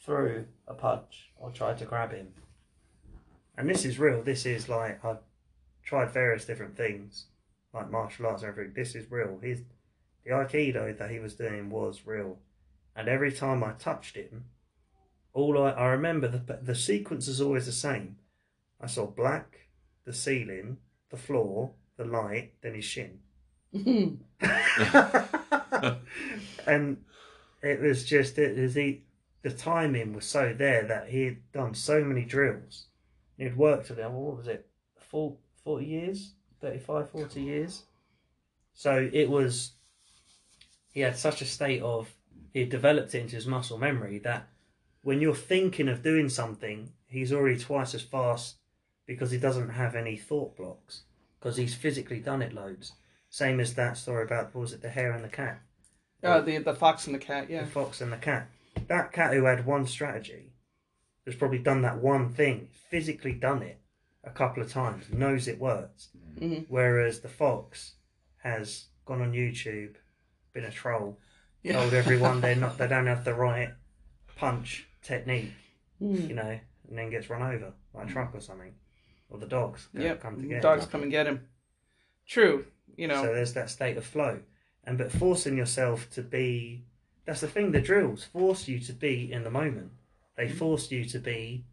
threw 0.00 0.46
a 0.66 0.74
punch 0.74 1.30
or 1.36 1.50
tried 1.50 1.78
to 1.78 1.84
grab 1.84 2.12
him, 2.12 2.28
and 3.56 3.68
this 3.68 3.84
is 3.84 3.98
real. 3.98 4.22
This 4.22 4.46
is 4.46 4.68
like 4.68 5.04
I've 5.04 5.18
tried 5.82 6.12
various 6.12 6.44
different 6.44 6.76
things, 6.76 7.26
like 7.72 7.90
martial 7.90 8.26
arts 8.26 8.42
and 8.42 8.50
everything. 8.50 8.74
This 8.74 8.94
is 8.94 9.10
real. 9.10 9.38
His 9.42 9.62
the 10.24 10.30
aikido 10.30 10.96
that 10.98 11.10
he 11.10 11.18
was 11.18 11.34
doing 11.34 11.70
was 11.70 12.06
real, 12.06 12.38
and 12.94 13.08
every 13.08 13.32
time 13.32 13.64
I 13.64 13.72
touched 13.72 14.16
him, 14.16 14.44
all 15.32 15.62
I, 15.62 15.70
I 15.70 15.86
remember 15.86 16.28
the 16.28 16.58
the 16.62 16.74
sequence 16.74 17.28
is 17.28 17.40
always 17.40 17.66
the 17.66 17.72
same. 17.72 18.16
I 18.80 18.86
saw 18.86 19.06
black, 19.06 19.68
the 20.04 20.12
ceiling, 20.12 20.78
the 21.10 21.16
floor, 21.16 21.72
the 21.96 22.04
light, 22.04 22.52
then 22.62 22.74
his 22.74 22.84
shin. 22.84 23.20
Mm-hmm. 23.74 24.14
and 26.66 26.98
it 27.62 27.80
was 27.80 28.04
just 28.04 28.38
it 28.38 28.56
was 28.56 28.74
the 28.74 29.00
the 29.42 29.50
timing 29.50 30.14
was 30.14 30.26
so 30.26 30.54
there 30.56 30.84
that 30.84 31.08
he 31.08 31.24
had 31.24 31.52
done 31.52 31.74
so 31.74 32.02
many 32.02 32.24
drills. 32.24 32.86
He'd 33.36 33.56
worked 33.56 33.88
with 33.88 33.98
them. 33.98 34.14
What 34.14 34.38
was 34.38 34.48
it? 34.48 34.66
Four, 34.98 35.36
40 35.64 35.86
years, 35.86 36.32
35, 36.60 37.10
40 37.10 37.40
years. 37.40 37.84
So 38.74 39.08
it 39.12 39.30
was. 39.30 39.72
He 40.92 41.00
had 41.00 41.16
such 41.16 41.42
a 41.42 41.46
state 41.46 41.82
of 41.82 42.12
he 42.52 42.64
developed 42.64 43.14
it 43.14 43.20
into 43.20 43.36
his 43.36 43.46
muscle 43.46 43.78
memory 43.78 44.18
that 44.20 44.48
when 45.02 45.20
you're 45.20 45.34
thinking 45.34 45.88
of 45.88 46.02
doing 46.02 46.28
something, 46.28 46.92
he's 47.06 47.32
already 47.32 47.58
twice 47.58 47.94
as 47.94 48.02
fast 48.02 48.56
because 49.06 49.30
he 49.30 49.38
doesn't 49.38 49.70
have 49.70 49.94
any 49.94 50.16
thought 50.16 50.56
blocks 50.56 51.02
because 51.38 51.56
he's 51.56 51.74
physically 51.74 52.20
done 52.20 52.42
it 52.42 52.52
loads. 52.52 52.92
Same 53.30 53.60
as 53.60 53.74
that 53.74 53.96
story 53.96 54.24
about 54.24 54.54
what 54.54 54.62
was 54.62 54.72
it 54.72 54.80
the 54.82 54.88
hare 54.88 55.12
and 55.12 55.22
the 55.24 55.28
cat, 55.28 55.60
Uh, 56.22 56.40
the 56.40 56.58
the 56.58 56.74
fox 56.74 57.06
and 57.06 57.14
the 57.14 57.18
cat. 57.18 57.48
Yeah. 57.50 57.62
the 57.64 57.70
fox 57.70 58.00
and 58.00 58.12
the 58.12 58.16
cat. 58.16 58.48
That 58.86 59.12
cat 59.12 59.34
who 59.34 59.44
had 59.44 59.66
one 59.66 59.86
strategy 59.86 60.52
has 61.26 61.34
probably 61.34 61.58
done 61.58 61.82
that 61.82 61.98
one 61.98 62.32
thing, 62.32 62.68
physically 62.72 63.32
done 63.34 63.62
it 63.62 63.80
a 64.24 64.30
couple 64.30 64.62
of 64.62 64.70
times, 64.72 65.10
knows 65.12 65.46
it 65.46 65.58
works. 65.58 66.08
Mhm. 66.36 66.66
Whereas 66.68 67.20
the 67.20 67.28
fox 67.28 67.94
has 68.38 68.86
gone 69.04 69.20
on 69.22 69.32
YouTube, 69.32 69.96
been 70.52 70.64
a 70.64 70.70
troll, 70.70 71.18
Yeah. 71.62 71.74
told 71.74 71.92
everyone 71.92 72.40
they're 72.40 72.56
not, 72.56 72.78
they 72.78 72.88
don't 72.94 73.06
have 73.06 73.24
the 73.24 73.34
right 73.34 73.74
punch 74.36 74.88
technique, 75.02 75.52
Mm. 76.00 76.28
you 76.28 76.34
know, 76.34 76.58
and 76.88 76.96
then 76.98 77.10
gets 77.10 77.28
run 77.28 77.42
over 77.42 77.74
by 77.92 78.04
a 78.04 78.06
truck 78.06 78.34
or 78.34 78.40
something, 78.40 78.74
or 79.28 79.38
the 79.38 79.46
dogs 79.46 79.88
come 80.20 80.40
to 80.40 80.46
get 80.48 80.62
Dogs 80.62 80.84
him. 80.84 80.90
come 80.90 81.02
and 81.02 81.10
get 81.10 81.26
him. 81.26 81.48
True. 82.26 82.66
You 82.96 83.08
know. 83.08 83.22
So 83.22 83.34
there's 83.34 83.52
that 83.54 83.70
state 83.70 83.96
of 83.96 84.04
flow, 84.04 84.40
and 84.84 84.98
but 84.98 85.12
forcing 85.12 85.56
yourself 85.56 86.08
to 86.10 86.22
be, 86.22 86.84
that's 87.24 87.40
the 87.40 87.48
thing. 87.48 87.72
The 87.72 87.80
drills 87.80 88.24
force 88.24 88.68
you 88.68 88.78
to 88.80 88.92
be 88.92 89.32
in 89.32 89.44
the 89.44 89.50
moment. 89.50 89.90
They 90.36 90.48
force 90.48 90.90
you 90.90 91.04
to 91.06 91.18
be, 91.18 91.64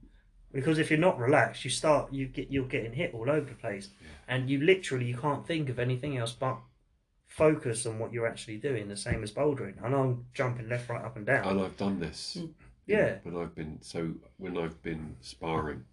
because 0.52 0.80
if 0.80 0.90
you're 0.90 1.00
not 1.00 1.20
relaxed, 1.20 1.64
you 1.64 1.70
start 1.72 2.12
you 2.14 2.28
get 2.28 2.52
you're 2.52 2.66
getting 2.68 2.94
hit 2.94 3.14
all 3.14 3.30
over 3.30 3.50
the 3.50 3.56
place, 3.56 3.90
and 4.28 4.50
you 4.50 4.60
literally 4.62 5.06
you 5.06 5.18
can't 5.18 5.46
think 5.46 5.70
of 5.70 5.80
anything 5.80 6.18
else 6.18 6.32
but 6.34 6.58
focus 7.28 7.86
on 7.86 8.00
what 8.00 8.14
you're 8.14 8.28
actually 8.28 8.58
doing. 8.58 8.88
The 8.88 8.96
same 8.98 9.24
as 9.24 9.32
bouldering. 9.32 9.76
I 9.84 9.90
know 9.90 10.02
I'm 10.02 10.26
jumping 10.34 10.70
left, 10.70 10.90
right, 10.90 11.04
up 11.04 11.16
and 11.18 11.26
down. 11.26 11.48
and 11.48 11.62
I've 11.62 11.78
done 11.78 12.00
this. 12.00 12.38
Mm. 12.40 12.52
Yeah. 12.88 13.16
When 13.24 13.36
I've 13.36 13.56
been 13.56 13.80
so 13.82 14.14
when 14.38 14.58
I've 14.58 14.82
been 14.84 15.16
sparring, 15.22 15.84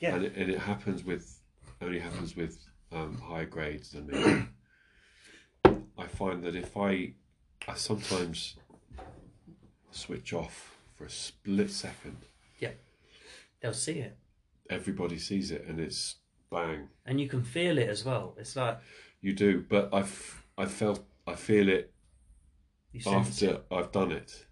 Yeah. 0.00 0.14
and 0.14 0.24
it, 0.26 0.34
and 0.36 0.50
it 0.50 0.58
happens 0.58 1.02
with 1.04 1.40
only 1.80 1.98
happens 1.98 2.36
with 2.36 2.58
um, 2.92 3.18
higher 3.18 3.46
grades 3.46 3.90
than 3.92 4.06
me. 4.06 4.46
I 5.98 6.06
find 6.06 6.42
that 6.44 6.56
if 6.56 6.76
I, 6.76 7.12
I 7.68 7.74
sometimes 7.74 8.56
switch 9.90 10.32
off 10.32 10.76
for 10.94 11.04
a 11.04 11.10
split 11.10 11.70
second, 11.70 12.16
Yeah, 12.58 12.70
They'll 13.60 13.72
see 13.72 14.00
it, 14.00 14.16
everybody 14.68 15.18
sees 15.18 15.50
it, 15.50 15.64
and 15.68 15.80
it's 15.80 16.16
bang. 16.50 16.88
and 17.06 17.20
you 17.20 17.28
can 17.28 17.42
feel 17.42 17.78
it 17.78 17.88
as 17.88 18.04
well. 18.04 18.34
It's 18.38 18.56
like 18.56 18.78
You 19.20 19.32
do, 19.32 19.64
but 19.68 19.88
I've 19.92 20.44
I 20.58 20.66
felt 20.66 21.04
I 21.26 21.34
feel 21.34 21.68
it 21.68 21.92
you 22.92 23.00
after 23.10 23.46
it. 23.50 23.64
I've 23.70 23.90
done 23.92 24.12
it. 24.12 24.46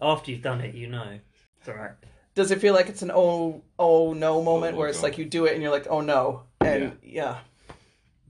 After 0.00 0.30
you've 0.30 0.42
done 0.42 0.60
it, 0.60 0.74
you 0.74 0.86
know. 0.88 1.18
It's 1.58 1.68
all 1.68 1.74
right. 1.74 1.90
Does 2.36 2.52
it 2.52 2.60
feel 2.60 2.74
like 2.74 2.88
it's 2.88 3.02
an 3.02 3.10
oh 3.12 3.62
oh 3.78 4.12
no 4.12 4.42
moment 4.42 4.74
Oh, 4.76 4.78
where 4.78 4.88
it's 4.88 4.98
God. 4.98 5.04
like 5.04 5.18
you 5.18 5.24
do 5.24 5.46
it 5.46 5.54
and 5.54 5.62
you're 5.62 5.72
like 5.72 5.86
oh 5.88 6.00
no 6.00 6.42
and 6.60 6.96
yeah, 7.02 7.12
Yeah, 7.24 7.38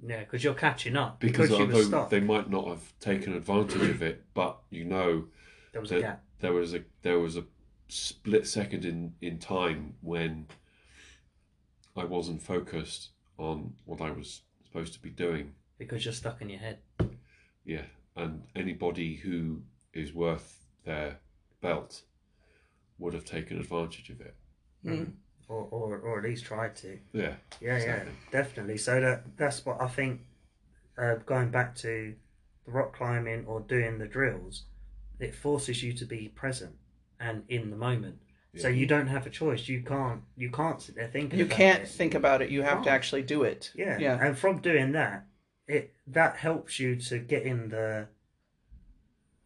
because 0.06 0.44
you're 0.44 0.54
catching 0.54 0.96
up. 0.96 1.20
Because, 1.20 1.50
you 1.50 1.56
were 1.56 1.62
although 1.64 1.82
stuck. 1.82 2.10
they 2.10 2.20
might 2.20 2.50
not 2.50 2.66
have 2.68 2.98
taken 3.00 3.34
advantage 3.34 3.82
of 3.90 4.02
it, 4.02 4.24
but 4.34 4.58
you 4.70 4.84
know 4.84 5.24
There 5.72 5.80
was 5.80 5.92
a 5.92 6.00
gap. 6.00 6.24
there 6.40 6.52
was 6.52 6.74
a 6.74 6.84
there 7.02 7.18
was 7.18 7.36
a 7.36 7.44
split 7.88 8.46
second 8.46 8.84
in 8.84 9.14
in 9.20 9.38
time 9.38 9.94
when 10.00 10.46
I 11.96 12.04
wasn't 12.04 12.42
focused 12.42 13.10
on 13.38 13.74
what 13.84 14.00
I 14.00 14.10
was 14.10 14.42
supposed 14.64 14.92
to 14.94 15.00
be 15.00 15.10
doing. 15.10 15.54
because 15.78 16.04
you're 16.04 16.14
stuck 16.14 16.40
in 16.42 16.48
your 16.50 16.60
head. 16.60 16.78
Yeah, 17.64 17.84
and 18.16 18.42
anybody 18.56 19.16
who 19.16 19.62
is 19.92 20.12
worth 20.14 20.66
their 20.84 21.18
belt 21.60 22.02
would 22.98 23.14
have 23.14 23.24
taken 23.24 23.58
advantage 23.58 24.10
of 24.10 24.20
it. 24.20 24.34
Mm. 24.84 25.12
Or, 25.48 25.66
or, 25.70 25.96
or 25.98 26.18
at 26.18 26.24
least 26.24 26.44
try 26.44 26.68
to. 26.68 26.98
Yeah, 27.12 27.34
Yeah, 27.60 27.76
Exactly. 27.76 28.12
yeah, 28.12 28.30
definitely. 28.30 28.76
So 28.78 29.00
that 29.00 29.36
that's 29.38 29.64
what 29.64 29.80
I 29.80 29.88
think. 29.88 30.20
Uh, 30.98 31.14
going 31.26 31.48
back 31.50 31.74
to 31.76 32.14
the 32.66 32.70
rock 32.72 32.92
climbing 32.94 33.46
or 33.46 33.60
doing 33.60 33.98
the 33.98 34.06
drills, 34.06 34.64
it 35.20 35.34
forces 35.34 35.82
you 35.82 35.92
to 35.92 36.04
be 36.04 36.28
present 36.34 36.74
and 37.20 37.44
in 37.48 37.70
the 37.70 37.76
moment. 37.76 38.18
Yeah. 38.52 38.62
So 38.62 38.68
you 38.68 38.84
don't 38.86 39.06
have 39.06 39.26
a 39.26 39.30
choice. 39.30 39.68
You 39.68 39.82
can't. 39.82 40.22
You 40.36 40.50
can't 40.50 40.82
sit 40.82 40.96
there 40.96 41.08
thinking. 41.08 41.38
you 41.38 41.44
about 41.46 41.56
can't 41.56 41.82
it. 41.84 41.88
think 41.88 42.14
about 42.14 42.42
it. 42.42 42.50
You 42.50 42.62
have 42.62 42.82
to 42.84 42.90
actually 42.90 43.22
do 43.22 43.42
it. 43.44 43.72
Yeah. 43.74 43.96
yeah. 43.98 44.18
And 44.20 44.36
from 44.36 44.60
doing 44.60 44.92
that, 44.92 45.24
it 45.66 45.94
that 46.08 46.36
helps 46.36 46.78
you 46.78 46.96
to 46.96 47.18
get 47.18 47.44
in 47.44 47.68
the. 47.70 48.08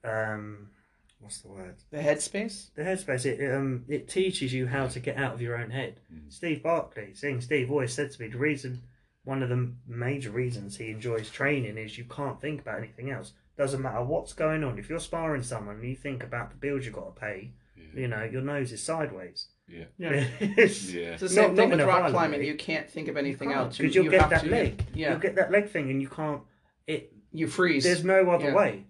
Um, 0.04 0.70
what's 1.22 1.38
the 1.38 1.48
word? 1.48 1.76
The 1.90 1.98
headspace. 1.98 2.74
the 2.74 2.82
headspace 2.82 3.24
it 3.24 3.54
um 3.54 3.84
it 3.88 4.08
teaches 4.08 4.52
you 4.52 4.66
how 4.66 4.86
to 4.88 5.00
get 5.00 5.16
out 5.16 5.32
of 5.34 5.40
your 5.42 5.56
own 5.56 5.70
head 5.70 6.00
Mm. 6.12 6.30
steve 6.32 6.62
barkley 6.62 7.14
seeing 7.14 7.40
steve 7.40 7.70
always 7.70 7.92
said 7.94 8.10
to 8.12 8.20
me 8.22 8.28
the 8.28 8.38
reason 8.38 8.82
one 9.24 9.42
of 9.42 9.48
the 9.48 9.72
major 9.86 10.30
reasons 10.30 10.76
he 10.76 10.90
enjoys 10.90 11.30
training 11.30 11.78
is 11.78 11.96
you 11.96 12.04
can't 12.04 12.40
think 12.40 12.60
about 12.60 12.78
anything 12.78 13.10
else 13.10 13.32
doesn't 13.56 13.80
matter 13.82 14.02
what's 14.02 14.32
going 14.32 14.64
on 14.64 14.78
if 14.78 14.88
you're 14.88 14.98
sparring 14.98 15.42
someone 15.42 15.76
and 15.76 15.88
you 15.88 15.94
think 15.96 16.22
about 16.24 16.50
the 16.50 16.56
bills 16.56 16.84
you've 16.84 16.94
got 16.94 17.14
to 17.14 17.20
pay 17.20 17.52
yeah, 17.76 18.00
you 18.00 18.08
know 18.08 18.24
your 18.24 18.42
nose 18.42 18.72
is 18.72 18.82
sideways 18.82 19.46
yeah, 19.68 19.84
Yeah. 19.96 20.24
it's 20.40 20.92
yeah. 20.92 21.12
It's 21.12 21.20
the 21.22 21.28
same 21.28 21.50
not 21.50 21.56
thing 21.56 21.72
in 21.72 21.78
with 21.78 21.86
rock 21.86 22.10
climbing. 22.10 22.40
way. 22.40 22.46
You 22.46 22.56
can't 22.56 22.90
think 22.90 23.06
of 23.08 23.16
anything 23.16 23.52
else. 23.52 23.78
You, 23.78 23.84
because 23.84 23.94
you'll 23.94 24.04
you 24.06 24.10
get 24.10 24.20
have 24.22 24.30
that 24.30 24.42
to, 24.44 24.50
leg 24.50 24.84
Yeah. 24.92 25.10
you'll 25.10 25.20
get 25.20 25.36
that 25.36 25.50
leg 25.52 25.68
thing 25.70 25.88
and 25.88 26.02
you 26.02 26.08
can't 26.08 26.42
it 26.86 27.12
You 27.30 27.46
freeze. 27.46 27.84
there's 27.84 28.04
no 28.04 28.28
other 28.30 28.46
Yeah. 28.48 28.54
way 28.54 28.84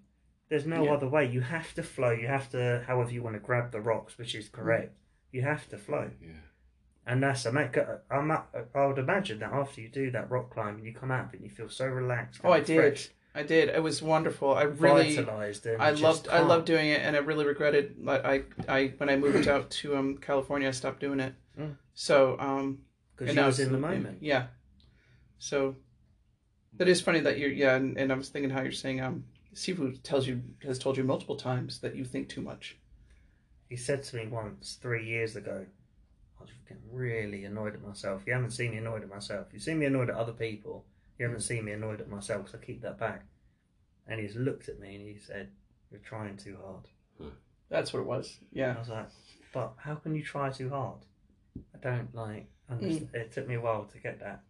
there's 0.53 0.67
no 0.67 0.85
Yeah. 0.85 0.93
other 0.93 1.09
way 1.09 1.25
you 1.27 1.41
have 1.41 1.73
to 1.75 1.83
flow 1.83 2.11
you 2.11 2.27
have 2.27 2.49
to 2.51 2.85
however 2.87 3.11
you 3.11 3.23
want 3.23 3.37
to 3.37 3.41
grab 3.41 3.73
the 3.73 3.81
rocks 3.81 4.19
which 4.19 4.35
is 4.35 4.49
correct 4.49 4.93
you 5.31 5.43
have 5.43 5.69
to 5.71 5.79
flow 5.79 6.11
yeah. 6.21 6.43
And 7.05 7.21
that's 7.21 7.45
a 7.47 7.53
make. 7.53 7.77
I'm. 8.13 8.31
I 8.31 8.87
would 8.87 8.99
imagine 8.99 9.41
that 9.41 9.53
after 9.53 9.81
you 9.81 9.89
do 9.89 10.13
that 10.13 10.31
rock 10.31 10.55
climbing, 10.55 10.85
you 10.85 10.95
come 10.95 11.11
out 11.11 11.25
of 11.27 11.35
it 11.35 11.41
and 11.41 11.45
you 11.45 11.51
feel 11.51 11.69
so 11.69 11.85
relaxed. 11.87 12.41
Oh, 12.45 12.53
I 12.53 12.61
did. 12.61 12.77
fresh, 12.77 13.11
I 13.35 13.43
did. 13.43 13.71
It 13.71 13.83
was 13.83 14.01
wonderful. 14.03 14.55
I 14.55 14.63
really. 14.63 15.17
vitalized. 15.17 15.67
And 15.67 15.83
I 15.83 15.91
loved 15.91 16.29
I 16.29 16.43
loved 16.43 16.67
doing 16.67 16.91
it, 16.91 17.01
and 17.03 17.17
I 17.17 17.19
really 17.19 17.45
regretted. 17.45 17.97
Like 17.99 18.25
I, 18.25 18.43
I 18.69 18.93
when 18.99 19.09
I 19.09 19.17
moved 19.17 19.49
out 19.49 19.69
to 19.71 19.97
um 19.97 20.19
California, 20.19 20.69
I 20.69 20.71
stopped 20.71 21.01
doing 21.01 21.19
it. 21.19 21.35
Mm. 21.59 21.77
So 21.93 22.37
um, 22.39 22.79
because 23.17 23.35
now 23.35 23.47
was 23.47 23.59
in 23.59 23.73
the 23.73 23.79
moment. 23.79 24.19
Yeah. 24.21 24.47
So, 25.39 25.75
that 26.75 26.87
is 26.87 27.01
funny 27.01 27.19
that 27.19 27.37
you're 27.37 27.51
yeah, 27.51 27.75
and, 27.75 27.99
and 27.99 28.13
I 28.13 28.15
was 28.15 28.29
thinking 28.29 28.51
how 28.51 28.63
you're 28.63 28.71
saying 28.71 29.01
um, 29.01 29.25
Sifu 29.55 30.01
tells 30.03 30.27
you 30.27 30.43
has 30.63 30.79
told 30.79 30.97
you 30.97 31.05
multiple 31.05 31.37
times 31.37 31.81
that 31.81 31.95
you 31.97 32.05
think 32.05 32.29
too 32.29 32.41
much. 32.41 32.79
He 33.69 33.77
said 33.77 34.03
to 34.05 34.17
me 34.17 34.27
once 34.27 34.79
three 34.81 35.07
years 35.07 35.37
ago, 35.37 35.65
I 36.39 36.43
was 36.43 36.51
getting 36.69 36.83
really 36.91 37.45
annoyed 37.45 37.75
at 37.75 37.83
myself. 37.83 38.23
You 38.27 38.33
haven't 38.35 38.51
seen 38.51 38.73
me 38.73 38.79
annoyed 38.79 39.03
at 39.03 39.09
myself. 39.09 39.49
You've 39.53 39.63
seen 39.63 39.79
me 39.79 39.87
annoyed 39.87 40.11
at 40.11 40.17
other 40.17 40.33
people. 40.33 40.85
You 41.19 41.27
haven't 41.27 41.43
seen 41.43 41.65
me 41.65 41.73
annoyed 41.73 42.01
at 42.01 42.09
myself 42.09 42.47
because 42.47 42.61
I 42.61 42.65
keep 42.65 42.83
that 42.83 42.99
back. 42.99 43.25
And 44.07 44.21
he's 44.21 44.37
looked 44.37 44.69
at 44.69 44.81
me 44.81 44.97
and 44.97 45.09
he 45.09 45.17
said, 45.19 45.51
"You're 45.91 46.01
trying 46.01 46.37
too 46.37 46.57
hard." 46.65 46.89
That's 47.69 47.93
what 47.93 48.01
it 48.01 48.07
was. 48.07 48.39
And 48.41 48.49
Yeah. 48.53 48.75
I 48.77 48.79
was 48.79 48.89
like, 48.89 49.09
"But 49.53 49.75
how 49.79 49.95
can 49.95 50.15
you 50.15 50.23
try 50.23 50.51
too 50.51 50.69
hard?" 50.69 51.07
I 51.75 51.79
don't 51.79 52.15
like. 52.15 52.47
Mm. 52.71 53.15
It 53.15 53.33
took 53.33 53.49
me 53.49 53.55
a 53.55 53.61
while 53.61 53.85
to 53.85 53.99
get 53.99 54.21
that. 54.21 54.43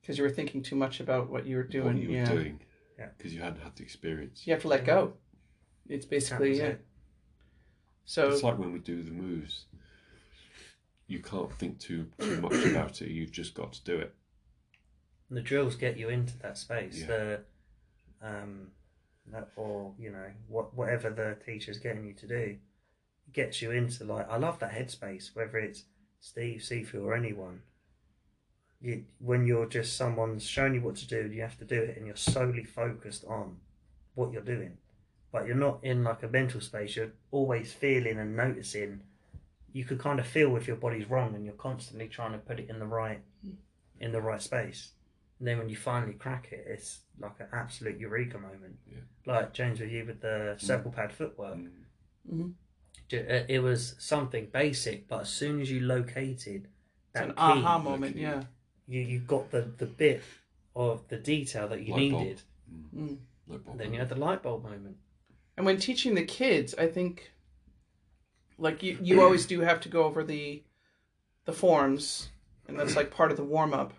Because 0.00 0.18
you 0.18 0.24
were 0.24 0.30
thinking 0.30 0.62
too 0.62 0.76
much 0.76 1.00
about 1.00 1.30
what 1.30 1.46
you 1.46 1.56
were 1.56 1.62
doing. 1.62 1.94
what 1.94 1.96
you 1.96 2.08
were 2.08 2.14
yeah. 2.14 2.24
doing. 2.24 2.60
Yeah. 2.98 3.08
Because 3.16 3.34
you 3.34 3.40
hadn't 3.40 3.62
had 3.62 3.76
the 3.76 3.82
experience. 3.82 4.46
You 4.46 4.52
have 4.52 4.62
to 4.62 4.68
let 4.68 4.84
go. 4.84 5.14
It's 5.88 6.06
basically 6.06 6.58
yeah. 6.58 6.64
it. 6.64 6.84
So 8.04 8.28
It's 8.28 8.42
like 8.42 8.58
when 8.58 8.72
we 8.72 8.78
do 8.78 9.02
the 9.02 9.10
moves. 9.10 9.66
You 11.06 11.20
can't 11.20 11.52
think 11.52 11.78
too 11.78 12.06
too 12.18 12.40
much 12.40 12.52
about 12.66 13.02
it. 13.02 13.10
You've 13.10 13.32
just 13.32 13.54
got 13.54 13.72
to 13.74 13.84
do 13.84 13.98
it. 13.98 14.14
And 15.28 15.36
the 15.36 15.42
drills 15.42 15.76
get 15.76 15.96
you 15.96 16.08
into 16.08 16.38
that 16.38 16.58
space. 16.58 17.00
Yeah. 17.00 17.06
The 17.06 17.40
um, 18.22 18.68
that, 19.30 19.48
or 19.56 19.92
you 19.98 20.10
know 20.10 20.30
what 20.48 20.74
whatever 20.74 21.10
the 21.10 21.36
teacher's 21.44 21.78
getting 21.78 22.04
you 22.04 22.14
to 22.14 22.26
do, 22.26 22.56
gets 23.32 23.60
you 23.60 23.70
into 23.70 24.04
like 24.04 24.28
I 24.30 24.36
love 24.36 24.58
that 24.60 24.72
headspace. 24.72 25.34
Whether 25.34 25.58
it's 25.58 25.84
Steve, 26.20 26.60
Seafield, 26.60 27.04
or 27.04 27.14
anyone, 27.14 27.62
you 28.82 29.04
when 29.20 29.46
you're 29.46 29.66
just 29.66 29.96
someone's 29.96 30.44
showing 30.44 30.74
you 30.74 30.80
what 30.80 30.96
to 30.96 31.06
do, 31.06 31.30
you 31.32 31.42
have 31.42 31.58
to 31.58 31.64
do 31.64 31.80
it, 31.80 31.96
and 31.96 32.06
you're 32.06 32.16
solely 32.16 32.64
focused 32.64 33.24
on 33.26 33.56
what 34.14 34.32
you're 34.32 34.42
doing. 34.42 34.76
but 35.30 35.46
you're 35.46 35.56
not 35.56 35.82
in 35.82 36.04
like 36.04 36.22
a 36.22 36.28
mental 36.28 36.60
space. 36.60 36.94
You're 36.96 37.12
always 37.30 37.72
feeling 37.72 38.18
and 38.18 38.36
noticing. 38.36 39.00
You 39.72 39.82
could 39.86 39.98
kind 39.98 40.20
of 40.20 40.26
feel 40.26 40.54
if 40.56 40.66
your 40.66 40.76
body's 40.76 41.08
wrong, 41.08 41.34
and 41.34 41.42
you're 41.46 41.54
constantly 41.54 42.06
trying 42.08 42.32
to 42.32 42.38
put 42.38 42.60
it 42.60 42.68
in 42.68 42.78
the 42.78 42.84
right, 42.86 43.22
in 43.98 44.12
the 44.12 44.20
right 44.20 44.42
space. 44.42 44.90
And 45.38 45.48
then 45.48 45.56
when 45.58 45.70
you 45.70 45.76
finally 45.76 46.12
crack 46.12 46.48
it, 46.52 46.66
it's 46.68 47.00
like 47.18 47.40
an 47.40 47.46
absolute 47.52 47.98
eureka 47.98 48.38
moment. 48.38 48.76
Yeah. 48.86 48.98
Like 49.24 49.54
James 49.54 49.80
with 49.80 49.90
you 49.90 50.04
with 50.04 50.20
the 50.20 50.54
circle 50.58 50.90
pad 50.92 51.10
footwork. 51.14 51.58
Mhm. 52.30 52.52
Uh, 53.12 53.44
It 53.48 53.62
was 53.62 53.94
something 53.98 54.46
basic, 54.52 55.08
but 55.08 55.20
as 55.22 55.30
soon 55.30 55.60
as 55.62 55.70
you 55.70 55.80
located 55.80 56.68
It's 56.68 57.14
that 57.14 57.24
an 57.30 57.30
key, 57.30 57.40
aha 57.40 57.78
moment. 57.78 58.14
key. 58.16 58.22
Yeah. 58.22 58.44
You 58.86 59.00
you 59.00 59.18
got 59.20 59.50
the 59.50 59.62
the 59.78 59.86
bit 59.86 60.22
of 60.74 61.06
the 61.08 61.18
detail 61.18 61.68
that 61.68 61.82
you 61.82 61.92
Light 61.92 62.10
bulb. 62.10 62.22
needed. 62.22 62.42
Mm. 62.94 63.18
No. 63.48 63.60
Then 63.76 63.92
you 63.92 63.98
had 63.98 64.08
the 64.08 64.16
light 64.16 64.42
bulb 64.42 64.64
moment. 64.64 64.96
And 65.56 65.66
when 65.66 65.78
teaching 65.78 66.14
the 66.14 66.24
kids, 66.24 66.74
I 66.76 66.86
think 66.86 67.30
like 68.58 68.82
you 68.82 68.98
you 69.02 69.20
always 69.22 69.46
do 69.46 69.60
have 69.60 69.80
to 69.82 69.88
go 69.88 70.04
over 70.04 70.24
the 70.24 70.62
the 71.44 71.52
forms 71.52 72.28
and 72.68 72.78
that's 72.78 72.96
like 72.96 73.10
part 73.10 73.30
of 73.30 73.36
the 73.36 73.44
warm 73.44 73.74
up. 73.74 73.92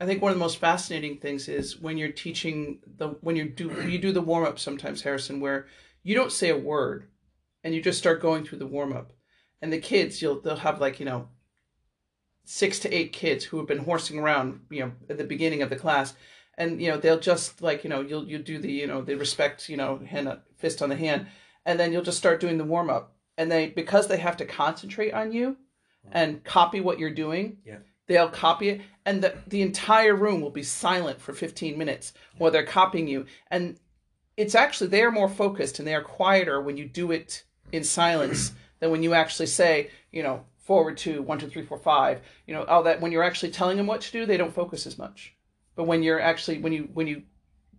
I 0.00 0.06
think 0.06 0.22
one 0.22 0.30
of 0.32 0.38
the 0.38 0.44
most 0.44 0.58
fascinating 0.58 1.18
things 1.18 1.48
is 1.48 1.78
when 1.78 1.98
you're 1.98 2.12
teaching 2.12 2.80
the 2.96 3.08
when 3.20 3.36
you 3.36 3.48
do 3.48 3.70
you 3.88 3.98
do 3.98 4.12
the 4.12 4.22
warm 4.22 4.44
up 4.44 4.58
sometimes 4.58 5.02
Harrison 5.02 5.40
where 5.40 5.66
you 6.02 6.14
don't 6.14 6.32
say 6.32 6.48
a 6.50 6.56
word 6.56 7.08
and 7.64 7.74
you 7.74 7.82
just 7.82 7.98
start 7.98 8.22
going 8.22 8.44
through 8.44 8.58
the 8.58 8.66
warm 8.66 8.92
up. 8.92 9.12
And 9.60 9.72
the 9.72 9.78
kids 9.80 10.22
you'll 10.22 10.40
they'll 10.40 10.56
have 10.56 10.80
like, 10.80 11.00
you 11.00 11.06
know, 11.06 11.28
6 12.50 12.78
to 12.80 12.94
8 12.94 13.12
kids 13.12 13.44
who 13.44 13.58
have 13.58 13.66
been 13.66 13.84
horsing 13.84 14.18
around, 14.18 14.60
you 14.70 14.80
know, 14.80 14.92
at 15.10 15.18
the 15.18 15.24
beginning 15.24 15.60
of 15.60 15.68
the 15.68 15.76
class. 15.76 16.14
And 16.56 16.82
you 16.82 16.88
know 16.90 16.96
they'll 16.96 17.20
just 17.20 17.62
like 17.62 17.84
you 17.84 17.90
know 17.90 18.00
you'll 18.00 18.26
you 18.26 18.38
do 18.38 18.58
the 18.58 18.72
you 18.72 18.86
know 18.88 19.00
they 19.00 19.14
respect 19.14 19.68
you 19.68 19.76
know 19.76 19.98
hand 19.98 20.26
uh, 20.26 20.36
fist 20.56 20.82
on 20.82 20.88
the 20.88 20.96
hand. 20.96 21.26
And 21.64 21.78
then 21.78 21.92
you'll 21.92 22.02
just 22.02 22.18
start 22.18 22.40
doing 22.40 22.58
the 22.58 22.64
warm 22.64 22.90
up. 22.90 23.14
And 23.36 23.52
they 23.52 23.68
because 23.68 24.08
they 24.08 24.16
have 24.16 24.36
to 24.38 24.44
concentrate 24.44 25.12
on 25.12 25.30
you 25.30 25.56
and 26.10 26.42
copy 26.42 26.80
what 26.80 26.98
you're 26.98 27.14
doing 27.14 27.58
Yeah. 27.64 27.78
they'll 28.08 28.30
copy 28.30 28.70
it. 28.70 28.80
And 29.04 29.22
the, 29.22 29.34
the 29.46 29.62
entire 29.62 30.16
room 30.16 30.40
will 30.40 30.50
be 30.50 30.62
silent 30.64 31.20
for 31.20 31.32
15 31.32 31.76
minutes 31.78 32.12
while 32.38 32.50
they're 32.50 32.64
copying 32.64 33.06
you. 33.06 33.26
And 33.50 33.78
it's 34.36 34.54
actually 34.54 34.88
they 34.88 35.02
are 35.02 35.12
more 35.12 35.28
focused 35.28 35.78
and 35.78 35.86
they 35.86 35.94
are 35.94 36.02
quieter 36.02 36.60
when 36.60 36.76
you 36.76 36.86
do 36.86 37.12
it 37.12 37.44
in 37.72 37.84
silence 37.84 38.52
than 38.80 38.90
when 38.90 39.02
you 39.04 39.12
actually 39.14 39.46
say 39.46 39.90
you 40.10 40.22
know 40.24 40.44
forward 40.68 40.98
to 40.98 41.22
one 41.22 41.38
two 41.38 41.48
three 41.48 41.64
four 41.64 41.78
five. 41.78 42.20
You 42.46 42.52
know 42.52 42.64
all 42.64 42.82
that 42.82 43.00
when 43.00 43.10
you're 43.10 43.24
actually 43.24 43.52
telling 43.52 43.78
them 43.78 43.86
what 43.86 44.02
to 44.02 44.12
do 44.12 44.26
they 44.26 44.36
don't 44.36 44.54
focus 44.54 44.86
as 44.86 44.98
much. 44.98 45.34
But 45.74 45.84
when 45.84 46.02
you're 46.02 46.20
actually 46.20 46.58
when 46.58 46.74
you 46.74 46.90
when 46.92 47.06
you 47.06 47.22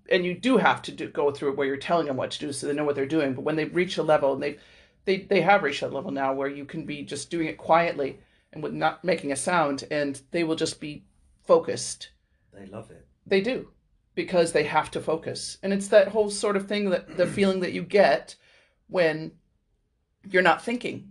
and 0.10 0.26
you 0.26 0.34
do 0.34 0.58
have 0.58 0.82
to 0.82 0.92
do, 0.92 1.08
go 1.08 1.30
through 1.30 1.52
it 1.52 1.58
where 1.58 1.68
you're 1.68 1.78
telling 1.78 2.08
them 2.08 2.18
what 2.18 2.32
to 2.32 2.40
do 2.40 2.52
so 2.52 2.66
they 2.66 2.74
know 2.74 2.84
what 2.84 2.96
they're 2.96 3.06
doing. 3.06 3.34
But 3.34 3.44
when 3.44 3.58
they 3.58 3.66
reach 3.66 4.00
a 4.00 4.04
level 4.04 4.34
and 4.34 4.42
they 4.42 4.58
they 5.06 5.18
they 5.18 5.42
have 5.42 5.62
reached 5.62 5.82
that 5.82 5.94
level 5.94 6.10
now 6.10 6.34
where 6.34 6.48
you 6.50 6.66
can 6.66 6.84
be 6.86 7.04
just 7.04 7.30
doing 7.30 7.48
it 7.48 7.60
quietly 7.60 8.20
and 8.52 8.64
with 8.64 8.74
not 8.74 9.04
making 9.04 9.32
a 9.32 9.36
sound 9.36 9.86
and 9.92 10.20
they 10.32 10.44
will 10.44 10.56
just 10.56 10.82
be 10.82 11.06
focused. 11.46 12.10
They 12.52 12.66
love 12.66 12.90
it. 12.90 13.06
they 13.28 13.42
do 13.42 13.70
because 14.16 14.52
they 14.52 14.64
have 14.64 14.90
to 14.92 15.00
focus. 15.00 15.60
And 15.62 15.72
it's 15.72 15.90
that 15.90 16.08
whole 16.08 16.32
sort 16.32 16.58
of 16.58 16.68
thing 16.68 16.90
that 16.90 17.18
the 17.18 17.28
feeling 17.28 17.60
that 17.60 17.74
you 17.74 17.84
get 17.84 18.36
when 18.88 19.34
you're 20.28 20.42
not 20.42 20.64
thinking 20.64 21.09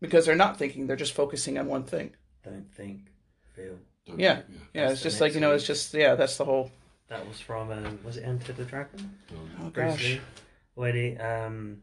because 0.00 0.26
they're 0.26 0.36
not 0.36 0.58
thinking 0.58 0.86
they're 0.86 0.96
just 0.96 1.12
focusing 1.12 1.58
on 1.58 1.66
one 1.66 1.84
thing 1.84 2.12
Don't 2.44 2.72
think, 2.74 3.12
feel. 3.54 3.78
Don't 4.06 4.20
yeah. 4.20 4.38
you? 4.48 4.54
yeah 4.74 4.82
That's 4.88 4.94
it's 4.94 5.02
just 5.02 5.20
like 5.20 5.34
you 5.34 5.40
know 5.40 5.50
next 5.50 5.62
it's 5.62 5.66
just 5.66 5.94
yeah 5.94 6.14
that's 6.14 6.36
the 6.36 6.44
whole 6.44 6.70
That 7.08 7.26
was 7.26 7.40
from 7.40 7.70
um, 7.70 7.98
was 8.04 8.16
it 8.16 8.24
Enter 8.24 8.52
the 8.52 8.64
Dragon? 8.64 9.16
Um, 9.30 9.50
oh 9.62 9.70
Bruce 9.70 9.92
gosh 9.92 10.04
Lee, 10.04 10.20
when 10.74 10.94
he 10.94 11.16
um, 11.16 11.82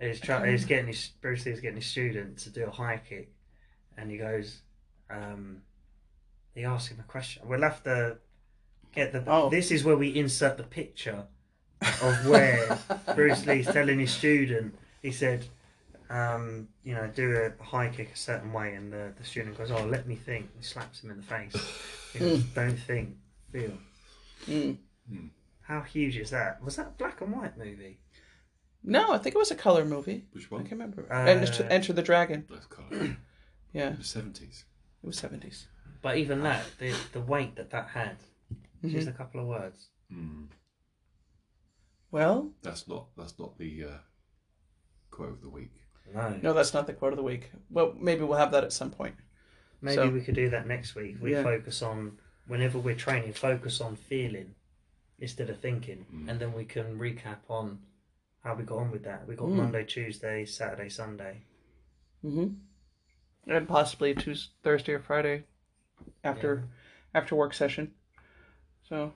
he's 0.00 0.20
trying, 0.20 0.50
he's 0.50 0.64
getting 0.64 0.86
his 0.86 1.10
Bruce 1.20 1.44
Lee's 1.46 1.60
getting 1.60 1.76
his 1.76 1.86
student 1.86 2.38
to 2.38 2.50
do 2.50 2.64
a 2.64 2.70
high 2.70 3.00
kick, 3.06 3.32
and 3.96 4.10
he 4.10 4.16
goes, 4.16 4.62
um, 5.10 5.62
he 6.54 6.64
asks 6.64 6.90
him 6.90 7.00
a 7.00 7.04
question. 7.04 7.42
We'll 7.46 7.62
have 7.62 7.82
to 7.84 8.18
get 8.94 9.12
the. 9.12 9.24
Oh. 9.26 9.50
This 9.50 9.70
is 9.70 9.84
where 9.84 9.96
we 9.96 10.14
insert 10.14 10.56
the 10.56 10.64
picture 10.64 11.24
of 11.82 12.26
where 12.26 12.78
Bruce 13.14 13.46
Lee's 13.46 13.66
telling 13.66 13.98
his 13.98 14.12
student. 14.12 14.74
He 15.02 15.12
said, 15.12 15.46
um, 16.10 16.68
you 16.82 16.94
know, 16.94 17.06
do 17.14 17.30
a 17.60 17.62
high 17.64 17.88
kick 17.88 18.10
a 18.12 18.16
certain 18.16 18.52
way, 18.52 18.74
and 18.74 18.92
the, 18.92 19.12
the 19.16 19.24
student 19.24 19.56
goes, 19.56 19.70
"Oh, 19.70 19.84
let 19.84 20.06
me 20.06 20.16
think." 20.16 20.48
He 20.56 20.62
slaps 20.62 21.02
him 21.02 21.10
in 21.10 21.16
the 21.16 21.22
face. 21.22 21.54
He 22.12 22.18
goes, 22.18 22.42
Don't 22.42 22.76
think, 22.76 23.16
feel. 23.52 23.78
Mm. 24.48 24.78
How 25.60 25.80
huge 25.82 26.16
is 26.16 26.30
that? 26.30 26.60
Was 26.64 26.74
that 26.74 26.86
a 26.88 26.90
black 26.98 27.20
and 27.20 27.32
white 27.32 27.56
movie? 27.56 28.00
no 28.82 29.12
i 29.12 29.18
think 29.18 29.34
it 29.34 29.38
was 29.38 29.50
a 29.50 29.54
color 29.54 29.84
movie 29.84 30.24
Which 30.32 30.50
one? 30.50 30.60
i 30.60 30.62
one? 30.62 30.68
can't 30.70 30.80
remember 30.80 31.06
Uh, 31.12 31.26
enter, 31.26 31.64
enter 31.64 31.92
the 31.92 32.00
dragon 32.02 32.46
Nice 32.50 32.64
colour. 32.76 33.16
yeah 33.74 33.90
the 33.90 34.02
seventies. 34.02 34.64
it 35.02 35.06
was 35.06 35.20
70s 35.20 35.66
But 36.00 36.16
even 36.16 36.42
that, 36.44 36.64
the 36.78 36.94
the 37.12 37.20
weight 37.20 37.56
that 37.56 37.70
that 37.72 37.88
had, 37.88 38.16
Mhm. 38.82 38.90
just 38.92 39.06
a 39.06 39.12
couple 39.12 39.38
of 39.42 39.46
words. 39.46 39.88
Mm. 40.10 40.46
well 42.10 42.50
That's 42.62 42.88
not. 42.88 43.08
That's 43.18 43.38
not 43.38 43.58
the 43.58 43.84
uh, 43.84 43.98
quote 45.10 45.32
of 45.34 45.42
the 45.42 45.50
week. 45.50 45.74
No. 46.14 46.38
no 46.42 46.52
that's 46.52 46.74
not 46.74 46.86
the 46.86 46.92
quote 46.92 47.12
of 47.12 47.16
the 47.16 47.22
week 47.22 47.50
well 47.70 47.94
maybe 47.98 48.24
we'll 48.24 48.38
have 48.38 48.50
that 48.52 48.64
at 48.64 48.72
some 48.72 48.90
point 48.90 49.14
Maybe 49.82 49.94
So- 49.96 50.10
we 50.10 50.20
could 50.20 50.34
do 50.34 50.50
that 50.50 50.66
next 50.66 50.94
week. 50.94 51.16
We 51.22 51.32
Yeah. 51.32 51.42
focus 51.42 51.80
on 51.80 52.18
whenever 52.46 52.78
we're 52.78 52.94
training, 52.94 53.32
focus 53.32 53.80
on 53.80 53.96
feeling 53.96 54.54
instead 55.18 55.48
of 55.48 55.58
thinking, 55.60 56.04
Mm. 56.12 56.28
and 56.28 56.38
then 56.38 56.52
we 56.52 56.66
can 56.66 56.98
recap 56.98 57.38
on 57.48 57.78
how 58.44 58.54
we 58.56 58.64
got 58.64 58.76
on 58.76 58.90
with 58.90 59.04
that. 59.04 59.26
We 59.26 59.36
got 59.36 59.48
Mm. 59.48 59.56
Monday, 59.56 59.84
Tuesday, 59.84 60.44
Saturday, 60.44 60.90
Sunday. 60.90 61.44
mm-hmm. 62.22 62.48
and 63.50 63.66
possibly 63.66 64.14
Tuesday, 64.14 64.52
thursday 64.62 64.92
or 64.92 65.00
friday 65.00 65.44
after 66.22 66.64
after 67.14 67.34
work 67.34 67.54
session 67.54 67.94
so 68.82 69.14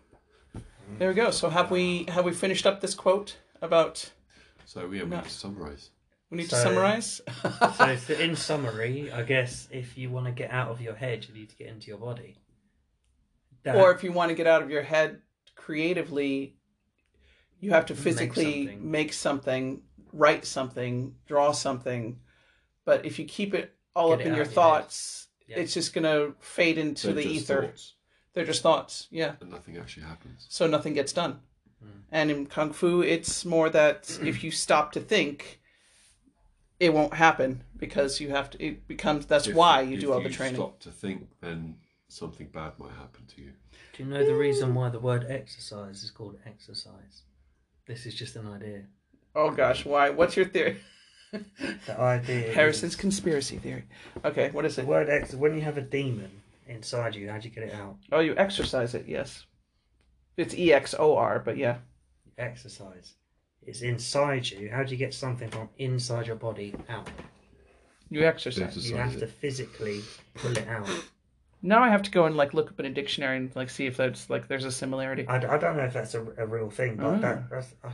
there 0.99 1.09
we 1.11 1.15
go 1.15 1.31
so 1.31 1.51
have 1.51 1.71
we 1.71 2.05
have 2.09 2.25
we 2.25 2.33
finished 2.33 2.65
up 2.65 2.81
this 2.81 2.95
quote 2.95 3.37
about 3.61 4.11
So 4.65 4.81
yeah, 4.81 4.87
we 4.87 4.99
have 5.01 5.11
need 5.11 5.25
to 5.25 5.29
summarise. 5.29 5.91
We 6.35 6.43
need 6.43 6.51
to 6.51 6.57
summarize 6.57 7.21
So, 7.79 7.97
so 8.07 8.15
in 8.15 8.35
summary, 8.37 9.11
I 9.13 9.23
guess 9.23 9.69
if 9.71 9.97
you 9.97 10.11
want 10.11 10.27
to 10.27 10.33
get 10.33 10.51
out 10.51 10.69
of 10.71 10.81
your 10.81 10.95
head, 10.95 11.27
you 11.29 11.35
need 11.35 11.49
to 11.51 11.57
get 11.57 11.69
into 11.69 11.87
your 11.89 11.99
body. 11.99 12.37
That- 13.63 13.77
or 13.77 13.93
if 13.93 14.03
you 14.05 14.13
want 14.13 14.29
to 14.31 14.35
get 14.35 14.47
out 14.47 14.63
of 14.63 14.71
your 14.71 14.83
head 14.83 15.21
creatively 15.57 16.57
you 17.61 17.71
have 17.71 17.87
to 17.87 17.95
Make 17.95 18.03
physically 18.03 18.67
something. 18.67 18.91
make 18.91 19.13
something, 19.15 19.83
write 20.13 20.45
something 20.45 21.15
draw 21.27 21.53
something 21.53 22.19
but 22.85 23.07
if 23.07 23.19
you 23.19 23.25
keep 23.25 23.55
it 23.55 23.73
all 23.97 24.11
Get 24.11 24.15
up 24.15 24.21
it 24.21 24.27
in 24.29 24.35
your 24.35 24.43
of 24.43 24.49
your 24.49 24.55
thoughts 24.55 25.29
Yeah. 25.49 25.59
it's 25.61 25.73
just 25.73 25.95
going 25.95 26.05
to 26.05 26.35
fade 26.41 26.77
into 26.79 27.07
They're 27.07 27.23
the 27.25 27.27
ether 27.31 27.63
thoughts, 27.63 27.95
they're 28.35 28.45
just 28.45 28.63
thoughts 28.63 29.07
yeah 29.11 29.37
and 29.41 29.51
nothing 29.51 29.79
actually 29.79 30.05
happens. 30.07 30.45
so 30.51 30.67
nothing 30.67 30.93
gets 30.95 31.13
done 31.13 31.39
Mm. 31.85 32.01
and 32.13 32.31
in 32.31 32.47
kung 32.47 32.73
fu 32.73 33.03
it's 33.03 33.45
more 33.45 33.69
that 33.71 34.19
if 34.25 34.43
you 34.45 34.51
stop 34.51 34.93
to 34.93 35.01
think 35.01 35.61
it 36.85 36.93
won't 36.93 37.15
happen 37.15 37.63
because 37.85 38.21
you 38.21 38.29
have 38.31 38.51
to 38.51 38.57
it 38.69 38.87
becomes 38.89 39.27
that's 39.27 39.47
If- 39.49 39.57
why 39.57 39.81
you 39.83 39.97
do 40.01 40.13
all 40.13 40.23
the 40.23 40.29
training 40.39 40.57
Stop 40.57 40.79
to 40.81 40.91
think, 40.91 41.29
then 41.41 41.77
something 42.09 42.49
bad 42.49 42.73
might 42.79 42.93
happen 43.05 43.23
to 43.35 43.41
you. 43.45 43.53
Do 43.95 44.03
you 44.03 44.09
know 44.11 44.25
the 44.25 44.35
reason 44.35 44.75
why 44.75 44.89
the 44.91 45.01
word 45.01 45.27
exercise 45.29 46.03
is 46.03 46.11
called 46.11 46.37
exercise? 46.47 47.23
This 47.87 48.07
is 48.07 48.15
just 48.15 48.37
an 48.37 48.47
idea. 48.57 48.81
oh 49.35 49.51
gosh 49.51 49.85
why 49.85 50.11
what's 50.11 50.37
your 50.37 50.47
theory 50.47 50.77
The 51.33 51.99
idea. 51.99 52.49
is- 52.49 52.55
harrison's 52.55 52.97
conspiracy 52.97 53.59
theory 53.59 53.85
okay 54.25 54.51
what 54.53 54.65
is 54.65 54.77
The 54.77 54.83
it 54.83 54.89
word 54.89 55.09
ex. 55.11 55.35
When 55.35 55.55
you 55.57 55.63
have 55.63 55.79
a 55.79 55.87
demon 55.99 56.31
inside 56.67 57.15
you, 57.17 57.29
how 57.31 57.39
do 57.39 57.49
you 57.49 57.55
get 57.55 57.65
it 57.65 57.75
out? 57.75 57.97
oh 58.13 58.21
you 58.21 58.35
exercise 58.37 58.95
it 58.95 59.07
yes 59.09 59.45
it's 60.37 60.55
e-x-o-r 60.55 61.35
but 61.47 61.57
yeah 61.57 61.77
Exercise. 62.39 63.15
It's 63.67 63.83
inside 63.83 64.49
you. 64.51 64.71
How 64.71 64.83
do 64.85 64.91
you 64.93 64.97
get 64.99 65.15
something 65.15 65.49
from 65.51 65.69
inside 65.79 66.27
your 66.27 66.37
body 66.37 66.75
out? 66.89 67.09
you 68.11 68.23
exercise 68.25 68.63
Exercise 68.63 68.91
You 68.91 68.97
have 68.97 69.19
to 69.19 69.27
physically 69.27 70.03
pull 70.35 70.57
it 70.57 70.69
out. 70.69 70.89
now 71.63 71.83
i 71.83 71.89
have 71.89 72.03
to 72.03 72.11
go 72.11 72.27
and 72.27 72.37
like 72.37 72.53
look 72.53 72.69
up 72.71 72.79
in 72.79 72.85
a 72.87 72.91
dictionary 72.91 73.39
and 73.39 73.57
like 73.57 73.71
see 73.71 73.87
if 73.87 73.97
that's 73.97 74.29
like 74.29 74.47
there's 74.47 74.67
a 74.67 74.71
similarity 74.71 75.27
I, 75.27 75.37
I 75.37 75.59
don't 75.59 75.77
know 75.79 75.85
if 75.85 75.95
that's 75.95 76.15
a, 76.15 76.21
a 76.37 76.47
real 76.47 76.69
thing, 76.71 76.97
but 76.97 77.07
Ah. 77.07 77.17
that, 77.21 77.51
that's, 77.51 77.75
I, 77.83 77.91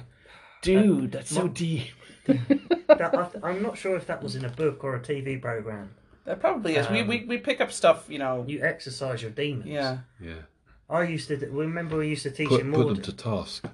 dude 0.62 1.12
that's 1.12 1.30
so 1.32 1.42
mo- 1.42 1.48
deep 1.48 1.86
that, 2.26 3.14
I, 3.14 3.28
I'm 3.48 3.62
not 3.62 3.78
sure 3.78 3.96
if 3.96 4.06
that 4.08 4.20
was 4.22 4.34
in 4.34 4.44
a 4.44 4.48
book 4.50 4.82
or 4.84 4.96
a 4.96 5.00
TV 5.00 5.40
program. 5.40 5.90
that 6.26 6.40
probably 6.40 6.74
is 6.76 6.90
we, 6.90 7.00
Um, 7.02 7.06
we 7.08 7.24
we 7.24 7.38
pick 7.38 7.60
up 7.60 7.70
stuff 7.72 8.06
you 8.08 8.18
know 8.18 8.44
You 8.48 8.62
exercise 8.62 9.22
your 9.22 9.30
demons. 9.30 9.66
yeah 9.66 9.98
Yeah. 10.20 10.42
I 10.90 11.04
used 11.04 11.28
to. 11.28 11.36
do- 11.36 11.50
Remember, 11.52 11.98
we 11.98 12.08
used 12.08 12.24
to 12.24 12.32
teach 12.32 12.48
Put, 12.48 12.60
in 12.62 12.72
put 12.72 12.78
Morden. 12.80 12.94
them 12.94 13.04
to 13.04 13.12
task. 13.12 13.64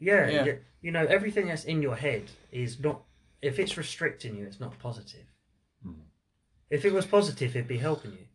Yeah, 0.00 0.28
Yeah. 0.30 0.44
yeah. 0.46 0.52
You 0.80 0.92
know, 0.92 1.04
everything 1.04 1.48
that's 1.48 1.64
in 1.64 1.82
your 1.82 1.96
head 1.96 2.24
is 2.52 2.78
not. 2.80 3.02
If 3.40 3.58
it's 3.58 3.76
restricting 3.76 4.36
you, 4.36 4.44
it's 4.44 4.60
not 4.60 4.78
positive. 4.78 5.26
Mm. 5.86 5.94
If 6.70 6.84
it 6.84 6.92
was 6.92 7.06
positive, 7.06 7.54
it'd 7.54 7.68
be 7.68 7.78
helping 7.78 8.12
you. 8.12 8.26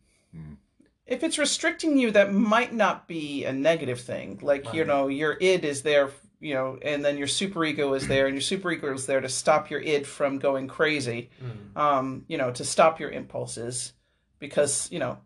if 1.05 1.23
it's 1.23 1.37
restricting 1.37 1.97
you, 1.97 2.11
that 2.11 2.33
might 2.33 2.73
not 2.73 3.07
be 3.07 3.45
a 3.45 3.53
negative 3.53 3.99
thing. 3.99 4.39
Like 4.41 4.73
you 4.73 4.85
know, 4.85 5.07
your 5.07 5.37
id 5.39 5.65
is 5.65 5.81
there, 5.81 6.09
you 6.39 6.53
know, 6.53 6.77
and 6.81 7.03
then 7.03 7.17
your 7.17 7.27
superego 7.27 7.95
is 7.95 8.07
there, 8.07 8.27
and 8.27 8.35
your 8.35 8.41
superego 8.41 8.93
is 8.93 9.05
there 9.05 9.21
to 9.21 9.29
stop 9.29 9.69
your 9.69 9.81
id 9.81 10.05
from 10.05 10.39
going 10.39 10.67
crazy. 10.67 11.29
Mm. 11.43 11.79
Um, 11.79 12.25
you 12.27 12.37
know, 12.37 12.51
to 12.51 12.63
stop 12.63 12.99
your 12.99 13.11
impulses, 13.11 13.93
because 14.39 14.89
you 14.91 14.99
know, 14.99 15.17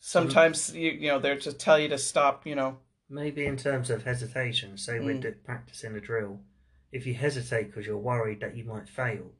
sometimes 0.00 0.74
you 0.74 0.90
you 0.90 1.08
know 1.08 1.18
they're 1.18 1.38
to 1.40 1.52
tell 1.52 1.78
you 1.78 1.88
to 1.88 1.98
stop. 1.98 2.46
You 2.46 2.54
know, 2.54 2.78
Maybe 3.10 3.46
in 3.46 3.56
terms 3.56 3.88
of 3.90 4.04
hesitation, 4.04 4.76
say 4.76 5.00
we're 5.00 5.14
Mm. 5.16 5.20
do- 5.22 5.32
practicing 5.44 5.94
a 5.96 6.00
drill. 6.00 6.40
If 6.92 7.06
you 7.06 7.14
hesitate 7.14 7.68
because 7.68 7.86
you're 7.86 7.96
worried 7.98 8.40
that 8.40 8.56
you 8.56 8.64
might 8.64 8.88
fail, 8.88 9.32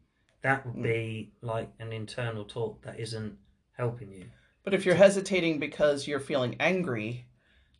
that 0.42 0.64
would 0.66 0.76
Mm. 0.76 0.82
be 0.82 1.32
like 1.42 1.68
an 1.78 1.92
internal 1.92 2.44
talk 2.44 2.82
that 2.82 2.98
isn't 2.98 3.38
helping 3.76 4.12
you. 4.12 4.26
but 4.64 4.74
if 4.74 4.84
you're 4.84 4.96
hesitating 4.96 5.58
because 5.58 6.06
you're 6.06 6.20
feeling 6.20 6.54
angry, 6.60 7.24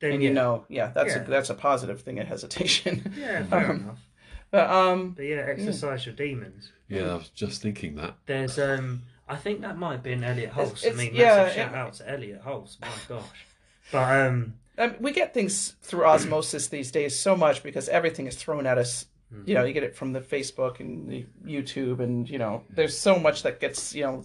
Then 0.00 0.12
and 0.12 0.22
you 0.22 0.28
yeah, 0.30 0.34
know, 0.34 0.64
yeah, 0.70 0.86
that's 0.94 1.14
Yeah. 1.14 1.22
a 1.22 1.28
that's 1.28 1.50
a 1.50 1.54
positive 1.54 2.00
thing. 2.00 2.18
A 2.18 2.24
hesitation, 2.24 3.12
yeah, 3.18 3.44
fair 3.44 3.70
um, 3.72 3.80
enough. 3.80 4.08
but 4.50 4.70
um, 4.70 5.10
But 5.12 5.24
yeah, 5.26 5.44
exercise 5.46 6.06
your 6.06 6.14
demons. 6.14 6.72
Yeah, 6.88 7.10
I 7.12 7.14
was 7.16 7.28
just 7.30 7.60
thinking 7.60 7.96
that. 7.96 8.14
There's 8.26 8.58
um, 8.58 9.02
I 9.28 9.36
think 9.36 9.60
that 9.62 9.76
might 9.76 9.92
have 9.92 10.02
been 10.02 10.24
Elliott 10.24 10.52
Hulse. 10.52 10.78
it's- 10.86 10.94
I 10.94 10.96
mean, 10.96 11.14
yeah, 11.14 11.36
massive 11.36 11.54
shout 11.56 11.72
it- 11.72 11.76
out 11.76 11.92
to 11.94 12.10
Elliott 12.10 12.42
Hulse. 12.42 12.80
My 12.80 12.88
gosh, 13.06 13.46
but 13.92 14.26
um, 14.26 14.54
Um, 14.76 14.94
we 15.00 15.12
get 15.12 15.34
things 15.34 15.76
through 15.82 16.04
osmosis 16.04 16.68
these 16.68 16.90
days 16.92 17.18
so 17.18 17.36
much 17.36 17.62
because 17.62 17.88
everything 17.88 18.26
is 18.26 18.36
thrown 18.36 18.66
at 18.66 18.78
us. 18.78 19.06
You 19.44 19.52
know, 19.54 19.64
you 19.64 19.74
get 19.74 19.82
it 19.82 19.94
from 19.94 20.14
the 20.14 20.20
Facebook 20.22 20.80
and 20.80 21.06
the 21.10 21.26
YouTube, 21.44 22.00
and 22.00 22.28
you 22.30 22.38
know, 22.38 22.62
there's 22.70 22.96
so 22.96 23.18
much 23.18 23.42
that 23.42 23.60
gets 23.60 23.94
you 23.94 24.04
know, 24.04 24.24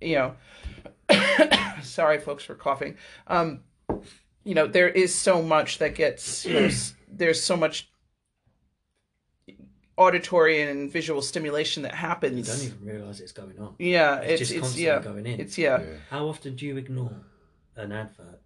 you 0.00 0.14
know. 0.16 0.34
sorry, 1.82 2.18
folks, 2.20 2.44
for 2.44 2.54
coughing. 2.54 2.96
Um, 3.26 3.62
you 4.44 4.54
know, 4.54 4.68
there 4.68 4.88
is 4.88 5.12
so 5.12 5.42
much 5.42 5.78
that 5.78 5.96
gets 5.96 6.44
you 6.46 6.52
know, 6.54 6.70
there's 7.10 7.42
so 7.42 7.56
much 7.56 7.88
auditory 9.96 10.62
and 10.62 10.92
visual 10.92 11.22
stimulation 11.22 11.82
that 11.82 11.94
happens. 11.94 12.36
you 12.36 12.44
don't 12.70 12.76
even 12.84 12.94
realise 12.96 13.18
it's 13.20 13.32
going 13.32 13.58
on. 13.58 13.74
yeah, 13.78 14.18
It's, 14.20 14.30
it's 14.30 14.38
just 14.40 14.50
it's 14.52 14.60
constantly 14.60 14.84
yeah, 14.86 14.98
going 15.00 15.26
in. 15.26 15.40
it's 15.40 15.58
yeah. 15.58 15.80
Yeah. 15.80 15.86
How 16.10 16.28
often 16.28 16.54
do 16.54 16.66
you 16.66 16.76
ignore 16.76 17.12
an 17.76 17.92
advert? 17.92 18.40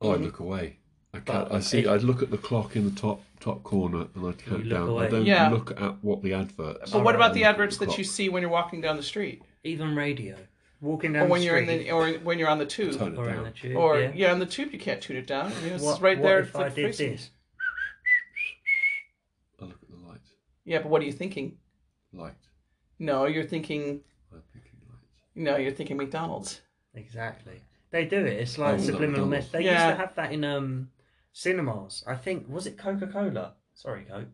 Oh, 0.00 0.12
I 0.12 0.16
look 0.16 0.38
away. 0.40 0.78
I 1.12 1.20
can't. 1.20 1.48
But 1.48 1.52
I 1.56 1.60
see. 1.60 1.80
it- 1.80 1.86
I 1.88 1.96
look 1.96 2.22
at 2.22 2.30
the 2.30 2.38
clock 2.38 2.76
in 2.76 2.84
the 2.84 2.90
top 3.00 3.22
top 3.40 3.62
corner, 3.62 4.06
and 4.14 4.26
I 4.26 4.32
count 4.32 4.64
look 4.64 4.68
down. 4.70 4.88
away. 4.88 5.06
I 5.06 5.08
don't 5.10 5.24
Yeah. 5.26 5.48
look 5.48 5.70
at 5.80 6.02
what 6.02 6.22
the 6.22 6.32
adverts. 6.34 6.90
But 6.90 7.04
what 7.04 7.14
about 7.14 7.34
the 7.34 7.40
look 7.40 7.44
the 7.44 7.50
adverts 7.50 7.76
that 7.78 7.96
you 7.96 8.04
see 8.04 8.28
when 8.28 8.42
you're 8.42 8.50
walking 8.50 8.80
down 8.80 8.96
the 8.96 9.02
street, 9.02 9.42
Even 9.64 9.94
radio, 9.94 10.36
walking 10.80 11.12
down 11.12 11.26
or 11.26 11.28
when 11.28 11.40
the 11.40 11.46
you're 11.46 11.58
in 11.58 11.64
street, 11.66 11.84
the, 11.84 11.90
or 11.92 12.12
when 12.24 12.38
you're 12.38 12.48
on 12.48 12.58
the 12.58 12.66
tube? 12.66 12.98
Turn 12.98 13.12
it 13.14 13.18
or 13.18 13.28
in 13.28 13.34
down. 13.36 13.44
the 13.44 13.50
tube, 13.52 13.76
Or 13.76 13.98
yeah. 14.00 14.12
yeah. 14.14 14.32
on 14.32 14.38
the 14.40 14.46
tube 14.46 14.72
you 14.72 14.78
can't 14.78 15.00
tune 15.00 15.16
it 15.16 15.26
down. 15.26 15.52
I 15.52 15.60
mean, 15.62 15.72
It's 15.74 15.84
What, 15.84 16.00
right 16.02 16.18
what 16.18 16.24
there. 16.24 16.38
if 16.40 16.54
like 16.54 16.66
I 16.66 16.68
did 16.74 16.86
facing- 16.86 17.12
this? 17.12 17.30
I 19.60 19.64
look 19.64 19.82
at 19.82 19.88
the 19.88 19.96
light. 19.96 20.20
Yeah, 20.64 20.78
but 20.80 20.88
what 20.88 21.00
are 21.02 21.04
you 21.06 21.12
thinking? 21.12 21.58
Light. 22.12 22.34
No, 22.98 23.26
you're 23.26 23.44
thinking. 23.44 24.02
I'm 24.32 24.42
thinking 24.52 24.72
light. 24.88 24.98
No, 25.36 25.56
you're 25.56 25.72
thinking 25.72 25.96
McDonald's. 25.96 26.60
Exactly. 26.94 27.60
They 27.90 28.04
do 28.04 28.18
it. 28.18 28.34
It's 28.40 28.58
like 28.58 28.74
Oh, 28.74 28.78
subliminal 28.78 29.26
McDonald's. 29.26 29.30
message. 29.30 29.52
They 29.52 29.64
Yeah. 29.64 29.86
used 29.88 29.96
to 29.98 30.00
have 30.06 30.14
that 30.16 30.32
in 30.32 30.44
um 30.44 30.90
cinemas. 31.32 32.04
I 32.06 32.16
think 32.16 32.46
was 32.48 32.66
it 32.66 32.76
Coca 32.78 33.06
Cola? 33.06 33.54
Sorry, 33.74 34.04
Coke. 34.04 34.28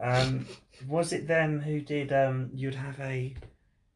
Um, 0.00 0.46
was 0.86 1.12
it 1.12 1.26
them 1.26 1.60
who 1.60 1.80
did? 1.80 2.12
Um, 2.12 2.50
you'd 2.54 2.76
have 2.76 2.98
a. 3.00 3.34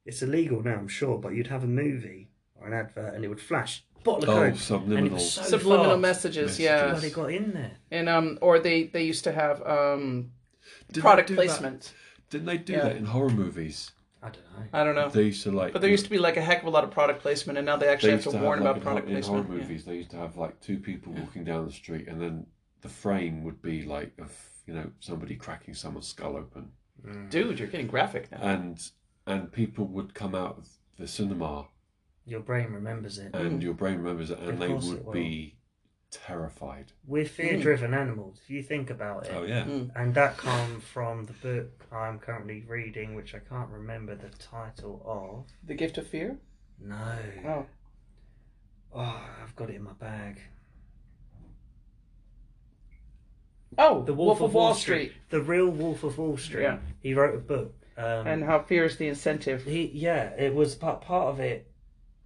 It's 0.04 0.20
illegal 0.22 0.62
now, 0.62 0.74
I'm 0.74 0.88
sure, 0.88 1.16
but 1.18 1.30
you'd 1.34 1.46
have 1.46 1.62
a 1.62 1.68
movie 1.68 2.28
or 2.56 2.66
an 2.66 2.72
advert, 2.72 3.14
and 3.14 3.24
it 3.24 3.28
would 3.28 3.40
flash 3.40 3.84
bottle 4.02 4.24
of 4.24 4.28
Oh, 4.30 4.32
Coke, 4.34 4.44
and 4.46 4.56
it 4.56 4.58
subliminal. 4.60 5.12
was 5.14 5.32
so 5.34 5.42
Subliminal 5.58 5.90
fast. 5.92 6.00
messages, 6.00 6.42
Messages. 6.58 6.58
yeah. 6.60 6.92
Well, 6.92 7.00
they 7.00 7.10
got 7.10 7.30
in 7.32 7.52
there. 7.52 7.76
And 7.92 8.08
um, 8.08 8.38
or 8.40 8.58
they 8.58 8.84
they 8.84 9.04
used 9.04 9.22
to 9.24 9.32
have 9.32 9.62
um 9.62 10.32
Did 10.88 10.96
they 10.96 11.00
product 11.02 11.28
do 11.28 11.36
that? 11.36 11.42
placement. 11.46 11.94
Didn't 12.30 12.46
they 12.46 12.58
do 12.58 12.72
Yeah. 12.72 12.80
that 12.84 12.96
in 12.96 13.04
horror 13.06 13.30
movies? 13.30 13.92
I 14.22 14.28
don't 14.28 14.36
know. 14.36 14.66
I 14.72 14.84
don't 14.84 14.94
know, 14.94 15.08
They 15.08 15.24
used 15.24 15.42
to 15.42 15.50
like. 15.50 15.72
but 15.72 15.82
there 15.82 15.90
used 15.90 16.04
to 16.04 16.10
be 16.10 16.18
like 16.18 16.36
a 16.36 16.42
heck 16.42 16.60
of 16.60 16.68
a 16.68 16.70
lot 16.70 16.84
of 16.84 16.90
product 16.92 17.22
placement, 17.22 17.58
and 17.58 17.66
now 17.66 17.76
they 17.76 17.88
actually 17.88 18.10
they 18.10 18.16
have 18.16 18.24
used 18.24 18.32
to, 18.34 18.38
to 18.38 18.44
warn 18.44 18.60
like, 18.60 18.70
about 18.70 18.76
in 18.76 18.82
hor- 18.82 18.92
product 18.92 19.08
in 19.08 19.22
horror 19.22 19.42
placement. 19.42 19.60
yeah. 19.60 19.68
movies. 19.68 19.84
They 19.84 19.96
used 19.96 20.10
to 20.10 20.16
have 20.16 20.36
like 20.36 20.60
two 20.60 20.78
people 20.78 21.12
walking 21.12 21.44
down 21.44 21.66
the 21.66 21.72
street, 21.72 22.06
and 22.06 22.20
then 22.20 22.46
the 22.82 22.88
frame 22.88 23.42
would 23.44 23.60
be 23.60 23.82
like 23.82 24.12
of 24.18 24.32
you 24.66 24.74
know 24.74 24.90
somebody 25.00 25.34
cracking 25.34 25.74
someone's 25.74 26.06
skull 26.06 26.36
open, 26.36 26.70
mm. 27.04 27.30
Dude, 27.30 27.58
you're 27.58 27.68
getting 27.68 27.88
graphic 27.88 28.30
now. 28.30 28.38
and 28.42 28.90
and 29.26 29.50
people 29.52 29.86
would 29.86 30.14
come 30.14 30.34
out 30.34 30.58
of 30.58 30.68
the 30.98 31.08
cinema, 31.08 31.66
Your 32.24 32.40
brain 32.40 32.72
remembers 32.72 33.18
it. 33.18 33.34
and 33.34 33.54
hmm. 33.54 33.60
your 33.60 33.74
brain 33.74 33.98
remembers 33.98 34.30
it, 34.30 34.38
and 34.38 34.50
Of 34.50 34.58
they 34.60 34.68
course 34.68 34.86
it 34.86 34.88
would 34.90 35.04
will. 35.06 35.12
be 35.12 35.56
terrified. 36.12 36.92
We're 37.06 37.24
fear-driven 37.24 37.92
animals. 37.94 38.38
If 38.44 38.50
you 38.50 38.62
think 38.62 38.90
about 38.90 39.26
it, 39.26 39.32
Oh 39.34 39.42
yeah. 39.42 39.64
Mm. 39.64 39.90
and 39.96 40.14
that 40.14 40.36
comes 40.36 40.84
from 40.84 41.26
the 41.26 41.32
book 41.32 41.86
I'm 41.90 42.18
currently 42.18 42.64
reading, 42.68 43.14
which 43.14 43.34
I 43.34 43.38
can't 43.40 43.70
remember 43.70 44.14
the 44.14 44.28
title 44.38 45.02
of. 45.04 45.46
The 45.66 45.74
Gift 45.74 45.98
of 45.98 46.06
Fear. 46.06 46.36
No. 46.80 47.16
Oh, 47.46 47.66
Oh, 48.94 49.20
I've 49.42 49.56
got 49.56 49.70
it 49.70 49.76
in 49.76 49.82
my 49.84 49.92
bag. 49.94 50.38
oh, 53.78 54.02
The 54.02 54.12
Wolf, 54.14 54.40
of 54.42 54.52
Wall 54.54 54.74
Street. 54.74 55.12
The 55.30 55.40
real 55.40 55.68
Wolf 55.68 56.04
of 56.04 56.18
Wall 56.18 56.36
Street. 56.36 56.62
Yeah. 56.64 56.78
He 57.00 57.14
wrote 57.14 57.34
a 57.34 57.38
book. 57.38 57.74
Um, 57.96 58.26
and 58.26 58.44
how 58.44 58.60
fear 58.60 58.84
is 58.84 58.96
the 58.96 59.08
incentive. 59.08 59.64
he, 59.64 59.90
yeah, 59.94 60.30
it 60.38 60.54
was 60.54 60.74
part 60.74 61.00
part 61.02 61.28
of 61.28 61.40
it 61.40 61.70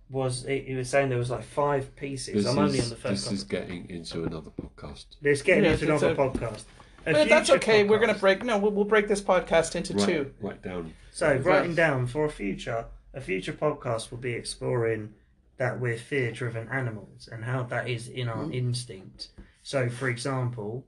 was 0.08 0.44
he, 0.46 0.60
he 0.60 0.74
was 0.74 0.88
saying 0.88 1.08
there 1.08 1.18
was 1.18 1.30
like 1.30 1.44
five 1.44 1.94
pieces. 1.96 2.34
This 2.34 2.46
I'm 2.46 2.52
is 2.52 2.58
only 2.58 2.80
on 2.80 2.88
the 2.90 2.96
first. 2.96 3.24
this 3.24 3.32
is 3.32 3.44
getting 3.44 3.88
into 3.90 4.24
another 4.24 4.50
podcast. 4.50 5.06
Let's 5.22 5.42
get 5.42 5.62
Yeah, 5.62 5.72
into 5.72 5.92
it's 5.92 6.02
another 6.02 6.10
a- 6.10 6.14
podcast. 6.14 6.62
A 7.06 7.12
But 7.12 7.28
that's 7.28 7.48
future 7.50 7.54
okay. 7.62 7.84
We're 7.84 7.98
gonna 7.98 8.14
break. 8.14 8.44
No, 8.44 8.58
we'll, 8.58 8.72
we'll 8.72 8.84
break 8.84 9.08
this 9.08 9.20
podcast 9.20 9.74
into 9.76 9.94
Write, 9.94 10.06
two. 10.06 10.34
write 10.40 10.62
down. 10.62 10.92
So 11.12 11.28
Right. 11.28 11.44
writing 11.44 11.74
down 11.74 12.06
for 12.06 12.24
a 12.24 12.30
future 12.30 12.86
a 13.14 13.20
future 13.20 13.52
podcast 13.52 14.10
will 14.10 14.18
be 14.18 14.32
exploring 14.32 15.14
that 15.56 15.80
we're 15.80 15.96
fear 15.96 16.30
driven 16.32 16.68
animals 16.68 17.28
and 17.32 17.44
how 17.44 17.62
that 17.62 17.88
is 17.88 18.08
in 18.08 18.28
our 18.28 18.44
Mm. 18.44 18.54
instinct. 18.54 19.28
So 19.62 19.88
for 19.88 20.08
example, 20.10 20.86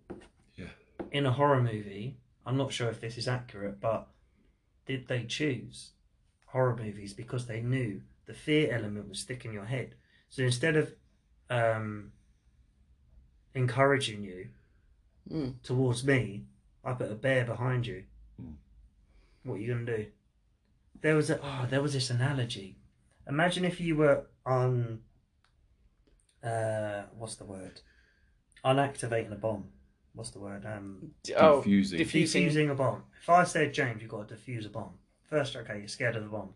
Yeah. 0.57 0.67
in 1.11 1.25
a 1.25 1.33
horror 1.33 1.63
movie, 1.63 2.19
I'm 2.45 2.57
not 2.59 2.73
sure 2.73 2.89
if 2.91 3.01
this 3.01 3.17
is 3.17 3.27
accurate, 3.29 3.81
but 3.81 4.09
did 4.87 5.09
they 5.09 5.25
choose 5.25 5.93
horror 6.47 6.77
movies 6.77 7.15
because 7.15 7.47
they 7.47 7.63
knew 7.63 8.03
the 8.29 8.35
fear 8.35 8.73
element 8.73 9.09
would 9.09 9.17
stick 9.17 9.45
in 9.45 9.53
your 9.53 9.65
head? 9.65 9.95
So 10.29 10.43
instead 10.45 10.77
of 10.77 10.95
um, 11.51 12.13
encouraging 13.55 14.23
you 14.23 14.49
Mm. 15.31 15.61
towards 15.63 16.05
me, 16.05 16.47
I 16.83 16.95
put 16.95 17.11
a 17.13 17.15
bear 17.15 17.45
behind 17.45 17.87
you. 17.87 18.05
Mm. 18.41 18.55
What 19.43 19.55
are 19.57 19.59
you 19.59 19.75
gonna 19.75 19.85
do? 19.99 20.07
There 21.03 21.17
was 21.17 21.29
a 21.29 21.39
oh, 21.43 21.67
there 21.69 21.83
was 21.83 21.93
this 21.93 22.09
analogy. 22.09 22.79
Imagine 23.29 23.67
if 23.67 23.79
you 23.79 23.95
were 23.97 24.25
on 24.47 25.01
uh 26.43 27.03
what's 27.19 27.35
the 27.35 27.45
word? 27.45 27.83
Unactivating 28.65 29.33
a 29.33 29.37
bomb. 29.37 29.65
What's 30.15 30.31
the 30.31 30.39
word? 30.39 30.65
Um 30.65 31.13
Oh, 31.37 31.59
Diffusing. 31.59 31.99
diffusing. 31.99 32.49
defusing 32.49 32.71
a 32.71 32.75
bomb. 32.75 33.03
If 33.21 33.29
I 33.29 33.45
said 33.45 33.75
James, 33.75 34.01
you've 34.01 34.11
got 34.11 34.29
to 34.29 34.35
defuse 34.35 34.65
a 34.65 34.71
bomb. 34.71 34.95
First, 35.29 35.57
okay, 35.57 35.79
you're 35.81 35.89
scared 35.89 36.17
of 36.17 36.23
the 36.23 36.31
bomb. 36.31 36.55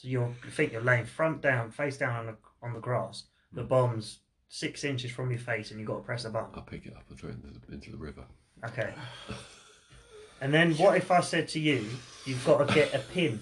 So 0.00 0.08
you're, 0.08 0.34
you 0.44 0.50
think 0.50 0.72
you're 0.72 0.80
laying 0.80 1.04
front 1.04 1.42
down, 1.42 1.70
face 1.70 1.98
down 1.98 2.16
on 2.16 2.26
the 2.26 2.36
on 2.62 2.72
the 2.72 2.80
grass. 2.80 3.24
The 3.52 3.62
bomb's 3.64 4.20
six 4.48 4.82
inches 4.82 5.10
from 5.10 5.30
your 5.30 5.38
face, 5.40 5.70
and 5.70 5.78
you've 5.78 5.88
got 5.88 5.96
to 5.96 6.02
press 6.02 6.24
a 6.24 6.30
button. 6.30 6.50
I'll 6.54 6.62
pick 6.62 6.86
it 6.86 6.94
up 6.96 7.04
and 7.10 7.18
throw 7.18 7.28
it 7.30 7.34
into 7.36 7.60
the, 7.66 7.74
into 7.74 7.90
the 7.90 7.98
river. 7.98 8.24
Okay. 8.64 8.94
And 10.42 10.54
then 10.54 10.72
what 10.76 10.96
if 10.96 11.10
I 11.10 11.20
said 11.20 11.48
to 11.48 11.60
you, 11.60 11.84
you've 12.24 12.42
got 12.46 12.66
to 12.66 12.74
get 12.74 12.94
a 12.94 12.98
pin 13.00 13.40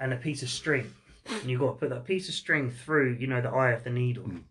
and 0.00 0.12
a 0.12 0.16
piece 0.16 0.42
of 0.42 0.48
string, 0.48 0.92
and 1.30 1.44
you've 1.48 1.60
got 1.60 1.74
to 1.74 1.78
put 1.78 1.90
that 1.90 2.04
piece 2.04 2.28
of 2.28 2.34
string 2.34 2.68
through, 2.68 3.12
you 3.20 3.28
know, 3.28 3.40
the 3.40 3.48
eye 3.50 3.70
of 3.70 3.84
the 3.84 3.90
needle, 3.90 4.24
Mm. 4.24 4.42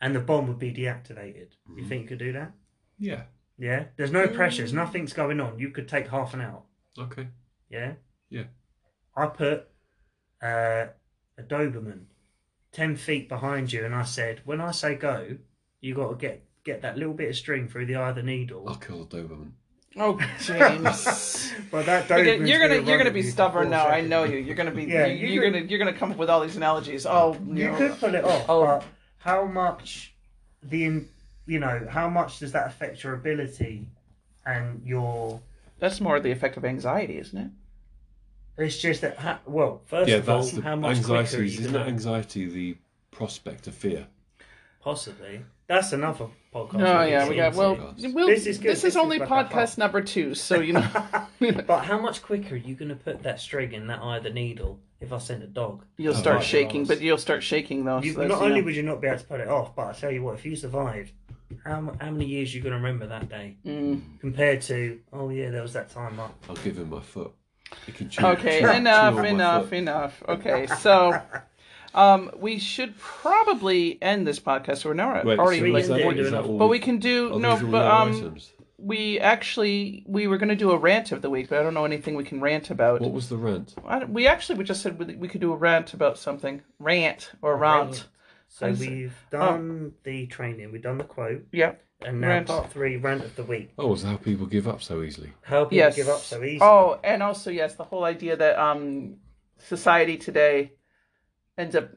and 0.00 0.16
the 0.16 0.20
bomb 0.20 0.48
would 0.48 0.58
be 0.58 0.72
deactivated. 0.74 1.50
You 1.76 1.84
Mhm. 1.84 1.88
think 1.88 2.02
you 2.02 2.08
could 2.08 2.18
do 2.18 2.32
that? 2.32 2.52
Yeah. 2.98 3.26
Yeah. 3.56 3.84
There's 3.96 4.10
no 4.10 4.26
pressures. 4.26 4.72
Nothing's 4.72 5.12
going 5.12 5.38
on. 5.40 5.60
You 5.60 5.70
could 5.70 5.88
take 5.88 6.08
half 6.08 6.34
an 6.34 6.40
hour. 6.40 6.64
Okay. 6.98 7.28
Yeah. 7.70 7.94
Yeah. 8.28 8.46
I 9.14 9.26
put 9.28 9.68
uh, 10.42 10.86
a 11.38 11.42
Doberman 11.42 12.04
ten 12.72 12.96
feet 12.96 13.28
behind 13.28 13.72
you, 13.72 13.84
and 13.84 13.94
I 13.94 14.02
said, 14.04 14.40
when 14.44 14.60
I 14.60 14.70
say 14.72 14.94
go, 14.94 15.36
you 15.80 15.94
got 15.94 16.10
to 16.10 16.16
get 16.16 16.44
get 16.64 16.82
that 16.82 16.96
little 16.96 17.14
bit 17.14 17.28
of 17.30 17.36
string 17.36 17.68
through 17.68 17.86
the 17.86 17.96
eye 17.96 18.10
of 18.10 18.16
the 18.16 18.22
needle. 18.22 18.64
I'll 18.68 18.76
kill 18.76 19.04
the 19.04 19.16
Doberman. 19.18 19.52
Oh, 19.96 20.18
James. 20.40 21.52
Well, 21.70 21.82
that 21.84 22.08
You're 22.08 22.24
gonna, 22.24 22.46
you're 22.48 22.58
gonna 22.60 22.74
run 22.78 22.86
you're 22.86 22.98
gonna 22.98 23.10
be 23.10 23.22
stubborn 23.22 23.64
four 23.64 23.70
now. 23.70 23.86
I 23.88 24.00
know 24.00 24.24
you. 24.24 24.38
You're 24.38 24.54
gonna 24.54 24.70
be 24.70 24.84
Yeah, 24.84 25.06
you, 25.06 25.26
you 25.26 25.34
you're 25.34 25.42
could- 25.44 25.52
gonna 25.54 25.64
you're 25.66 25.78
gonna 25.78 25.92
come 25.92 26.12
up 26.12 26.16
with 26.18 26.30
all 26.30 26.40
these 26.40 26.56
analogies. 26.56 27.04
Oh, 27.06 27.36
you, 27.46 27.64
You 27.70 27.76
could 27.76 27.98
pull 27.98 28.14
it 28.14 28.24
off, 28.24 28.44
Oh. 28.48 28.64
but 28.64 28.84
how 29.18 29.44
much 29.46 30.14
the 30.62 30.84
in- 30.84 31.08
you 31.46 31.58
know 31.58 31.86
how 31.90 32.08
much 32.08 32.38
does 32.38 32.52
that 32.52 32.66
affect 32.68 33.02
your 33.04 33.14
ability 33.14 33.86
and 34.46 34.82
your? 34.84 35.40
That's 35.78 36.00
more 36.00 36.20
the 36.20 36.30
effect 36.30 36.56
of 36.56 36.64
anxiety, 36.64 37.18
isn't 37.18 37.38
it? 37.38 37.50
It's 38.58 38.78
just 38.78 39.00
that 39.00 39.16
ha- 39.18 39.40
well, 39.46 39.80
first 39.86 40.08
yeah, 40.10 40.16
of 40.16 40.28
all, 40.28 40.40
that's 40.42 40.52
the 40.52 40.62
how 40.62 40.76
much 40.76 41.02
quicker 41.02 41.16
anxiety. 41.18 41.36
you 41.38 41.44
Isn't 41.60 41.64
gonna- 41.72 41.78
that 41.84 41.88
anxiety 41.88 42.46
the 42.46 42.76
prospect 43.10 43.66
of 43.66 43.74
fear? 43.74 44.06
Possibly. 44.80 45.42
That's 45.68 45.92
another 45.92 46.26
podcast. 46.54 46.74
Oh 46.74 47.04
we 47.04 47.10
yeah, 47.12 47.20
can 47.20 47.28
we 47.28 47.34
see 47.34 47.36
got 47.36 47.54
well. 47.54 47.76
podcast. 47.76 48.14
we'll 48.14 48.26
This 48.26 48.46
is 48.46 48.58
good. 48.58 48.70
This 48.72 48.82
This 48.82 48.84
is 48.84 48.84
is 48.92 48.96
only 48.96 49.18
like 49.18 49.28
a 49.28 49.32
podcast 49.32 49.52
hot- 49.70 49.78
number 49.78 50.02
two, 50.02 50.34
so 50.34 50.60
you 50.60 50.74
know 50.74 50.86
But 51.66 51.84
how 51.84 51.98
much 51.98 52.22
quicker 52.22 52.54
are 52.54 52.58
you 52.58 52.74
going 52.74 52.88
to 52.90 52.94
put 52.96 53.22
that 53.22 53.40
string 53.40 53.72
in 53.72 53.86
that 53.86 54.00
eye 54.02 54.18
of 54.18 54.22
the 54.24 54.30
needle 54.30 54.80
if 55.00 55.12
I 55.12 55.18
send 55.18 55.42
a 55.42 55.46
dog? 55.46 55.84
you'll 55.96 56.14
Oh, 56.14 56.16
start 56.16 56.36
right. 56.36 56.44
shaking, 56.44 56.84
but 56.84 57.00
you'll 57.00 57.16
start 57.18 57.42
shaking 57.42 57.84
though. 57.84 58.02
You, 58.02 58.12
so 58.12 58.20
that's, 58.20 58.30
not 58.32 58.40
you 58.40 58.44
only 58.46 58.60
know. 58.60 58.64
would 58.66 58.76
you 58.76 58.82
not 58.82 59.00
be 59.00 59.06
able 59.08 59.18
to 59.20 59.24
put 59.24 59.40
it 59.40 59.48
off, 59.48 59.74
but 59.74 59.86
I 59.86 59.92
tell 59.92 60.10
you 60.10 60.22
what, 60.22 60.34
if 60.34 60.44
you 60.44 60.56
survived, 60.56 61.12
how, 61.64 61.80
mu- 61.80 61.92
how 62.00 62.10
many 62.10 62.26
years 62.26 62.54
you 62.54 62.60
going 62.60 62.72
to 62.72 62.76
remember 62.76 63.06
that 63.06 63.28
day 63.28 63.56
Mm. 63.64 64.00
compared 64.20 64.60
to, 64.62 65.00
oh 65.12 65.30
yeah, 65.30 65.50
there 65.50 65.62
was 65.62 65.72
that 65.72 65.90
time. 65.90 66.18
I, 66.20 66.28
I'll 66.50 66.56
give 66.56 66.76
him 66.76 66.90
my 66.90 67.00
foot. 67.00 67.32
He 67.86 67.92
can 67.92 68.08
chew. 68.08 68.24
Okay, 68.26 68.60
chew- 68.60 68.66
chew 68.66 68.72
enough, 68.72 69.16
on 69.16 69.24
enough, 69.26 69.72
enough. 69.72 70.22
Okay, 70.28 70.66
so 70.80 71.20
um, 71.94 72.30
we 72.36 72.58
should 72.58 72.96
probably 72.98 73.98
end 74.02 74.26
this 74.26 74.40
podcast. 74.40 74.84
We're 74.84 74.94
now 74.94 75.22
Wait, 75.24 75.38
already 75.38 75.58
so 75.58 75.64
we 75.64 75.72
like 75.72 75.86
that, 75.86 76.02
forty. 76.02 76.20
is 76.20 76.30
that 76.30 76.42
But 76.42 76.66
we- 76.66 76.66
we 76.66 76.78
can 76.78 76.98
do 76.98 77.38
no, 77.38 77.56
but 77.58 77.84
um, 77.90 78.08
items? 78.16 78.52
we 78.78 79.20
actually 79.20 80.04
we 80.06 80.26
were 80.26 80.38
going 80.38 80.48
to 80.48 80.56
do 80.56 80.70
a 80.72 80.76
rant 80.78 81.12
of 81.12 81.22
the 81.22 81.30
week, 81.30 81.48
but 81.48 81.58
I 81.58 81.62
don't 81.62 81.74
know 81.74 81.84
anything 81.84 82.14
we 82.14 82.24
can 82.24 82.40
rant 82.40 82.70
about. 82.70 83.00
What 83.00 83.12
was 83.12 83.28
the 83.28 83.36
rant? 83.36 83.74
I 83.86 84.04
we 84.04 84.26
actually 84.26 84.58
we 84.58 84.64
just 84.64 84.82
said 84.82 84.98
we, 84.98 85.14
we 85.16 85.28
could 85.28 85.40
do 85.40 85.52
a 85.52 85.56
rant 85.56 85.92
about 85.94 86.18
something, 86.18 86.62
rant 86.78 87.32
or 87.42 87.56
rant. 87.56 88.06
So 88.48 88.70
we've 88.70 89.16
done 89.30 89.92
the 90.02 90.26
training, 90.26 90.72
we've 90.72 90.82
done 90.82 90.98
the 90.98 91.04
quote, 91.04 91.46
Yeah. 91.52 91.72
And 92.06 92.20
now 92.20 92.28
Rant. 92.28 92.46
part 92.46 92.70
three, 92.72 92.96
rant 92.96 93.24
of 93.24 93.34
the 93.36 93.44
week. 93.44 93.72
Oh, 93.78 93.92
is 93.94 94.02
how 94.02 94.16
people 94.16 94.46
give 94.46 94.68
up 94.68 94.82
so 94.82 95.02
easily? 95.02 95.32
How 95.42 95.64
people 95.64 95.78
Yes. 95.78 95.96
give 95.96 96.08
up 96.08 96.20
so 96.20 96.42
easy. 96.42 96.58
Oh, 96.60 96.98
and 97.02 97.22
also 97.22 97.50
yes, 97.50 97.74
the 97.74 97.84
whole 97.84 98.04
idea 98.04 98.36
that 98.36 98.58
um 98.58 99.16
society 99.58 100.16
today 100.16 100.72
ends 101.56 101.76
up 101.76 101.90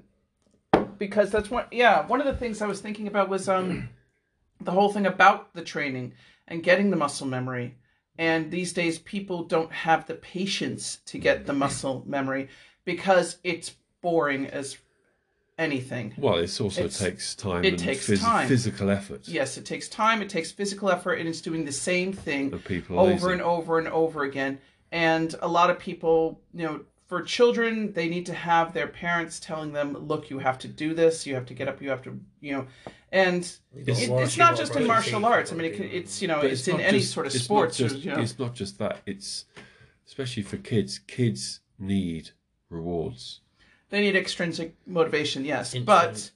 because 0.98 1.32
that's 1.32 1.50
one 1.50 1.66
yeah, 1.72 2.06
one 2.08 2.20
of 2.22 2.28
the 2.28 2.36
things 2.36 2.62
I 2.62 2.68
was 2.68 2.82
thinking 2.82 3.08
about 3.08 3.30
was 3.30 3.48
um 3.50 3.90
the 4.62 4.72
whole 4.72 4.92
thing 4.92 5.06
about 5.06 5.54
the 5.54 5.64
training 5.64 6.14
and 6.48 6.64
getting 6.64 6.90
the 6.90 6.98
muscle 6.98 7.28
memory. 7.28 7.76
And 8.18 8.50
these 8.50 8.72
days 8.72 8.98
people 9.00 9.44
don't 9.44 9.72
have 9.74 10.06
the 10.08 10.16
patience 10.16 10.98
to 11.08 11.18
get 11.18 11.46
the 11.46 11.54
muscle 11.54 12.04
memory 12.08 12.48
because 12.86 13.38
it's 13.44 13.76
boring 14.02 14.48
as 14.48 14.78
anything. 15.58 16.14
Well, 16.18 16.36
it 16.38 16.60
also 16.62 16.82
It's- 16.86 17.00
takes 17.00 17.36
time 17.36 17.64
it 17.64 17.70
and 17.70 17.80
takes 17.80 18.08
phys- 18.08 18.20
time. 18.22 18.48
physical 18.48 18.90
effort. 18.90 19.28
Yes, 19.28 19.58
it 19.58 19.66
takes 19.66 19.88
time, 19.88 20.22
it 20.22 20.30
takes 20.30 20.52
physical 20.52 20.90
effort, 20.90 21.14
and 21.16 21.28
it's 21.30 21.42
doing 21.42 21.66
the 21.66 21.72
same 21.72 22.12
thing 22.14 22.52
people 22.60 23.00
over 23.00 23.12
lazy. 23.12 23.32
and 23.34 23.42
over 23.42 23.80
and 23.80 23.88
over 23.88 24.24
again. 24.24 24.60
And 24.92 25.34
a 25.42 25.48
lot 25.48 25.70
of 25.70 25.80
people, 25.80 26.42
you 26.54 26.64
know, 26.66 26.82
for 27.08 27.22
children, 27.22 27.94
they 27.94 28.10
need 28.10 28.26
to 28.26 28.34
have 28.34 28.74
their 28.74 28.88
parents 28.88 29.40
telling 29.40 29.72
them, 29.74 29.94
"Look, 30.08 30.30
you 30.30 30.40
have 30.40 30.58
to 30.60 30.68
do 30.68 30.94
this. 30.94 31.26
You 31.28 31.36
have 31.36 31.46
to 31.48 31.54
get 31.54 31.68
up. 31.68 31.82
You 31.82 31.90
have 31.90 32.02
to, 32.04 32.20
you 32.42 32.54
know." 32.54 32.68
And 33.12 33.50
You've 33.74 33.88
it, 33.90 34.10
it's 34.10 34.38
not 34.38 34.58
just 34.58 34.76
in 34.76 34.88
martial 34.88 35.24
arts. 35.26 35.52
I 35.52 35.56
mean, 35.56 35.72
it, 35.72 35.76
can- 35.78 35.86
it's 35.90 36.22
you 36.22 36.28
know, 36.28 36.42
But 36.42 36.52
it's, 36.52 36.68
in 36.68 36.80
any 36.82 37.00
just- 37.00 37.14
sort 37.14 37.28
of 37.28 37.34
sports. 37.34 37.78
just- 37.78 38.00
you 38.00 38.12
know. 38.12 38.20
It's 38.20 38.38
not 38.40 38.56
just 38.56 38.78
that. 38.80 39.02
It's 39.06 39.46
especially 40.08 40.44
for 40.44 40.58
kids. 40.58 41.00
Kids 41.00 41.62
need 41.80 42.32
rewards. 42.70 43.42
They 43.96 44.02
need 44.02 44.18
extrinsic 44.18 44.76
motivation, 44.86 45.46
yes, 45.46 45.74
Instant. 45.74 45.86
but 45.86 46.32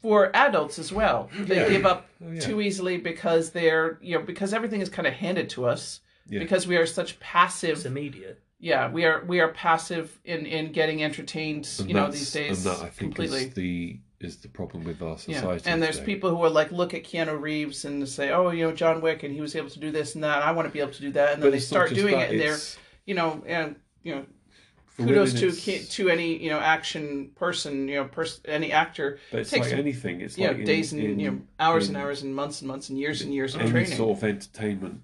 for 0.00 0.30
adults 0.36 0.78
as 0.78 0.92
well, 0.92 1.28
they 1.36 1.56
Yeah. 1.56 1.68
give 1.68 1.84
up 1.84 2.06
Oh, 2.24 2.30
yeah. 2.30 2.40
too 2.40 2.60
easily 2.60 2.98
because 2.98 3.50
they're 3.50 3.98
you 4.00 4.16
know 4.16 4.24
because 4.24 4.54
everything 4.54 4.80
is 4.80 4.88
kind 4.88 5.08
of 5.08 5.14
handed 5.14 5.50
to 5.50 5.64
us 5.66 6.00
Yeah. 6.28 6.38
because 6.38 6.68
we 6.68 6.76
are 6.76 6.86
such 6.86 7.18
passive 7.18 7.78
It's 7.78 7.84
immediate. 7.84 8.40
yeah 8.60 8.88
we 8.88 9.04
are 9.04 9.24
we 9.24 9.40
are 9.40 9.48
passive 9.48 10.20
in 10.24 10.46
in 10.46 10.70
getting 10.70 11.02
entertained 11.02 11.68
And 11.80 11.88
you 11.88 11.94
know 11.94 12.10
these 12.12 12.30
days 12.32 12.64
and 12.64 12.76
that 12.76 12.80
I 12.84 12.90
think 12.90 13.16
completely 13.16 13.42
is 13.48 13.54
the 13.54 13.98
is 14.20 14.36
the 14.36 14.48
problem 14.48 14.84
with 14.84 15.02
our 15.02 15.16
yeah 15.26 15.40
society. 15.40 15.68
and 15.68 15.82
there's 15.82 15.96
today. 15.98 16.14
people 16.14 16.30
who 16.30 16.40
are 16.44 16.48
like 16.60 16.70
look 16.70 16.94
at 16.94 17.02
keanu 17.02 17.40
reeves 17.40 17.84
and 17.84 18.08
say 18.08 18.30
oh 18.30 18.50
you 18.50 18.64
know 18.64 18.72
john 18.72 19.00
wick 19.00 19.24
and 19.24 19.34
he 19.34 19.40
was 19.40 19.56
able 19.56 19.70
to 19.70 19.80
do 19.80 19.90
this 19.90 20.14
and 20.14 20.22
that 20.22 20.42
i 20.44 20.52
want 20.52 20.68
to 20.68 20.72
be 20.72 20.78
able 20.80 20.92
to 20.92 21.02
do 21.02 21.10
that 21.10 21.34
and 21.34 21.42
then 21.42 21.50
But 21.50 21.54
they 21.56 21.60
start 21.60 21.92
doing 21.92 22.14
that, 22.14 22.28
it 22.28 22.30
and 22.34 22.40
they're 22.40 22.58
you 23.04 23.14
know 23.14 23.42
and 23.46 23.74
you 24.04 24.14
know 24.14 24.22
for 24.22 24.35
kudos 24.96 25.34
women, 25.34 25.54
to 25.56 25.84
to 25.86 26.08
any 26.08 26.36
you 26.42 26.50
know 26.50 26.58
action 26.58 27.30
person 27.34 27.88
you 27.88 27.96
know 27.96 28.04
person 28.04 28.42
any 28.46 28.72
actor 28.72 29.18
But 29.30 29.40
it's 29.40 29.50
takes 29.50 29.70
like 29.70 29.78
anything. 29.78 30.20
It's 30.20 30.36
you 30.38 30.44
know 30.44 30.50
like 30.52 30.60
in- 30.60 30.66
days 30.66 30.92
and 30.92 31.02
in- 31.02 31.18
you 31.20 31.30
know 31.30 31.40
hours 31.60 31.88
and 31.88 31.96
hours 31.96 32.22
and 32.22 32.34
months 32.34 32.60
and 32.60 32.68
months 32.68 32.88
and 32.88 32.98
years 32.98 33.22
and 33.22 33.32
years 33.34 33.54
of 33.54 33.60
any 33.62 33.70
training 33.70 33.96
sort 33.96 34.16
of 34.18 34.24
entertainment 34.24 35.00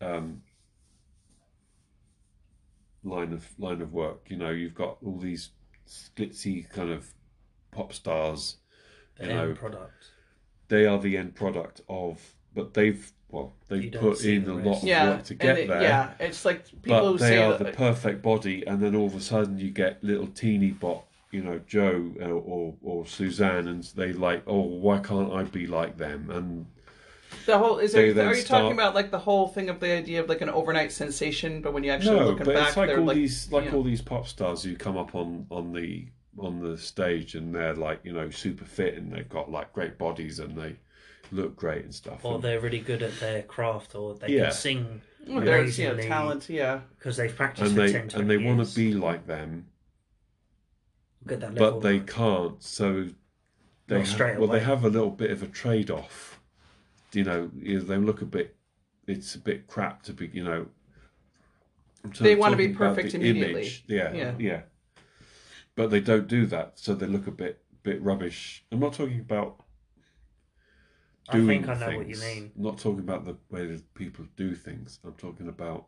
um, 0.00 0.42
line 3.04 3.32
of 3.32 3.46
line 3.58 3.80
of 3.82 3.92
work. 3.92 4.26
You 4.28 4.36
know, 4.36 4.50
you've 4.50 4.74
got 4.74 4.98
all 5.04 5.18
these 5.18 5.50
glitzy 6.16 6.68
kind 6.68 6.90
of 6.90 7.12
pop 7.70 7.92
stars. 7.92 8.56
The 9.16 9.24
You 9.26 9.30
end 9.30 9.48
know, 9.50 9.54
product. 9.54 10.10
They 10.68 10.86
are 10.86 10.98
the 10.98 11.16
end 11.16 11.34
product 11.34 11.80
of, 11.88 12.20
but 12.54 12.74
they've 12.74 13.10
well, 13.30 13.52
they've 13.68 13.92
put 13.92 14.24
in 14.24 14.48
a 14.48 14.54
lot 14.54 14.78
of 14.78 14.84
yeah 14.84 15.10
work 15.10 15.24
to 15.24 15.34
get 15.34 15.58
it- 15.58 15.68
there. 15.68 15.82
yeah 15.82 16.12
it's 16.18 16.44
like 16.44 16.64
people 16.82 17.12
but 17.12 17.18
they 17.18 17.28
say 17.28 17.38
are 17.42 17.58
that, 17.58 17.64
the 17.64 17.72
perfect 17.72 18.22
body, 18.22 18.66
and 18.66 18.80
then 18.80 18.94
all 18.96 19.06
of 19.06 19.14
a 19.14 19.20
sudden 19.20 19.58
you 19.58 19.70
get 19.70 20.02
little 20.02 20.26
teeny 20.28 20.70
bot, 20.70 21.04
you 21.30 21.42
know, 21.42 21.60
Joe 21.66 22.10
uh, 22.20 22.24
or 22.24 22.74
or 22.82 23.06
Suzanne, 23.06 23.68
and 23.68 23.82
they 23.96 24.12
like, 24.12 24.42
oh, 24.46 24.60
why 24.60 24.98
can't 24.98 25.32
I 25.32 25.42
be 25.42 25.66
like 25.66 25.98
them? 25.98 26.30
And 26.30 26.66
The 27.44 27.58
whole 27.58 27.78
is 27.78 27.92
there, 27.92 28.04
are 28.04 28.34
you 28.34 28.40
start- 28.40 28.62
talking 28.62 28.72
about 28.72 28.94
like 28.94 29.10
the 29.10 29.18
whole 29.18 29.48
thing 29.48 29.68
of 29.68 29.78
the 29.80 29.92
idea 29.92 30.20
of 30.22 30.28
like 30.30 30.40
an 30.40 30.48
overnight 30.48 30.90
sensation, 30.92 31.60
but 31.60 31.74
when 31.74 31.84
you 31.84 31.90
actually 31.90 32.18
no, 32.18 32.26
looking 32.28 32.46
but 32.46 32.54
back, 32.54 32.68
it's 32.68 32.76
like 32.78 32.88
they're 32.88 32.98
all 32.98 33.04
like 33.04 33.16
these 33.16 33.52
like 33.52 33.64
you 33.66 33.70
know. 33.70 33.76
all 33.76 33.82
these 33.82 34.00
pop 34.00 34.26
stars 34.26 34.62
who 34.62 34.74
come 34.74 34.96
up 34.96 35.14
on 35.14 35.46
on 35.50 35.72
the 35.74 36.06
on 36.38 36.60
the 36.60 36.78
stage 36.78 37.34
and 37.34 37.54
they're 37.54 37.74
like 37.74 38.00
you 38.04 38.12
know 38.12 38.30
super 38.30 38.64
fit 38.64 38.94
and 38.94 39.12
they've 39.12 39.28
got 39.28 39.50
like 39.50 39.72
great 39.72 39.98
bodies 39.98 40.38
and 40.38 40.56
they 40.56 40.76
look 41.30 41.56
great 41.56 41.84
and 41.84 41.94
stuff. 41.94 42.24
Or 42.24 42.36
And- 42.36 42.44
they're 42.44 42.60
really 42.60 42.80
good 42.80 43.02
at 43.02 43.18
their 43.20 43.42
craft, 43.42 43.94
or 43.94 44.14
they 44.14 44.28
Yeah. 44.36 44.44
can 44.44 44.52
sing 44.52 45.00
Well, 45.26 45.40
there's 45.44 45.78
you 45.78 45.84
know 45.86 45.92
amazingly 45.92 46.08
talent, 46.08 46.48
yeah. 46.48 46.80
because 46.98 47.16
they've 47.16 47.34
practiced 47.34 47.66
and 47.68 47.74
for 47.76 47.80
they 47.86 47.92
10, 47.92 48.08
20 48.08 48.20
and 48.22 48.30
they 48.30 48.36
want 48.38 48.66
to 48.66 48.74
be 48.74 48.94
like 48.94 49.26
them, 49.26 49.66
Get 51.26 51.40
that 51.40 51.54
level 51.54 51.72
but 51.72 51.80
they 51.86 51.98
right. 51.98 52.06
can't. 52.06 52.62
So 52.62 53.08
they 53.86 53.98
Not 53.98 54.06
ha- 54.06 54.12
straight 54.14 54.38
well 54.38 54.48
they 54.48 54.60
have 54.60 54.84
a 54.84 54.88
little 54.88 55.10
bit 55.10 55.30
of 55.30 55.42
a 55.42 55.46
trade 55.48 55.90
off. 55.90 56.40
You 57.12 57.24
know, 57.24 57.50
they 57.54 57.78
look 57.96 58.22
a 58.22 58.26
bit. 58.26 58.56
It's 59.06 59.34
a 59.34 59.38
bit 59.38 59.66
crap 59.66 60.02
to 60.04 60.12
be. 60.12 60.28
You 60.32 60.44
know. 60.44 60.66
I'm 62.04 62.12
They 62.18 62.36
wanna 62.36 62.56
be 62.56 62.68
perfect 62.68 63.10
the 63.12 63.16
immediately. 63.18 63.62
image. 63.62 63.84
Yeah, 63.86 64.12
Yeah. 64.14 64.34
yeah, 64.38 64.62
But 65.74 65.90
they 65.90 66.00
don't 66.00 66.28
do 66.28 66.46
that, 66.46 66.78
so 66.78 66.94
they 66.94 67.06
look 67.06 67.26
a 67.26 67.30
bit 67.32 67.62
bit 67.82 68.00
rubbish. 68.02 68.64
I'm 68.70 68.78
not 68.80 68.92
talking 68.94 69.20
about 69.20 69.62
I 71.28 71.32
doing 71.32 71.64
think 71.64 71.68
I 71.68 71.78
know 71.78 71.96
what 71.98 72.08
you 72.08 72.16
things. 72.16 72.36
mean. 72.36 72.52
I'm 72.56 72.62
not 72.62 72.78
talking 72.78 73.00
about 73.00 73.24
the 73.24 73.36
way 73.50 73.66
that 73.66 73.94
people 73.94 74.26
do 74.36 74.54
things. 74.54 74.98
I'm 75.04 75.14
talking 75.14 75.48
about 75.48 75.86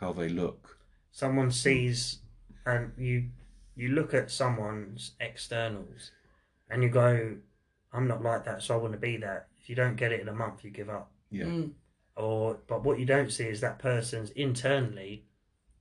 how 0.00 0.12
they 0.12 0.28
look. 0.28 0.78
Someone 1.10 1.50
sees, 1.50 2.20
and 2.66 2.92
you 2.98 3.30
you 3.74 3.88
look 3.90 4.14
at 4.14 4.30
someone's 4.30 5.12
externals, 5.20 6.12
and 6.70 6.82
you 6.82 6.88
go, 6.88 7.36
"I'm 7.92 8.06
not 8.08 8.22
like 8.22 8.44
that, 8.44 8.62
so 8.62 8.74
I 8.74 8.78
want 8.78 8.92
to 8.92 8.98
be 8.98 9.16
that." 9.18 9.48
If 9.60 9.68
you 9.68 9.74
don't 9.74 9.96
get 9.96 10.12
it 10.12 10.20
in 10.20 10.28
a 10.28 10.34
month, 10.34 10.64
you 10.64 10.70
give 10.70 10.88
up. 10.88 11.12
Yeah. 11.30 11.44
Mm. 11.44 11.72
Or, 12.16 12.58
but 12.66 12.82
what 12.82 12.98
you 12.98 13.06
don't 13.06 13.30
see 13.30 13.44
is 13.44 13.60
that 13.60 13.78
person's 13.78 14.30
internally, 14.30 15.24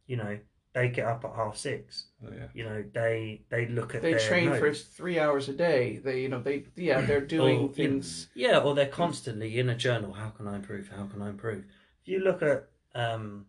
you 0.05 0.17
know, 0.17 0.37
they 0.77 0.89
get 0.89 1.07
up 1.07 1.25
at 1.25 1.33
half 1.35 1.57
six. 1.57 2.05
Oh, 2.23 2.29
yeah. 2.31 2.47
You 2.53 2.63
know, 2.65 2.83
they 2.93 3.41
they 3.49 3.65
look 3.67 3.95
at 3.95 4.03
They 4.03 4.11
their 4.11 4.19
train 4.19 4.53
for 4.53 4.71
three 4.71 5.17
hours 5.19 5.49
a 5.49 5.53
day. 5.53 5.97
They 6.03 6.21
you 6.21 6.29
know 6.29 6.39
they 6.39 6.65
yeah 6.75 7.01
they're 7.01 7.19
doing 7.37 7.57
Or, 7.57 7.61
you 7.61 7.67
know, 7.67 7.73
things. 7.73 8.27
Yeah, 8.35 8.59
or 8.59 8.75
they're 8.75 8.85
constantly 8.87 9.57
in 9.57 9.69
a 9.69 9.75
journal. 9.75 10.13
How 10.13 10.29
can 10.29 10.47
I 10.47 10.55
improve? 10.55 10.89
How 10.89 11.05
can 11.07 11.23
I 11.23 11.29
improve? 11.29 11.65
If 12.03 12.07
you 12.07 12.19
look 12.19 12.43
at 12.43 12.67
um, 12.93 13.47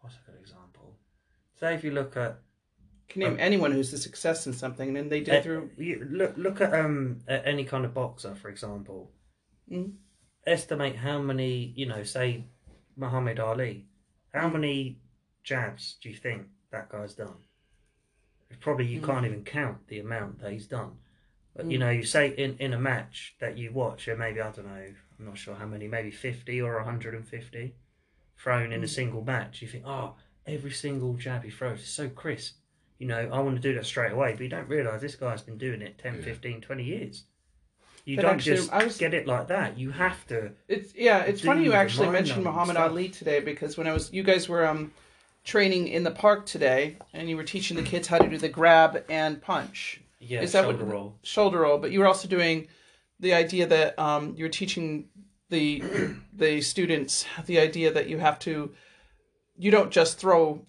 what's 0.00 0.16
a 0.16 0.30
good 0.30 0.38
example? 0.38 0.98
Say 1.58 1.74
if 1.74 1.82
you 1.82 1.92
look 1.92 2.14
at 2.18 2.38
Can 3.08 3.20
name 3.22 3.36
anyone 3.40 3.72
who's 3.72 3.94
a 3.94 3.98
success 3.98 4.46
in 4.46 4.52
something, 4.52 4.88
and 4.88 4.96
then 4.96 5.08
they 5.08 5.20
do 5.20 5.32
uh, 5.32 5.40
through. 5.42 5.70
you 5.78 6.06
look 6.10 6.34
look 6.36 6.60
at 6.60 6.74
um 6.74 7.20
at 7.26 7.46
any 7.46 7.64
kind 7.64 7.86
of 7.86 7.94
boxer, 7.94 8.34
for 8.34 8.50
example. 8.50 9.10
Mhm. 9.72 9.94
Estimate 10.46 10.96
how 10.96 11.18
many 11.18 11.72
you 11.74 11.86
know. 11.86 12.02
Say 12.02 12.44
Muhammad 12.94 13.40
Ali. 13.40 13.86
How 14.36 14.50
many 14.50 14.98
jabs 15.42 15.96
do 16.02 16.10
you 16.10 16.14
think 16.14 16.46
that 16.70 16.90
guy's 16.90 17.14
done? 17.14 17.38
Probably 18.60 18.84
you 18.86 19.00
Mm. 19.00 19.06
can't 19.06 19.26
even 19.26 19.44
count 19.44 19.86
the 19.88 19.98
amount 19.98 20.40
that 20.40 20.52
he's 20.52 20.66
done. 20.66 20.98
But 21.54 21.70
you 21.70 21.78
Mm. 21.78 21.80
know, 21.80 21.90
you 21.90 22.02
say 22.04 22.28
in, 22.28 22.58
in 22.58 22.74
a 22.74 22.78
match 22.78 23.34
that 23.38 23.56
you 23.56 23.72
watch, 23.72 24.08
and 24.08 24.18
maybe 24.18 24.42
I 24.42 24.50
don't 24.52 24.66
know, 24.66 24.94
I'm 25.18 25.24
not 25.24 25.38
sure 25.38 25.54
how 25.54 25.64
many, 25.66 25.88
maybe 25.88 26.10
50 26.10 26.60
or 26.60 26.76
150 26.76 27.76
thrown 28.36 28.72
in 28.72 28.82
a 28.82 28.86
Mm. 28.86 28.90
single 28.90 29.24
match. 29.24 29.62
You 29.62 29.68
think, 29.68 29.86
oh, 29.86 30.16
every 30.44 30.70
single 30.70 31.14
jab 31.14 31.42
he 31.42 31.50
throws 31.50 31.80
is 31.80 31.88
so 31.88 32.10
crisp. 32.10 32.58
You 32.98 33.06
know, 33.06 33.30
I 33.30 33.40
want 33.40 33.56
to 33.56 33.62
do 33.62 33.74
that 33.74 33.86
straight 33.86 34.12
away. 34.12 34.32
But 34.32 34.40
you 34.42 34.48
don't 34.50 34.68
realise 34.68 35.00
this 35.00 35.16
guy's 35.16 35.40
been 35.42 35.56
doing 35.56 35.80
it 35.80 35.96
10, 35.96 36.16
Yeah. 36.16 36.20
15, 36.20 36.60
20 36.60 36.84
years. 36.84 37.24
You 38.06 38.16
don't 38.16 38.36
actually, 38.36 38.56
just 38.56 38.72
was- 38.72 38.96
get 38.98 39.12
it 39.14 39.26
like 39.26 39.48
that. 39.48 39.76
You 39.76 39.90
have 39.90 40.26
to. 40.28 40.52
It's 40.68 40.94
yeah, 40.94 41.18
it's 41.22 41.40
funny 41.42 41.64
you 41.64 41.72
actually 41.74 42.08
mentioned 42.08 42.44
Muhammad 42.44 42.76
stuff. 42.76 42.90
Ali 42.90 43.08
today 43.08 43.40
because 43.40 43.76
when 43.76 43.86
I 43.86 43.92
was 43.92 44.12
you 44.12 44.22
guys 44.22 44.48
were 44.48 44.64
um 44.64 44.92
training 45.44 45.88
in 45.88 46.02
the 46.04 46.10
park 46.12 46.46
today 46.46 46.96
and 47.12 47.28
you 47.28 47.36
were 47.36 47.44
teaching 47.44 47.76
the 47.76 47.82
kids 47.92 48.06
how 48.08 48.18
to 48.18 48.28
do 48.28 48.38
the 48.38 48.48
grab 48.48 49.04
and 49.10 49.42
punch. 49.42 50.00
Yeah, 50.20 50.40
Is 50.42 50.52
that 50.52 50.64
what- 50.66 50.76
shoulder 50.76 50.84
roll. 50.92 51.14
shoulder 51.22 51.60
roll, 51.60 51.78
but 51.78 51.90
you 51.90 51.98
were 52.00 52.06
also 52.06 52.28
doing 52.28 52.68
the 53.20 53.34
idea 53.34 53.66
that 53.66 53.98
um, 53.98 54.34
you're 54.36 54.48
teaching 54.48 55.08
the 55.50 55.82
the 56.32 56.60
students 56.60 57.26
the 57.46 57.58
idea 57.58 57.92
that 57.92 58.08
you 58.08 58.18
have 58.18 58.38
to 58.40 58.72
you 59.58 59.70
don't 59.72 59.90
just 59.90 60.18
throw 60.18 60.64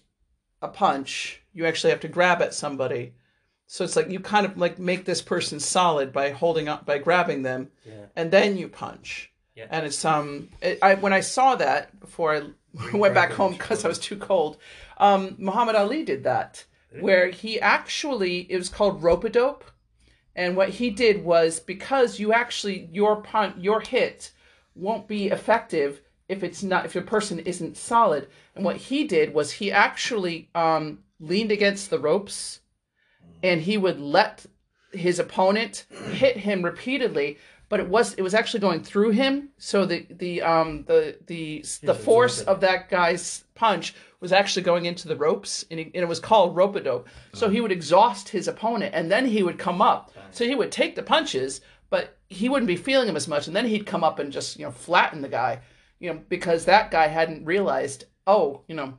a 0.60 0.68
punch, 0.68 1.40
you 1.52 1.66
actually 1.66 1.90
have 1.90 2.00
to 2.00 2.08
grab 2.08 2.42
at 2.42 2.52
somebody. 2.52 3.12
So 3.70 3.84
it's 3.84 3.96
like 3.96 4.10
you 4.10 4.18
kind 4.18 4.46
of 4.46 4.56
like 4.56 4.78
make 4.78 5.04
this 5.04 5.20
person 5.22 5.60
solid 5.60 6.12
by 6.12 6.30
holding 6.30 6.68
up 6.68 6.84
by 6.86 6.98
grabbing 6.98 7.42
them 7.42 7.68
Yeah. 7.86 8.06
and 8.16 8.30
then 8.30 8.56
you 8.56 8.66
punch. 8.68 9.30
Yeah. 9.54 9.66
And 9.70 9.84
it's 9.86 10.04
um 10.04 10.48
it, 10.62 10.78
I 10.82 10.94
when 10.94 11.12
I 11.12 11.20
saw 11.20 11.54
that 11.56 12.00
before 12.00 12.34
I 12.34 12.42
went 12.96 13.14
back 13.14 13.30
home 13.32 13.52
because 13.52 13.84
I 13.84 13.88
was 13.88 13.98
too 13.98 14.16
cold. 14.16 14.56
Um, 14.98 15.36
Muhammad 15.38 15.74
Ali 15.76 16.02
did 16.04 16.24
that, 16.24 16.64
where 17.00 17.28
he 17.28 17.60
actually 17.60 18.46
it 18.50 18.56
was 18.56 18.68
called 18.68 19.02
rope 19.02 19.24
a 19.24 19.28
dope, 19.28 19.64
and 20.34 20.56
what 20.56 20.70
he 20.70 20.90
did 20.90 21.24
was 21.24 21.60
because 21.60 22.18
you 22.18 22.32
actually 22.32 22.88
your 22.92 23.16
punt 23.22 23.62
your 23.62 23.80
hit 23.80 24.32
won't 24.74 25.08
be 25.08 25.26
effective 25.28 26.00
if 26.28 26.42
it's 26.42 26.62
not 26.62 26.84
if 26.86 26.94
your 26.94 27.04
person 27.04 27.38
isn't 27.40 27.76
solid. 27.76 28.28
And 28.54 28.64
what 28.64 28.76
he 28.76 29.04
did 29.04 29.34
was 29.34 29.52
he 29.52 29.70
actually 29.72 30.48
um, 30.54 31.00
leaned 31.20 31.50
against 31.52 31.90
the 31.90 31.98
ropes, 31.98 32.60
and 33.42 33.60
he 33.60 33.76
would 33.76 34.00
let 34.00 34.46
his 34.92 35.18
opponent 35.18 35.86
hit 36.12 36.36
him 36.36 36.62
repeatedly. 36.62 37.38
But 37.68 37.80
it 37.80 37.88
was 37.88 38.14
it 38.14 38.22
was 38.22 38.32
actually 38.32 38.60
going 38.60 38.82
through 38.82 39.10
him, 39.10 39.50
so 39.58 39.84
the 39.84 40.06
the 40.08 40.40
um 40.40 40.84
the 40.84 41.18
the 41.26 41.62
the 41.82 41.92
force 41.94 42.40
of 42.40 42.60
that 42.60 42.88
guy's 42.88 43.44
punch 43.54 43.94
was 44.20 44.32
actually 44.32 44.62
going 44.62 44.86
into 44.86 45.06
the 45.06 45.16
ropes, 45.16 45.64
and, 45.70 45.78
he, 45.78 45.84
and 45.86 45.96
it 45.96 46.08
was 46.08 46.18
called 46.18 46.56
rope 46.56 46.76
a 46.76 46.80
dope. 46.80 47.08
So 47.34 47.50
he 47.50 47.60
would 47.60 47.70
exhaust 47.70 48.30
his 48.30 48.48
opponent, 48.48 48.94
and 48.94 49.10
then 49.10 49.26
he 49.26 49.42
would 49.42 49.58
come 49.58 49.82
up. 49.82 50.12
So 50.30 50.44
he 50.46 50.54
would 50.54 50.72
take 50.72 50.96
the 50.96 51.02
punches, 51.02 51.60
but 51.90 52.16
he 52.28 52.48
wouldn't 52.48 52.68
be 52.68 52.76
feeling 52.76 53.06
them 53.06 53.16
as 53.16 53.28
much, 53.28 53.46
and 53.46 53.54
then 53.54 53.66
he'd 53.66 53.86
come 53.86 54.02
up 54.02 54.18
and 54.18 54.32
just 54.32 54.58
you 54.58 54.64
know 54.64 54.72
flatten 54.72 55.20
the 55.20 55.28
guy, 55.28 55.60
you 56.00 56.12
know, 56.12 56.20
because 56.28 56.64
that 56.64 56.90
guy 56.90 57.06
hadn't 57.08 57.44
realized, 57.44 58.06
oh, 58.26 58.62
you 58.66 58.74
know, 58.74 58.94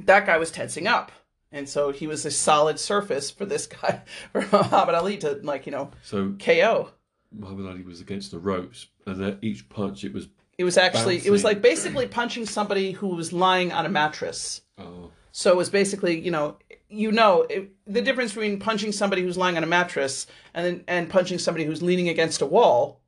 that 0.00 0.26
guy 0.26 0.36
was 0.36 0.50
tensing 0.50 0.86
up. 0.86 1.12
And 1.52 1.68
so 1.68 1.90
he 1.92 2.06
was 2.06 2.26
a 2.26 2.30
solid 2.30 2.78
surface 2.78 3.30
for 3.30 3.44
this 3.46 3.66
guy, 3.82 4.02
for 4.32 4.40
Muhammad 4.52 4.94
Ali 4.94 5.16
to 5.18 5.40
like, 5.42 5.66
you 5.66 5.72
know, 5.72 5.90
So 6.02 6.34
KO. 6.38 6.90
Muhammad 7.32 7.66
Ali 7.66 7.82
was 7.82 8.00
against 8.00 8.30
the 8.30 8.38
ropes, 8.38 8.86
and 9.06 9.22
at 9.22 9.38
each 9.42 9.68
punch 9.68 10.04
it 10.04 10.12
was 10.12 10.28
It 10.58 10.64
was 10.64 10.76
actually 10.78 11.18
it 11.24 11.30
was 11.30 11.44
like 11.44 11.60
basically 11.62 12.06
punching 12.06 12.46
somebody 12.46 12.92
who 12.92 13.08
was 13.08 13.32
lying 13.32 13.72
on 13.72 13.84
a 13.86 13.88
mattress. 13.88 14.62
oh 14.78 15.10
So 15.32 15.50
it 15.50 15.56
was 15.56 15.68
basically, 15.70 16.18
you 16.18 16.30
know, 16.30 16.56
you 16.88 17.10
know 17.12 17.42
it, 17.50 17.70
the 17.86 18.00
difference 18.02 18.32
between 18.32 18.58
punching 18.58 18.92
somebody 18.92 19.22
who's 19.22 19.36
lying 19.36 19.56
on 19.56 19.64
a 19.64 19.66
mattress 19.66 20.26
and 20.54 20.82
and 20.88 21.08
punching 21.10 21.38
somebody 21.38 21.64
who's 21.64 21.82
leaning 21.82 22.08
against 22.08 22.42
a 22.42 22.46
wall. 22.46 23.00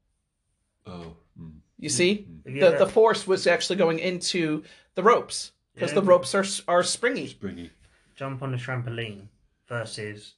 oh 0.87 1.17
mm. 1.41 1.53
You 1.79 1.89
see, 1.89 2.27
Yeah. 2.47 2.71
the 2.71 2.79
the 2.85 2.87
force 2.91 3.27
was 3.27 3.47
actually 3.47 3.77
going 3.77 3.99
into 3.99 4.63
the 4.95 5.03
ropes 5.03 5.53
because 5.75 5.91
Yeah. 5.93 6.01
the 6.01 6.07
ropes 6.13 6.35
are 6.35 6.45
are 6.67 6.83
springy. 6.83 7.29
springy. 7.29 7.71
Jump 8.19 8.43
on 8.43 8.53
a 8.53 8.57
trampoline 8.57 9.29
versus 9.69 10.35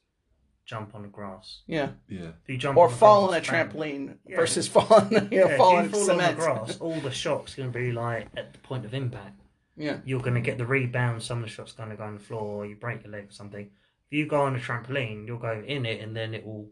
jump 0.66 0.94
on 0.94 1.00
the 1.02 1.08
grass. 1.08 1.62
Yeah, 1.66 1.92
Yeah, 2.08 2.32
If 2.44 2.48
you 2.48 2.58
jump 2.58 2.76
or 2.76 2.84
on 2.86 2.90
the 2.92 2.96
fall 2.98 3.28
on 3.28 3.34
a 3.34 3.40
bang. 3.40 3.42
trampoline 3.70 4.16
Yeah. 4.26 4.36
versus 4.36 4.68
fall 4.74 4.86
on 4.92 5.10
you 5.10 5.20
know 5.20 5.28
Yeah, 5.30 5.56
fall 5.56 5.72
if 5.72 5.78
on 5.78 5.84
you 5.84 5.90
fall 5.90 6.00
cement. 6.04 6.22
on 6.22 6.34
the 6.36 6.40
grass, 6.42 6.76
all 6.80 7.00
the 7.00 7.10
shots 7.10 7.54
going 7.54 7.72
to 7.72 7.78
be 7.78 7.90
like 7.90 8.28
at 8.36 8.52
the 8.52 8.58
point 8.58 8.84
of 8.84 8.92
impact. 8.92 9.40
Yeah, 9.78 10.00
You're 10.04 10.20
going 10.20 10.34
to 10.34 10.42
get 10.42 10.58
the 10.58 10.66
rebound. 10.66 11.22
Some 11.22 11.38
of 11.38 11.44
the 11.44 11.50
shots 11.50 11.72
going 11.72 11.88
to 11.88 11.96
go 11.96 12.04
on 12.04 12.14
the 12.14 12.20
floor, 12.20 12.42
or 12.42 12.66
you 12.66 12.76
break 12.76 13.02
your 13.02 13.12
leg 13.12 13.28
or 13.30 13.32
something. 13.32 13.64
If 14.10 14.18
you 14.18 14.26
go 14.26 14.42
on 14.42 14.54
a 14.54 14.58
trampoline, 14.58 15.26
you'll 15.26 15.38
go 15.38 15.62
in 15.66 15.86
it, 15.86 16.02
and 16.02 16.14
then 16.14 16.34
it 16.34 16.44
will. 16.44 16.68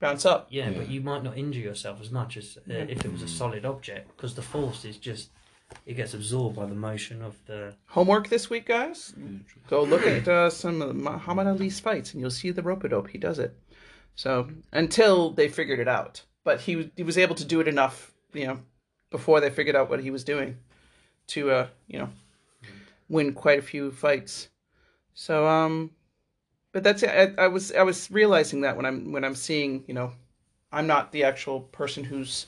bounce 0.00 0.24
up. 0.24 0.46
Yeah, 0.48 0.70
Yeah. 0.70 0.78
but 0.78 0.88
you 0.88 1.02
might 1.02 1.22
not 1.22 1.36
injure 1.36 1.60
yourself 1.60 2.00
as 2.00 2.10
much 2.10 2.38
as 2.38 2.56
uh, 2.56 2.72
if 2.72 3.04
it 3.04 3.12
was 3.12 3.20
a 3.20 3.28
solid 3.28 3.66
object, 3.66 4.16
because 4.16 4.34
the 4.34 4.40
force 4.42 4.86
is 4.86 4.96
just 4.96 5.28
it 5.86 5.94
gets 5.94 6.14
absorbed 6.14 6.56
by 6.56 6.66
the 6.66 6.74
motion 6.74 7.22
of 7.22 7.36
the. 7.46 7.74
Homework 7.86 8.28
this 8.28 8.50
week, 8.50 8.66
guys. 8.66 9.14
Go 9.68 9.82
look 9.82 10.06
at 10.06 10.26
uh, 10.28 10.50
some 10.50 10.82
of 10.82 10.94
Muhammad 10.96 11.46
Ali's 11.46 11.80
fights, 11.80 12.12
and 12.12 12.20
you'll 12.20 12.30
see 12.30 12.50
the 12.50 12.62
rope 12.62 12.84
a 12.84 12.88
dope. 12.88 13.08
He 13.08 13.18
does 13.18 13.38
it. 13.38 13.56
So 14.14 14.48
until 14.72 15.30
they 15.30 15.48
figured 15.48 15.78
it 15.78 15.88
out, 15.88 16.22
but 16.44 16.60
he 16.60 16.90
he 16.96 17.02
was 17.02 17.18
able 17.18 17.34
to 17.36 17.44
do 17.44 17.60
it 17.60 17.68
enough, 17.68 18.12
you 18.32 18.46
know, 18.46 18.58
before 19.10 19.40
they 19.40 19.50
figured 19.50 19.76
out 19.76 19.90
what 19.90 20.00
he 20.00 20.10
was 20.10 20.24
doing, 20.24 20.58
to 21.28 21.50
uh, 21.50 21.66
you 21.86 21.98
know, 21.98 22.08
win 23.08 23.32
quite 23.32 23.58
a 23.58 23.62
few 23.62 23.90
fights. 23.90 24.48
So 25.14 25.46
um, 25.46 25.90
but 26.72 26.82
that's 26.84 27.02
it. 27.02 27.34
I, 27.38 27.44
I 27.44 27.48
was 27.48 27.72
I 27.72 27.82
was 27.82 28.10
realizing 28.10 28.60
that 28.62 28.76
when 28.76 28.86
I'm 28.86 29.12
when 29.12 29.24
I'm 29.24 29.34
seeing, 29.34 29.84
you 29.86 29.94
know, 29.94 30.12
I'm 30.72 30.86
not 30.86 31.12
the 31.12 31.24
actual 31.24 31.60
person 31.60 32.04
who's 32.04 32.46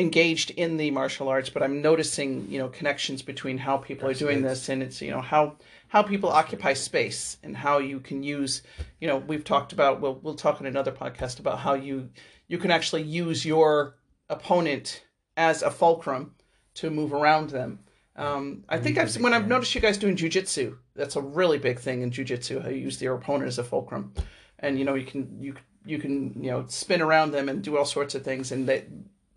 engaged 0.00 0.50
in 0.50 0.76
the 0.76 0.90
martial 0.90 1.28
arts, 1.28 1.50
but 1.50 1.62
I'm 1.62 1.82
noticing, 1.82 2.50
you 2.50 2.58
know, 2.58 2.68
connections 2.68 3.22
between 3.22 3.58
how 3.58 3.76
people 3.76 4.08
are 4.08 4.14
doing 4.14 4.42
this 4.42 4.68
and 4.68 4.82
it's, 4.82 5.00
you 5.00 5.10
know, 5.10 5.20
how 5.20 5.56
how 5.88 6.02
people 6.02 6.30
occupy 6.30 6.72
space 6.72 7.36
and 7.42 7.56
how 7.56 7.78
you 7.78 8.00
can 8.00 8.22
use, 8.22 8.62
you 9.00 9.08
know, 9.08 9.18
we've 9.18 9.44
talked 9.44 9.72
about 9.72 10.00
we'll 10.00 10.14
we'll 10.22 10.34
talk 10.34 10.60
in 10.60 10.66
another 10.66 10.92
podcast 10.92 11.38
about 11.38 11.58
how 11.58 11.74
you 11.74 12.10
you 12.48 12.58
can 12.58 12.70
actually 12.70 13.02
use 13.02 13.44
your 13.44 13.96
opponent 14.28 15.04
as 15.36 15.62
a 15.62 15.70
fulcrum 15.70 16.34
to 16.74 16.90
move 16.90 17.12
around 17.12 17.50
them. 17.50 17.80
Um, 18.16 18.64
I 18.68 18.78
think 18.78 18.98
I've 18.98 19.14
when 19.16 19.34
I've 19.34 19.48
noticed 19.48 19.74
you 19.74 19.80
guys 19.80 19.98
doing 19.98 20.16
jujitsu, 20.16 20.76
that's 20.94 21.16
a 21.16 21.22
really 21.22 21.58
big 21.58 21.78
thing 21.78 22.02
in 22.02 22.10
jujitsu. 22.10 22.62
How 22.62 22.68
you 22.68 22.76
use 22.76 23.00
your 23.00 23.14
opponent 23.14 23.48
as 23.48 23.58
a 23.58 23.64
fulcrum, 23.64 24.12
and 24.58 24.78
you 24.78 24.84
know 24.84 24.94
you 24.94 25.06
can 25.06 25.38
you 25.40 25.54
you 25.84 25.98
can 25.98 26.42
you 26.42 26.50
know 26.50 26.64
spin 26.66 27.02
around 27.02 27.30
them 27.30 27.48
and 27.48 27.62
do 27.62 27.76
all 27.76 27.84
sorts 27.84 28.14
of 28.14 28.22
things, 28.22 28.52
and 28.52 28.68
they 28.68 28.84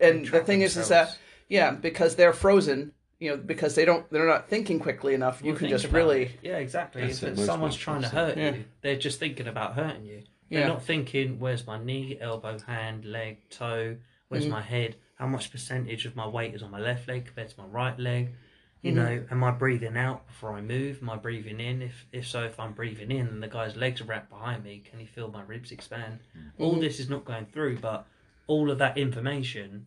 and 0.00 0.24
the 0.24 0.28
trap 0.30 0.46
thing 0.46 0.62
is 0.62 0.76
is 0.76 0.88
that 0.88 1.16
yeah 1.48 1.70
because 1.72 2.16
they're 2.16 2.32
frozen, 2.32 2.92
you 3.18 3.30
know 3.30 3.36
because 3.36 3.74
they 3.74 3.84
don't 3.84 4.08
they're 4.10 4.26
not 4.26 4.48
thinking 4.48 4.78
quickly 4.78 5.14
enough. 5.14 5.40
You 5.42 5.52
Well, 5.52 5.58
can 5.58 5.68
just 5.68 5.86
really 5.90 6.24
it. 6.24 6.38
Yeah, 6.42 6.56
exactly. 6.58 7.02
That's 7.02 7.22
if 7.22 7.28
it, 7.30 7.32
it's 7.38 7.44
someone's 7.46 7.76
trying 7.76 8.02
to 8.02 8.08
hurt 8.08 8.36
yeah. 8.36 8.54
you, 8.54 8.64
they're 8.82 8.96
just 8.96 9.18
thinking 9.18 9.46
about 9.48 9.74
hurting 9.74 10.04
you. 10.04 10.22
They're 10.50 10.60
Yeah. 10.60 10.68
not 10.68 10.84
thinking, 10.84 11.38
where's 11.40 11.66
my 11.66 11.82
knee, 11.82 12.18
elbow, 12.20 12.58
hand, 12.58 13.04
leg, 13.06 13.38
toe, 13.50 13.96
where's 14.28 14.44
Mm-hmm. 14.44 14.52
my 14.52 14.60
head, 14.62 14.96
how 15.16 15.26
much 15.26 15.50
percentage 15.50 16.04
of 16.06 16.14
my 16.16 16.26
weight 16.26 16.54
is 16.54 16.62
on 16.62 16.70
my 16.70 16.80
left 16.80 17.08
leg 17.08 17.24
compared 17.26 17.48
to 17.48 17.60
my 17.60 17.66
right 17.66 17.98
leg. 17.98 18.34
You 18.82 18.92
Mm-hmm. 18.92 18.98
know, 19.02 19.24
am 19.30 19.42
I 19.42 19.50
breathing 19.52 19.96
out 19.96 20.26
before 20.26 20.52
I 20.52 20.60
move? 20.60 20.98
Am 21.00 21.08
I 21.08 21.16
breathing 21.16 21.58
in? 21.60 21.80
If 21.80 22.06
if 22.12 22.26
so, 22.28 22.42
if 22.44 22.60
I'm 22.60 22.72
breathing 22.74 23.10
in 23.10 23.26
and 23.28 23.42
the 23.42 23.48
guy's 23.48 23.74
legs 23.76 24.02
are 24.02 24.04
wrapped 24.04 24.28
behind 24.28 24.62
me, 24.62 24.82
can 24.88 24.98
he 25.00 25.06
feel 25.06 25.28
my 25.28 25.42
ribs 25.42 25.72
expand? 25.72 26.18
Mm-hmm. 26.36 26.62
All 26.62 26.74
this 26.78 27.00
is 27.00 27.08
not 27.08 27.24
going 27.24 27.46
through, 27.46 27.78
but 27.78 28.06
all 28.46 28.70
of 28.70 28.78
that 28.78 28.96
information 28.98 29.86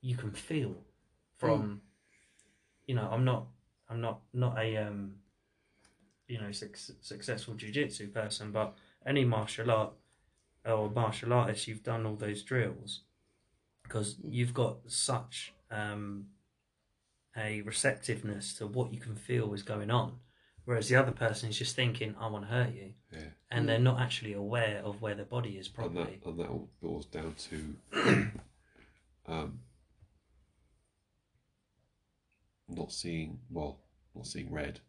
you 0.00 0.16
can 0.16 0.30
feel 0.32 0.76
from 1.36 1.60
Mm. 1.62 1.80
you 2.86 2.94
know, 2.94 3.08
I'm 3.10 3.24
not 3.24 3.46
I'm 3.88 4.00
not 4.00 4.20
not 4.32 4.58
a 4.58 4.76
um 4.76 5.16
you 6.26 6.38
know 6.40 6.52
suc- 6.52 6.76
successful 7.00 7.54
jiu-jitsu 7.54 8.08
person 8.08 8.52
but 8.52 8.76
any 9.06 9.24
martial 9.24 9.70
art 9.70 9.92
or 10.64 10.90
martial 10.90 11.32
artist 11.32 11.66
you've 11.66 11.82
done 11.82 12.04
all 12.06 12.16
those 12.16 12.42
drills 12.42 13.00
because 13.82 14.16
you've 14.22 14.52
got 14.54 14.78
such 14.86 15.54
um 15.70 16.26
a 17.36 17.62
receptiveness 17.62 18.54
to 18.54 18.66
what 18.66 18.92
you 18.92 19.00
can 19.00 19.14
feel 19.14 19.54
is 19.54 19.62
going 19.62 19.90
on 19.90 20.18
whereas 20.64 20.88
the 20.88 20.96
other 20.96 21.12
person 21.12 21.48
is 21.48 21.58
just 21.58 21.74
thinking 21.76 22.14
i 22.20 22.26
want 22.26 22.44
to 22.44 22.50
hurt 22.50 22.74
you 22.74 22.92
Yeah. 23.12 23.30
And 23.50 23.68
they're 23.68 23.78
not 23.78 24.00
actually 24.00 24.32
aware 24.34 24.80
of 24.84 25.00
where 25.00 25.14
their 25.14 25.24
body 25.24 25.56
is 25.56 25.70
and 25.78 25.96
that 25.96 26.08
and 26.26 26.38
that 26.38 26.48
all 26.48 26.68
boils 26.82 27.06
down 27.06 27.34
to 27.38 27.76
um, 29.26 29.60
not 32.68 32.92
seeing 32.92 33.38
well, 33.50 33.78
not 34.14 34.26
seeing 34.26 34.52
red. 34.52 34.80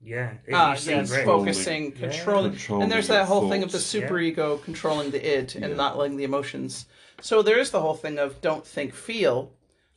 yeah 0.00 0.32
it- 0.46 0.54
ah 0.54 0.72
you 0.72 0.78
see 0.78 0.90
yes 0.90 1.10
red. 1.10 1.18
Controlling- 1.18 1.44
focusing 1.46 1.84
Yeah. 1.92 1.98
controlling 2.08 2.50
Controlling 2.52 2.82
and 2.84 2.92
there's 2.92 3.08
that 3.08 3.26
whole 3.26 3.48
thing 3.48 3.62
of 3.62 3.70
the 3.72 3.78
thoughts. 3.78 3.86
super 3.86 4.18
ego 4.18 4.58
controlling 4.58 5.10
the 5.10 5.38
id 5.38 5.54
and 5.56 5.70
Yeah. 5.70 5.74
not 5.76 5.96
letting 5.96 6.16
the 6.16 6.24
emotions 6.24 6.86
so 7.20 7.42
there 7.42 7.58
is 7.58 7.70
the 7.70 7.80
whole 7.80 7.94
thing 7.94 8.18
of 8.18 8.40
don't 8.40 8.66
think 8.66 8.94
feel 8.94 9.52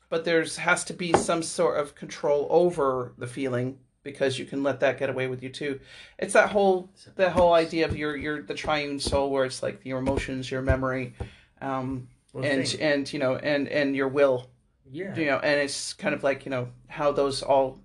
but 0.10 0.26
there's 0.26 0.58
has 0.58 0.84
to 0.86 0.94
be 0.94 1.14
some 1.14 1.42
sort 1.44 1.80
of 1.80 1.94
control 1.96 2.48
over 2.50 3.14
the 3.18 3.28
feeling 3.28 3.78
because 4.04 4.40
you 4.40 4.46
can 4.46 4.64
let 4.64 4.80
that 4.80 4.98
get 5.00 5.10
away 5.10 5.28
with 5.28 5.44
you 5.44 5.50
too. 5.50 5.80
It's 6.18 6.34
that 6.34 6.50
whole 6.50 6.90
that 7.16 7.32
whole 7.32 7.54
idea 7.54 7.86
of 7.86 7.96
your 7.96 8.16
your 8.16 8.42
the 8.42 8.54
triune 8.54 9.00
soul 9.00 9.30
where 9.30 9.46
it's 9.46 9.62
like 9.62 9.82
your 9.86 10.00
emotions 10.00 10.50
your 10.50 10.62
memory 10.62 11.14
um 11.62 12.08
Well, 12.34 12.44
and 12.46 12.68
think- 12.68 12.82
and 12.82 13.14
you 13.14 13.20
know 13.20 13.36
and 13.36 13.68
and 13.68 13.96
your 13.96 14.08
will. 14.08 14.50
Yeah. 14.92 15.16
You 15.16 15.26
know 15.28 15.38
and 15.40 15.60
it's 15.62 15.94
kind 15.94 16.14
of 16.16 16.24
like 16.24 16.46
you 16.46 16.50
know 16.52 16.68
how 16.88 17.12
those 17.12 17.42
all 17.44 17.80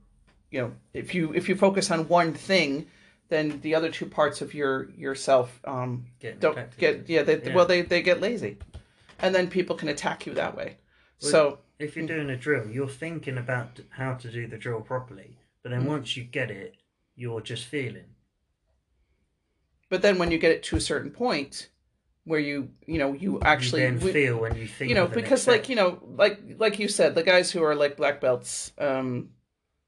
you 0.50 0.60
know 0.62 0.72
if 0.92 1.14
you 1.14 1.32
if 1.34 1.48
you 1.48 1.54
focus 1.56 1.90
on 1.90 2.08
one 2.08 2.32
thing 2.32 2.86
then 3.28 3.60
the 3.62 3.74
other 3.74 3.90
two 3.90 4.06
parts 4.06 4.40
of 4.40 4.54
your 4.54 4.88
yourself 4.90 5.60
um 5.64 6.06
Get 6.20 6.40
don't 6.40 6.56
get 6.78 7.08
yeah 7.08 7.22
they 7.22 7.40
Yeah. 7.42 7.54
well 7.54 7.66
they 7.66 7.82
they 7.82 8.02
get 8.02 8.20
lazy. 8.20 8.58
And 9.18 9.34
then 9.34 9.48
people 9.48 9.76
can 9.76 9.88
attack 9.88 10.26
you 10.26 10.34
that 10.34 10.54
way. 10.56 10.76
Well, 11.22 11.30
so 11.30 11.58
if 11.78 11.96
you're 11.96 12.06
doing 12.06 12.28
a 12.30 12.36
drill, 12.36 12.68
you're 12.68 12.86
thinking 12.88 13.38
about 13.38 13.80
how 13.90 14.12
to 14.14 14.30
do 14.30 14.46
the 14.46 14.58
drill 14.58 14.82
properly, 14.82 15.36
but 15.66 15.70
then 15.72 15.84
once 15.84 16.16
you 16.16 16.22
get 16.22 16.48
it, 16.48 16.76
you're 17.16 17.40
just 17.40 17.64
feeling. 17.64 18.04
but 19.88 20.00
then 20.00 20.16
when 20.16 20.30
you 20.30 20.38
get 20.38 20.52
it 20.52 20.62
to 20.62 20.76
a 20.76 20.80
certain 20.80 21.10
point 21.10 21.70
where 22.24 22.38
you 22.38 22.70
you 22.86 22.98
know 22.98 23.12
you 23.12 23.40
actually 23.40 23.84
you 23.84 23.98
we- 23.98 24.12
feel 24.12 24.38
when 24.38 24.54
you 24.54 24.68
think 24.68 24.88
you 24.88 24.94
know 24.94 25.04
of 25.04 25.10
the 25.10 25.16
next 25.16 25.28
because 25.28 25.48
like 25.48 25.68
you 25.68 25.74
know 25.74 25.98
like 26.16 26.40
like 26.58 26.78
you 26.78 26.86
said 26.86 27.16
the 27.16 27.22
guys 27.24 27.50
who 27.50 27.64
are 27.64 27.74
like 27.74 27.96
black 27.96 28.20
belts 28.20 28.70
um 28.78 29.30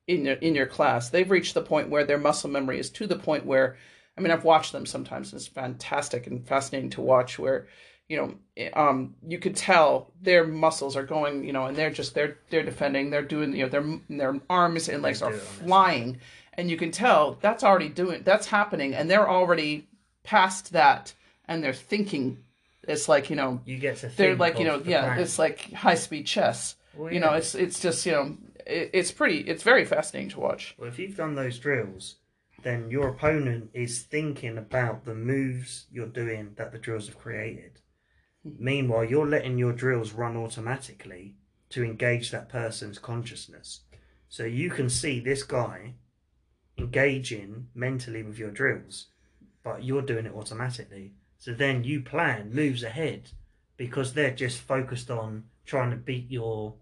in 0.08 0.24
your 0.24 0.34
in 0.36 0.56
your 0.56 0.66
class 0.66 1.10
they've 1.10 1.30
reached 1.30 1.54
the 1.54 1.62
point 1.62 1.90
where 1.90 2.04
their 2.04 2.18
muscle 2.18 2.50
memory 2.50 2.80
is 2.80 2.90
to 2.90 3.06
the 3.06 3.16
point 3.18 3.46
where 3.46 3.76
i 4.16 4.20
mean 4.20 4.32
i've 4.32 4.44
watched 4.44 4.72
them 4.72 4.84
sometimes 4.86 5.32
and 5.32 5.38
it's 5.40 5.48
fantastic 5.48 6.26
and 6.26 6.44
fascinating 6.46 6.90
to 6.90 7.00
watch 7.00 7.38
where 7.38 7.68
you 8.08 8.16
know 8.16 8.70
um 8.74 9.14
you 9.26 9.38
could 9.38 9.54
tell 9.54 10.10
their 10.22 10.46
muscles 10.46 10.96
are 10.96 11.04
going 11.04 11.44
you 11.44 11.52
know 11.52 11.66
and 11.66 11.76
they're 11.76 11.90
just 11.90 12.14
they're 12.14 12.38
they're 12.50 12.62
defending 12.62 13.10
they're 13.10 13.22
doing 13.22 13.54
you 13.54 13.62
know 13.62 13.68
their 13.68 13.84
their 14.08 14.40
arms 14.48 14.88
and 14.88 15.02
legs 15.02 15.22
are 15.22 15.30
it 15.30 15.34
on 15.34 15.38
this. 15.38 15.48
flying 15.48 16.18
and 16.54 16.70
you 16.70 16.76
can 16.76 16.90
tell 16.90 17.38
that's 17.40 17.62
already 17.62 17.88
doing 17.88 18.22
that's 18.24 18.46
happening 18.46 18.94
and 18.94 19.10
they're 19.10 19.28
already 19.28 19.86
past 20.24 20.72
that 20.72 21.12
and 21.46 21.62
they're 21.62 21.72
thinking 21.72 22.38
it's 22.84 23.08
like 23.08 23.30
you 23.30 23.36
know 23.36 23.60
you 23.64 23.78
get 23.78 23.96
to 23.98 24.08
they're 24.08 24.36
like 24.36 24.58
you 24.58 24.64
know 24.64 24.82
yeah 24.84 25.04
plan. 25.04 25.20
it's 25.20 25.38
like 25.38 25.72
high 25.72 25.94
speed 25.94 26.26
chess 26.26 26.76
Well, 26.94 27.12
you 27.12 27.20
know 27.20 27.34
it's 27.34 27.54
it's 27.54 27.80
just 27.80 28.06
you 28.06 28.12
know 28.12 28.36
it, 28.66 28.90
it's 28.92 29.12
pretty 29.12 29.40
it's 29.40 29.62
very 29.62 29.84
fascinating 29.84 30.30
to 30.30 30.40
watch 30.40 30.74
Well, 30.78 30.88
if 30.88 30.98
you've 30.98 31.16
done 31.16 31.34
those 31.34 31.58
drills, 31.58 32.16
then 32.62 32.90
your 32.90 33.08
opponent 33.08 33.70
is 33.72 34.02
thinking 34.02 34.58
about 34.58 35.04
the 35.04 35.14
moves 35.14 35.86
you're 35.92 36.06
doing 36.06 36.52
that 36.56 36.72
the 36.72 36.78
drills 36.78 37.06
have 37.06 37.18
created. 37.18 37.72
Meanwhile, 38.58 39.04
you're 39.04 39.26
letting 39.26 39.58
your 39.58 39.72
drills 39.72 40.12
run 40.12 40.36
automatically 40.36 41.36
to 41.70 41.84
engage 41.84 42.30
that 42.30 42.48
person's 42.48 42.98
consciousness. 42.98 43.80
So 44.28 44.44
you 44.44 44.70
can 44.70 44.88
see 44.88 45.20
this 45.20 45.42
guy 45.42 45.94
engaging 46.78 47.68
mentally 47.74 48.22
with 48.22 48.38
your 48.38 48.50
drills, 48.50 49.06
but 49.62 49.84
you're 49.84 50.02
doing 50.02 50.26
it 50.26 50.34
automatically. 50.34 51.12
So 51.38 51.52
then 51.52 51.84
you 51.84 52.00
plan 52.00 52.52
moves 52.52 52.82
ahead 52.82 53.30
because 53.76 54.12
they're 54.12 54.34
just 54.34 54.58
focused 54.60 55.10
on 55.10 55.44
trying 55.66 55.90
to 55.90 55.96
beat 55.96 56.30
your 56.30 56.74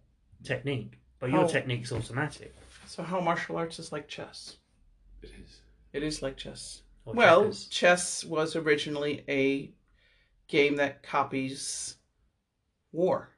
technique. 0.45 0.99
But 1.19 1.31
your 1.31 1.45
Oh. 1.45 1.49
technique's 1.49 1.93
automatic. 1.93 2.55
so 2.87 3.03
how 3.03 3.21
martial 3.21 3.57
arts 3.57 3.79
is 3.81 3.91
like 3.91 4.07
chess 4.07 4.57
It 5.23 5.31
is. 5.45 5.61
it 5.93 6.03
is 6.05 6.23
like 6.23 6.37
chess 6.37 6.83
Or 7.05 7.14
well 7.14 7.41
checkers. 7.45 7.67
chess 7.69 8.25
was 8.25 8.55
originally 8.55 9.25
a 9.29 9.73
game 10.49 10.76
that 10.76 11.03
copies 11.03 11.97
war 12.92 13.30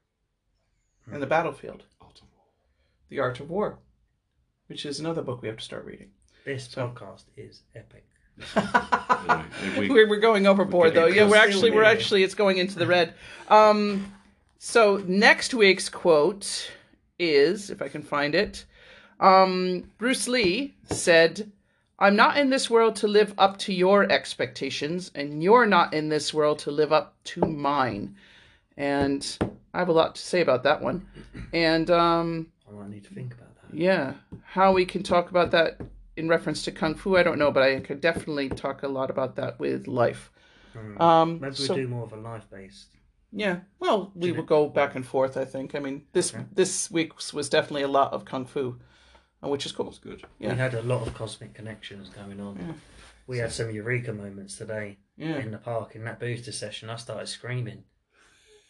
and 1.11 1.23
the 1.23 1.27
battlefield 1.27 1.85
Art 2.01 2.19
of 2.21 2.27
War. 2.35 2.45
the 3.09 3.19
art 3.21 3.41
of 3.41 3.49
war 3.51 3.79
which 4.67 4.85
is 4.85 5.01
another 5.01 5.23
book 5.23 5.41
we 5.43 5.49
have 5.49 5.57
to 5.57 5.65
start 5.65 5.85
reading 5.85 6.11
This 6.45 6.69
So- 6.69 6.89
podcast 6.89 7.25
is 7.37 7.63
epic. 7.75 8.05
Anyway, 8.55 9.45
we- 9.79 9.91
we're, 9.91 10.09
we're 10.09 10.21
going 10.21 10.47
overboard 10.47 10.95
getting 10.95 11.11
though. 11.11 11.15
Yeah, 11.25 11.29
we're 11.29 11.37
actually 11.37 11.71
we're 11.73 11.83
actually 11.83 12.23
it's 12.23 12.35
going 12.35 12.59
into 12.59 12.79
the 12.79 12.87
red. 12.87 13.15
Um, 13.49 14.13
so 14.59 15.03
next 15.07 15.55
week's 15.55 15.89
quote 15.89 16.71
is, 17.19 17.71
if 17.71 17.83
I 17.83 17.89
can 17.89 18.03
find 18.03 18.35
it, 18.37 18.65
um, 19.19 19.91
Bruce 19.99 20.29
Lee 20.29 20.75
said, 20.85 21.51
"I'm 21.99 22.17
not 22.17 22.37
in 22.39 22.51
this 22.51 22.69
world 22.71 22.97
to 22.97 23.09
live 23.09 23.35
up 23.39 23.57
to 23.59 23.73
your 23.73 24.11
expectations, 24.11 25.11
and 25.15 25.43
you're 25.43 25.67
not 25.67 25.93
in 25.95 26.09
this 26.09 26.33
world 26.33 26.59
to 26.61 26.71
live 26.71 26.93
up 26.93 27.15
to 27.25 27.41
mine." 27.41 28.15
And 28.77 29.27
I 29.75 29.79
have 29.79 29.89
a 29.89 29.93
lot 29.93 30.15
to 30.15 30.21
say 30.23 30.41
about 30.41 30.63
that 30.63 30.81
one. 30.81 31.07
And 31.53 31.91
um, 31.91 32.47
I 32.69 32.89
need 32.89 33.05
to 33.05 33.15
think 33.15 33.35
about 33.35 33.55
that. 33.57 33.77
yeah, 33.77 34.15
how 34.45 34.73
we 34.73 34.85
can 34.85 35.03
talk 35.03 35.31
about 35.31 35.51
that 35.51 35.81
in 36.17 36.29
reference 36.29 36.65
to 36.65 36.73
kung 36.73 36.95
fu, 36.95 37.17
I 37.17 37.23
don't 37.23 37.39
know, 37.39 37.51
but 37.53 37.63
I 37.63 37.81
could 37.81 38.01
definitely 38.01 38.49
talk 38.49 38.83
a 38.83 38.89
lot 38.89 39.11
about 39.11 39.37
that 39.37 39.59
with 39.61 39.87
life. 39.87 40.31
Hmm. 40.73 41.01
Um, 41.01 41.41
Maybe 41.41 41.55
so- 41.55 41.75
we 41.75 41.83
do 41.83 41.89
more 41.89 42.05
of 42.05 42.13
a 42.13 42.17
life 42.17 42.47
based. 42.51 42.89
yeah, 43.33 43.61
well, 43.81 44.11
we 44.15 44.33
will 44.33 44.43
go 44.45 44.69
back 44.69 44.95
and 44.95 45.05
forth. 45.07 45.37
I 45.37 45.45
think. 45.45 45.75
I 45.75 45.81
mean, 45.81 46.05
this 46.13 46.33
Okay. 46.35 46.45
this 46.55 46.91
week 46.91 47.13
was 47.35 47.49
definitely 47.49 47.83
a 47.83 47.89
lot 47.89 48.13
of 48.13 48.25
kung 48.25 48.47
fu, 48.47 48.79
uh, 49.45 49.49
which 49.49 49.67
is 49.67 49.73
cool. 49.73 49.87
That's 49.87 49.99
good. 49.99 50.23
Yeah. 50.39 50.53
We 50.53 50.59
had 50.59 50.75
a 50.75 50.83
lot 50.83 51.07
of 51.07 51.15
cosmic 51.15 51.55
connections 51.55 52.09
going 52.11 52.41
on. 52.41 52.57
Yeah. 52.59 52.73
We 53.27 53.39
had 53.39 53.53
some 53.53 53.71
eureka 53.71 54.13
moments 54.13 54.57
today 54.57 54.99
Yeah, 55.17 55.37
in 55.39 55.51
the 55.51 55.59
park 55.59 55.95
in 55.95 56.05
that 56.05 56.19
booster 56.19 56.53
session. 56.53 56.89
I 56.91 56.97
started 56.97 57.27
screaming. 57.29 57.85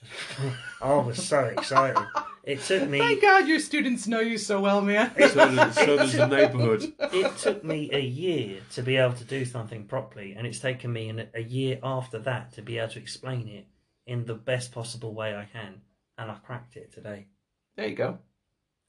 I 0.83 0.95
was 0.95 1.27
so 1.27 1.45
excited. 1.45 2.03
It 2.45 2.61
took 2.62 2.89
me. 2.89 2.99
thank 2.99 3.21
God 3.21 3.47
your 3.49 3.59
students 3.61 4.07
know 4.07 4.21
you 4.21 4.39
so 4.39 4.61
well, 4.61 4.81
man. 4.81 5.12
So, 5.19 5.35
does- 5.55 5.75
so 5.75 5.97
does 5.97 6.12
the 6.12 6.27
neighbourhood. 6.27 6.93
It 6.99 7.37
took 7.39 7.62
me 7.64 7.91
a 7.93 8.01
year 8.01 8.61
to 8.75 8.83
be 8.83 8.97
able 8.97 9.14
to 9.14 9.25
do 9.25 9.45
something 9.45 9.85
properly, 9.85 10.35
and 10.37 10.47
it's 10.47 10.61
taken 10.61 10.93
me 10.93 11.09
an, 11.09 11.29
a 11.35 11.43
year 11.43 11.79
after 11.83 12.19
that 12.21 12.53
to 12.55 12.62
be 12.62 12.79
able 12.79 12.93
to 12.93 12.99
explain 12.99 13.49
it 13.49 13.66
in 14.07 14.25
the 14.25 14.35
best 14.35 14.73
possible 14.73 15.14
way 15.14 15.37
I 15.37 15.45
can. 15.53 15.83
And 16.16 16.31
I 16.31 16.35
cracked 16.37 16.77
it 16.77 16.93
today. 16.93 17.27
There 17.77 17.87
you 17.89 17.95
go. 17.97 18.19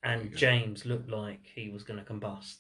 And. 0.04 0.36
James 0.36 0.86
looked 0.86 1.10
like 1.10 1.42
he 1.56 1.70
was 1.70 1.84
going 1.84 2.04
to 2.04 2.06
combust. 2.06 2.58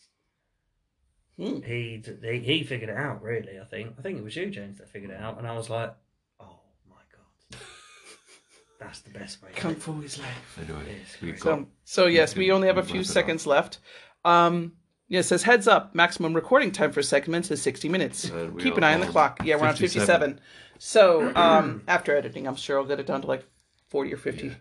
Hmm. 1.37 1.61
He, 1.61 2.03
he 2.21 2.39
he 2.39 2.63
figured 2.63 2.89
it 2.89 2.97
out. 2.97 3.21
Really, 3.23 3.59
I 3.61 3.63
think. 3.65 3.93
I 3.97 4.01
think 4.01 4.17
it 4.17 4.23
was 4.23 4.35
you, 4.35 4.49
James, 4.49 4.77
that 4.79 4.89
figured 4.89 5.11
it 5.11 5.19
out, 5.21 5.37
and 5.37 5.47
I 5.47 5.55
was 5.55 5.69
like, 5.69 5.93
"Oh 6.41 6.59
my 6.89 6.95
god, 7.13 7.59
that's 8.79 8.99
the 8.99 9.09
best 9.11 9.41
way." 9.41 9.49
to 9.53 9.55
Kung 9.55 9.71
do 9.73 9.77
it." 9.77 9.81
fu 9.83 10.01
is 10.01 10.19
life. 10.19 10.59
Anyway, 10.61 10.97
Yes, 10.99 11.17
we've 11.21 11.39
So, 11.39 11.55
got. 11.57 11.65
so 11.85 12.05
yes, 12.07 12.35
we 12.35 12.51
only 12.51 12.67
have 12.67 12.77
a 12.77 12.83
few 12.83 12.99
it 12.99 13.05
up. 13.07 13.13
seconds 13.13 13.47
left. 13.47 13.79
Um, 14.25 14.73
yeah, 15.07 15.19
it 15.21 15.23
says 15.23 15.43
heads 15.43 15.65
up. 15.67 15.95
Maximum 15.95 16.33
recording 16.33 16.71
time 16.73 16.91
for 16.91 17.01
segments 17.01 17.49
is 17.51 17.61
sixty 17.61 17.87
minutes. 17.87 18.25
And 18.25 18.53
we 18.53 18.61
Keep 18.61 18.75
an 18.75 18.83
are 18.83 18.87
eye 18.87 18.93
on 18.95 18.99
the 18.99 19.05
on 19.05 19.11
clock. 19.13 19.39
Yeah, 19.45 19.55
we're 19.55 19.67
on 19.67 19.75
57. 19.75 19.89
fifty-seven. 19.97 20.41
So 20.77 21.33
um, 21.35 21.83
after 21.87 22.13
editing, 22.17 22.47
I'm 22.47 22.55
sure 22.57 22.77
I'll 22.79 22.85
get 22.85 22.99
it 22.99 23.05
down 23.07 23.21
to 23.21 23.27
like 23.27 23.45
forty 23.87 24.13
or 24.13 24.17
fifty. 24.17 24.57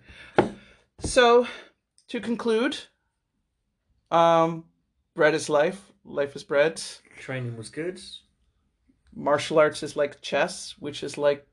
So 1.00 1.48
to 2.08 2.20
conclude, 2.20 2.76
um, 4.10 4.64
bread 5.14 5.34
is 5.34 5.48
life. 5.48 5.92
Life 6.04 6.34
is 6.36 6.44
bread. 6.44 6.80
Training 7.18 7.56
was 7.56 7.68
good. 7.68 8.00
Martial 9.14 9.58
arts 9.58 9.82
is 9.82 9.96
like 9.96 10.20
chess, 10.20 10.74
which 10.78 11.02
is 11.02 11.18
like 11.18 11.46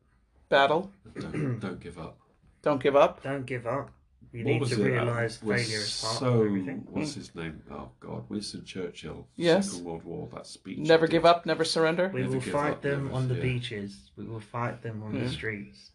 battle. 0.49 0.91
Don't, 1.20 1.60
don't 1.60 1.80
give 1.80 1.97
up. 1.97 2.20
Don't 2.62 2.82
give 2.82 2.95
up. 2.95 3.22
Don't 3.22 3.45
give 3.45 3.68
up. 3.68 3.91
You 4.34 4.43
What 4.43 4.51
need 4.51 4.60
was 4.62 4.72
to 4.72 4.84
it? 4.84 4.89
realise 4.89 5.39
Uh, 5.43 5.45
was 5.45 5.62
failure 5.68 5.78
is 5.84 6.01
part 6.03 6.18
so, 6.18 6.41
of 6.41 6.45
everything. 6.47 6.88
What's 6.89 7.14
his 7.14 7.36
name? 7.36 7.62
Oh 7.72 7.89
God, 7.99 8.24
Winston 8.28 8.66
Churchill. 8.66 9.28
Yes. 9.36 9.70
Second 9.70 9.86
World 9.86 10.03
War. 10.03 10.28
That 10.34 10.47
speech. 10.47 10.80
Never 10.80 11.06
give 11.06 11.26
up. 11.26 11.45
Never 11.45 11.64
surrender. 11.64 12.10
We 12.12 12.22
Never 12.22 12.34
will 12.34 12.41
fight 12.41 12.72
up, 12.72 12.82
them 12.82 13.03
never- 13.06 13.16
on 13.16 13.28
the 13.28 13.36
yeah. 13.36 13.41
beaches. 13.43 14.10
We 14.18 14.26
will 14.26 14.39
fight 14.39 14.82
them 14.82 15.03
on 15.03 15.14
Yeah. 15.16 15.26
the 15.26 15.30
streets. 15.30 15.91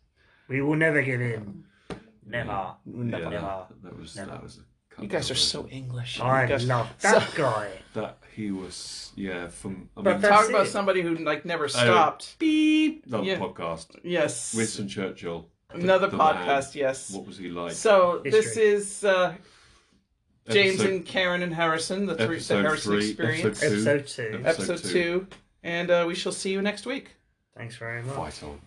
We 0.49 0.63
will 0.63 0.77
never 0.77 1.03
give 1.03 1.21
in. 1.21 1.65
Never. 2.31 2.74
Never. 2.87 3.22
Yeah, 3.24 3.28
Never. 3.31 3.47
that, 3.47 3.83
that 3.83 3.99
was 3.99 4.16
Never. 4.16 4.31
that 4.31 4.43
was. 4.43 4.59
A 4.99 5.03
You 5.03 5.09
guys 5.09 5.31
are 5.31 5.35
so 5.35 5.66
English. 5.68 6.20
I 6.20 6.43
You 6.43 6.49
guys- 6.49 6.66
love 6.66 6.89
that 7.01 7.31
So- 7.31 7.37
guy. 7.37 7.70
That 7.95 8.18
he 8.35 8.51
was. 8.51 9.12
Yeah, 9.16 9.49
from. 9.49 9.89
I 9.97 10.03
But 10.03 10.12
mean, 10.12 10.20
that's 10.22 10.35
Talk 10.41 10.49
about 10.51 10.66
it. 10.66 10.70
somebody 10.70 11.03
who 11.03 11.16
like 11.16 11.45
never 11.45 11.68
stopped. 11.68 12.39
beep. 12.39 13.07
No 13.07 13.22
Yeah. 13.22 13.39
podcast. 13.39 13.97
Yes. 14.05 14.55
Winston 14.55 14.89
Churchill. 14.89 15.49
the- 15.70 15.76
Another 15.81 16.09
the 16.09 16.16
man. 16.16 16.35
podcast. 16.37 16.74
Yes. 16.74 17.11
What 17.12 17.26
was 17.26 17.39
he 17.39 17.49
like? 17.51 17.72
So 17.72 18.20
this 18.24 18.35
History. 18.47 18.62
is 18.64 19.05
uh, 19.05 19.35
James 20.49 20.81
Episode- 20.81 20.91
and 20.95 21.07
Karen 21.07 21.43
and 21.43 21.55
Harrison, 21.55 22.07
the 22.07 22.14
three 22.16 22.26
the 22.26 22.33
episode 22.35 22.62
Harrison 22.64 22.93
three, 22.93 23.09
experience, 23.11 23.62
episode 23.62 23.89
Episode 23.89 24.07
two. 24.07 24.43
Episode 24.45 24.47
episode 24.72 24.89
two. 24.89 24.93
two, 24.93 25.26
and 25.62 25.91
uh, 25.91 26.05
we 26.09 26.14
shall 26.14 26.33
see 26.33 26.51
you 26.51 26.61
next 26.62 26.87
week. 26.87 27.14
Thanks 27.57 27.76
very 27.76 28.03
much. 28.03 28.16
Fight 28.16 28.43
on. 28.43 28.61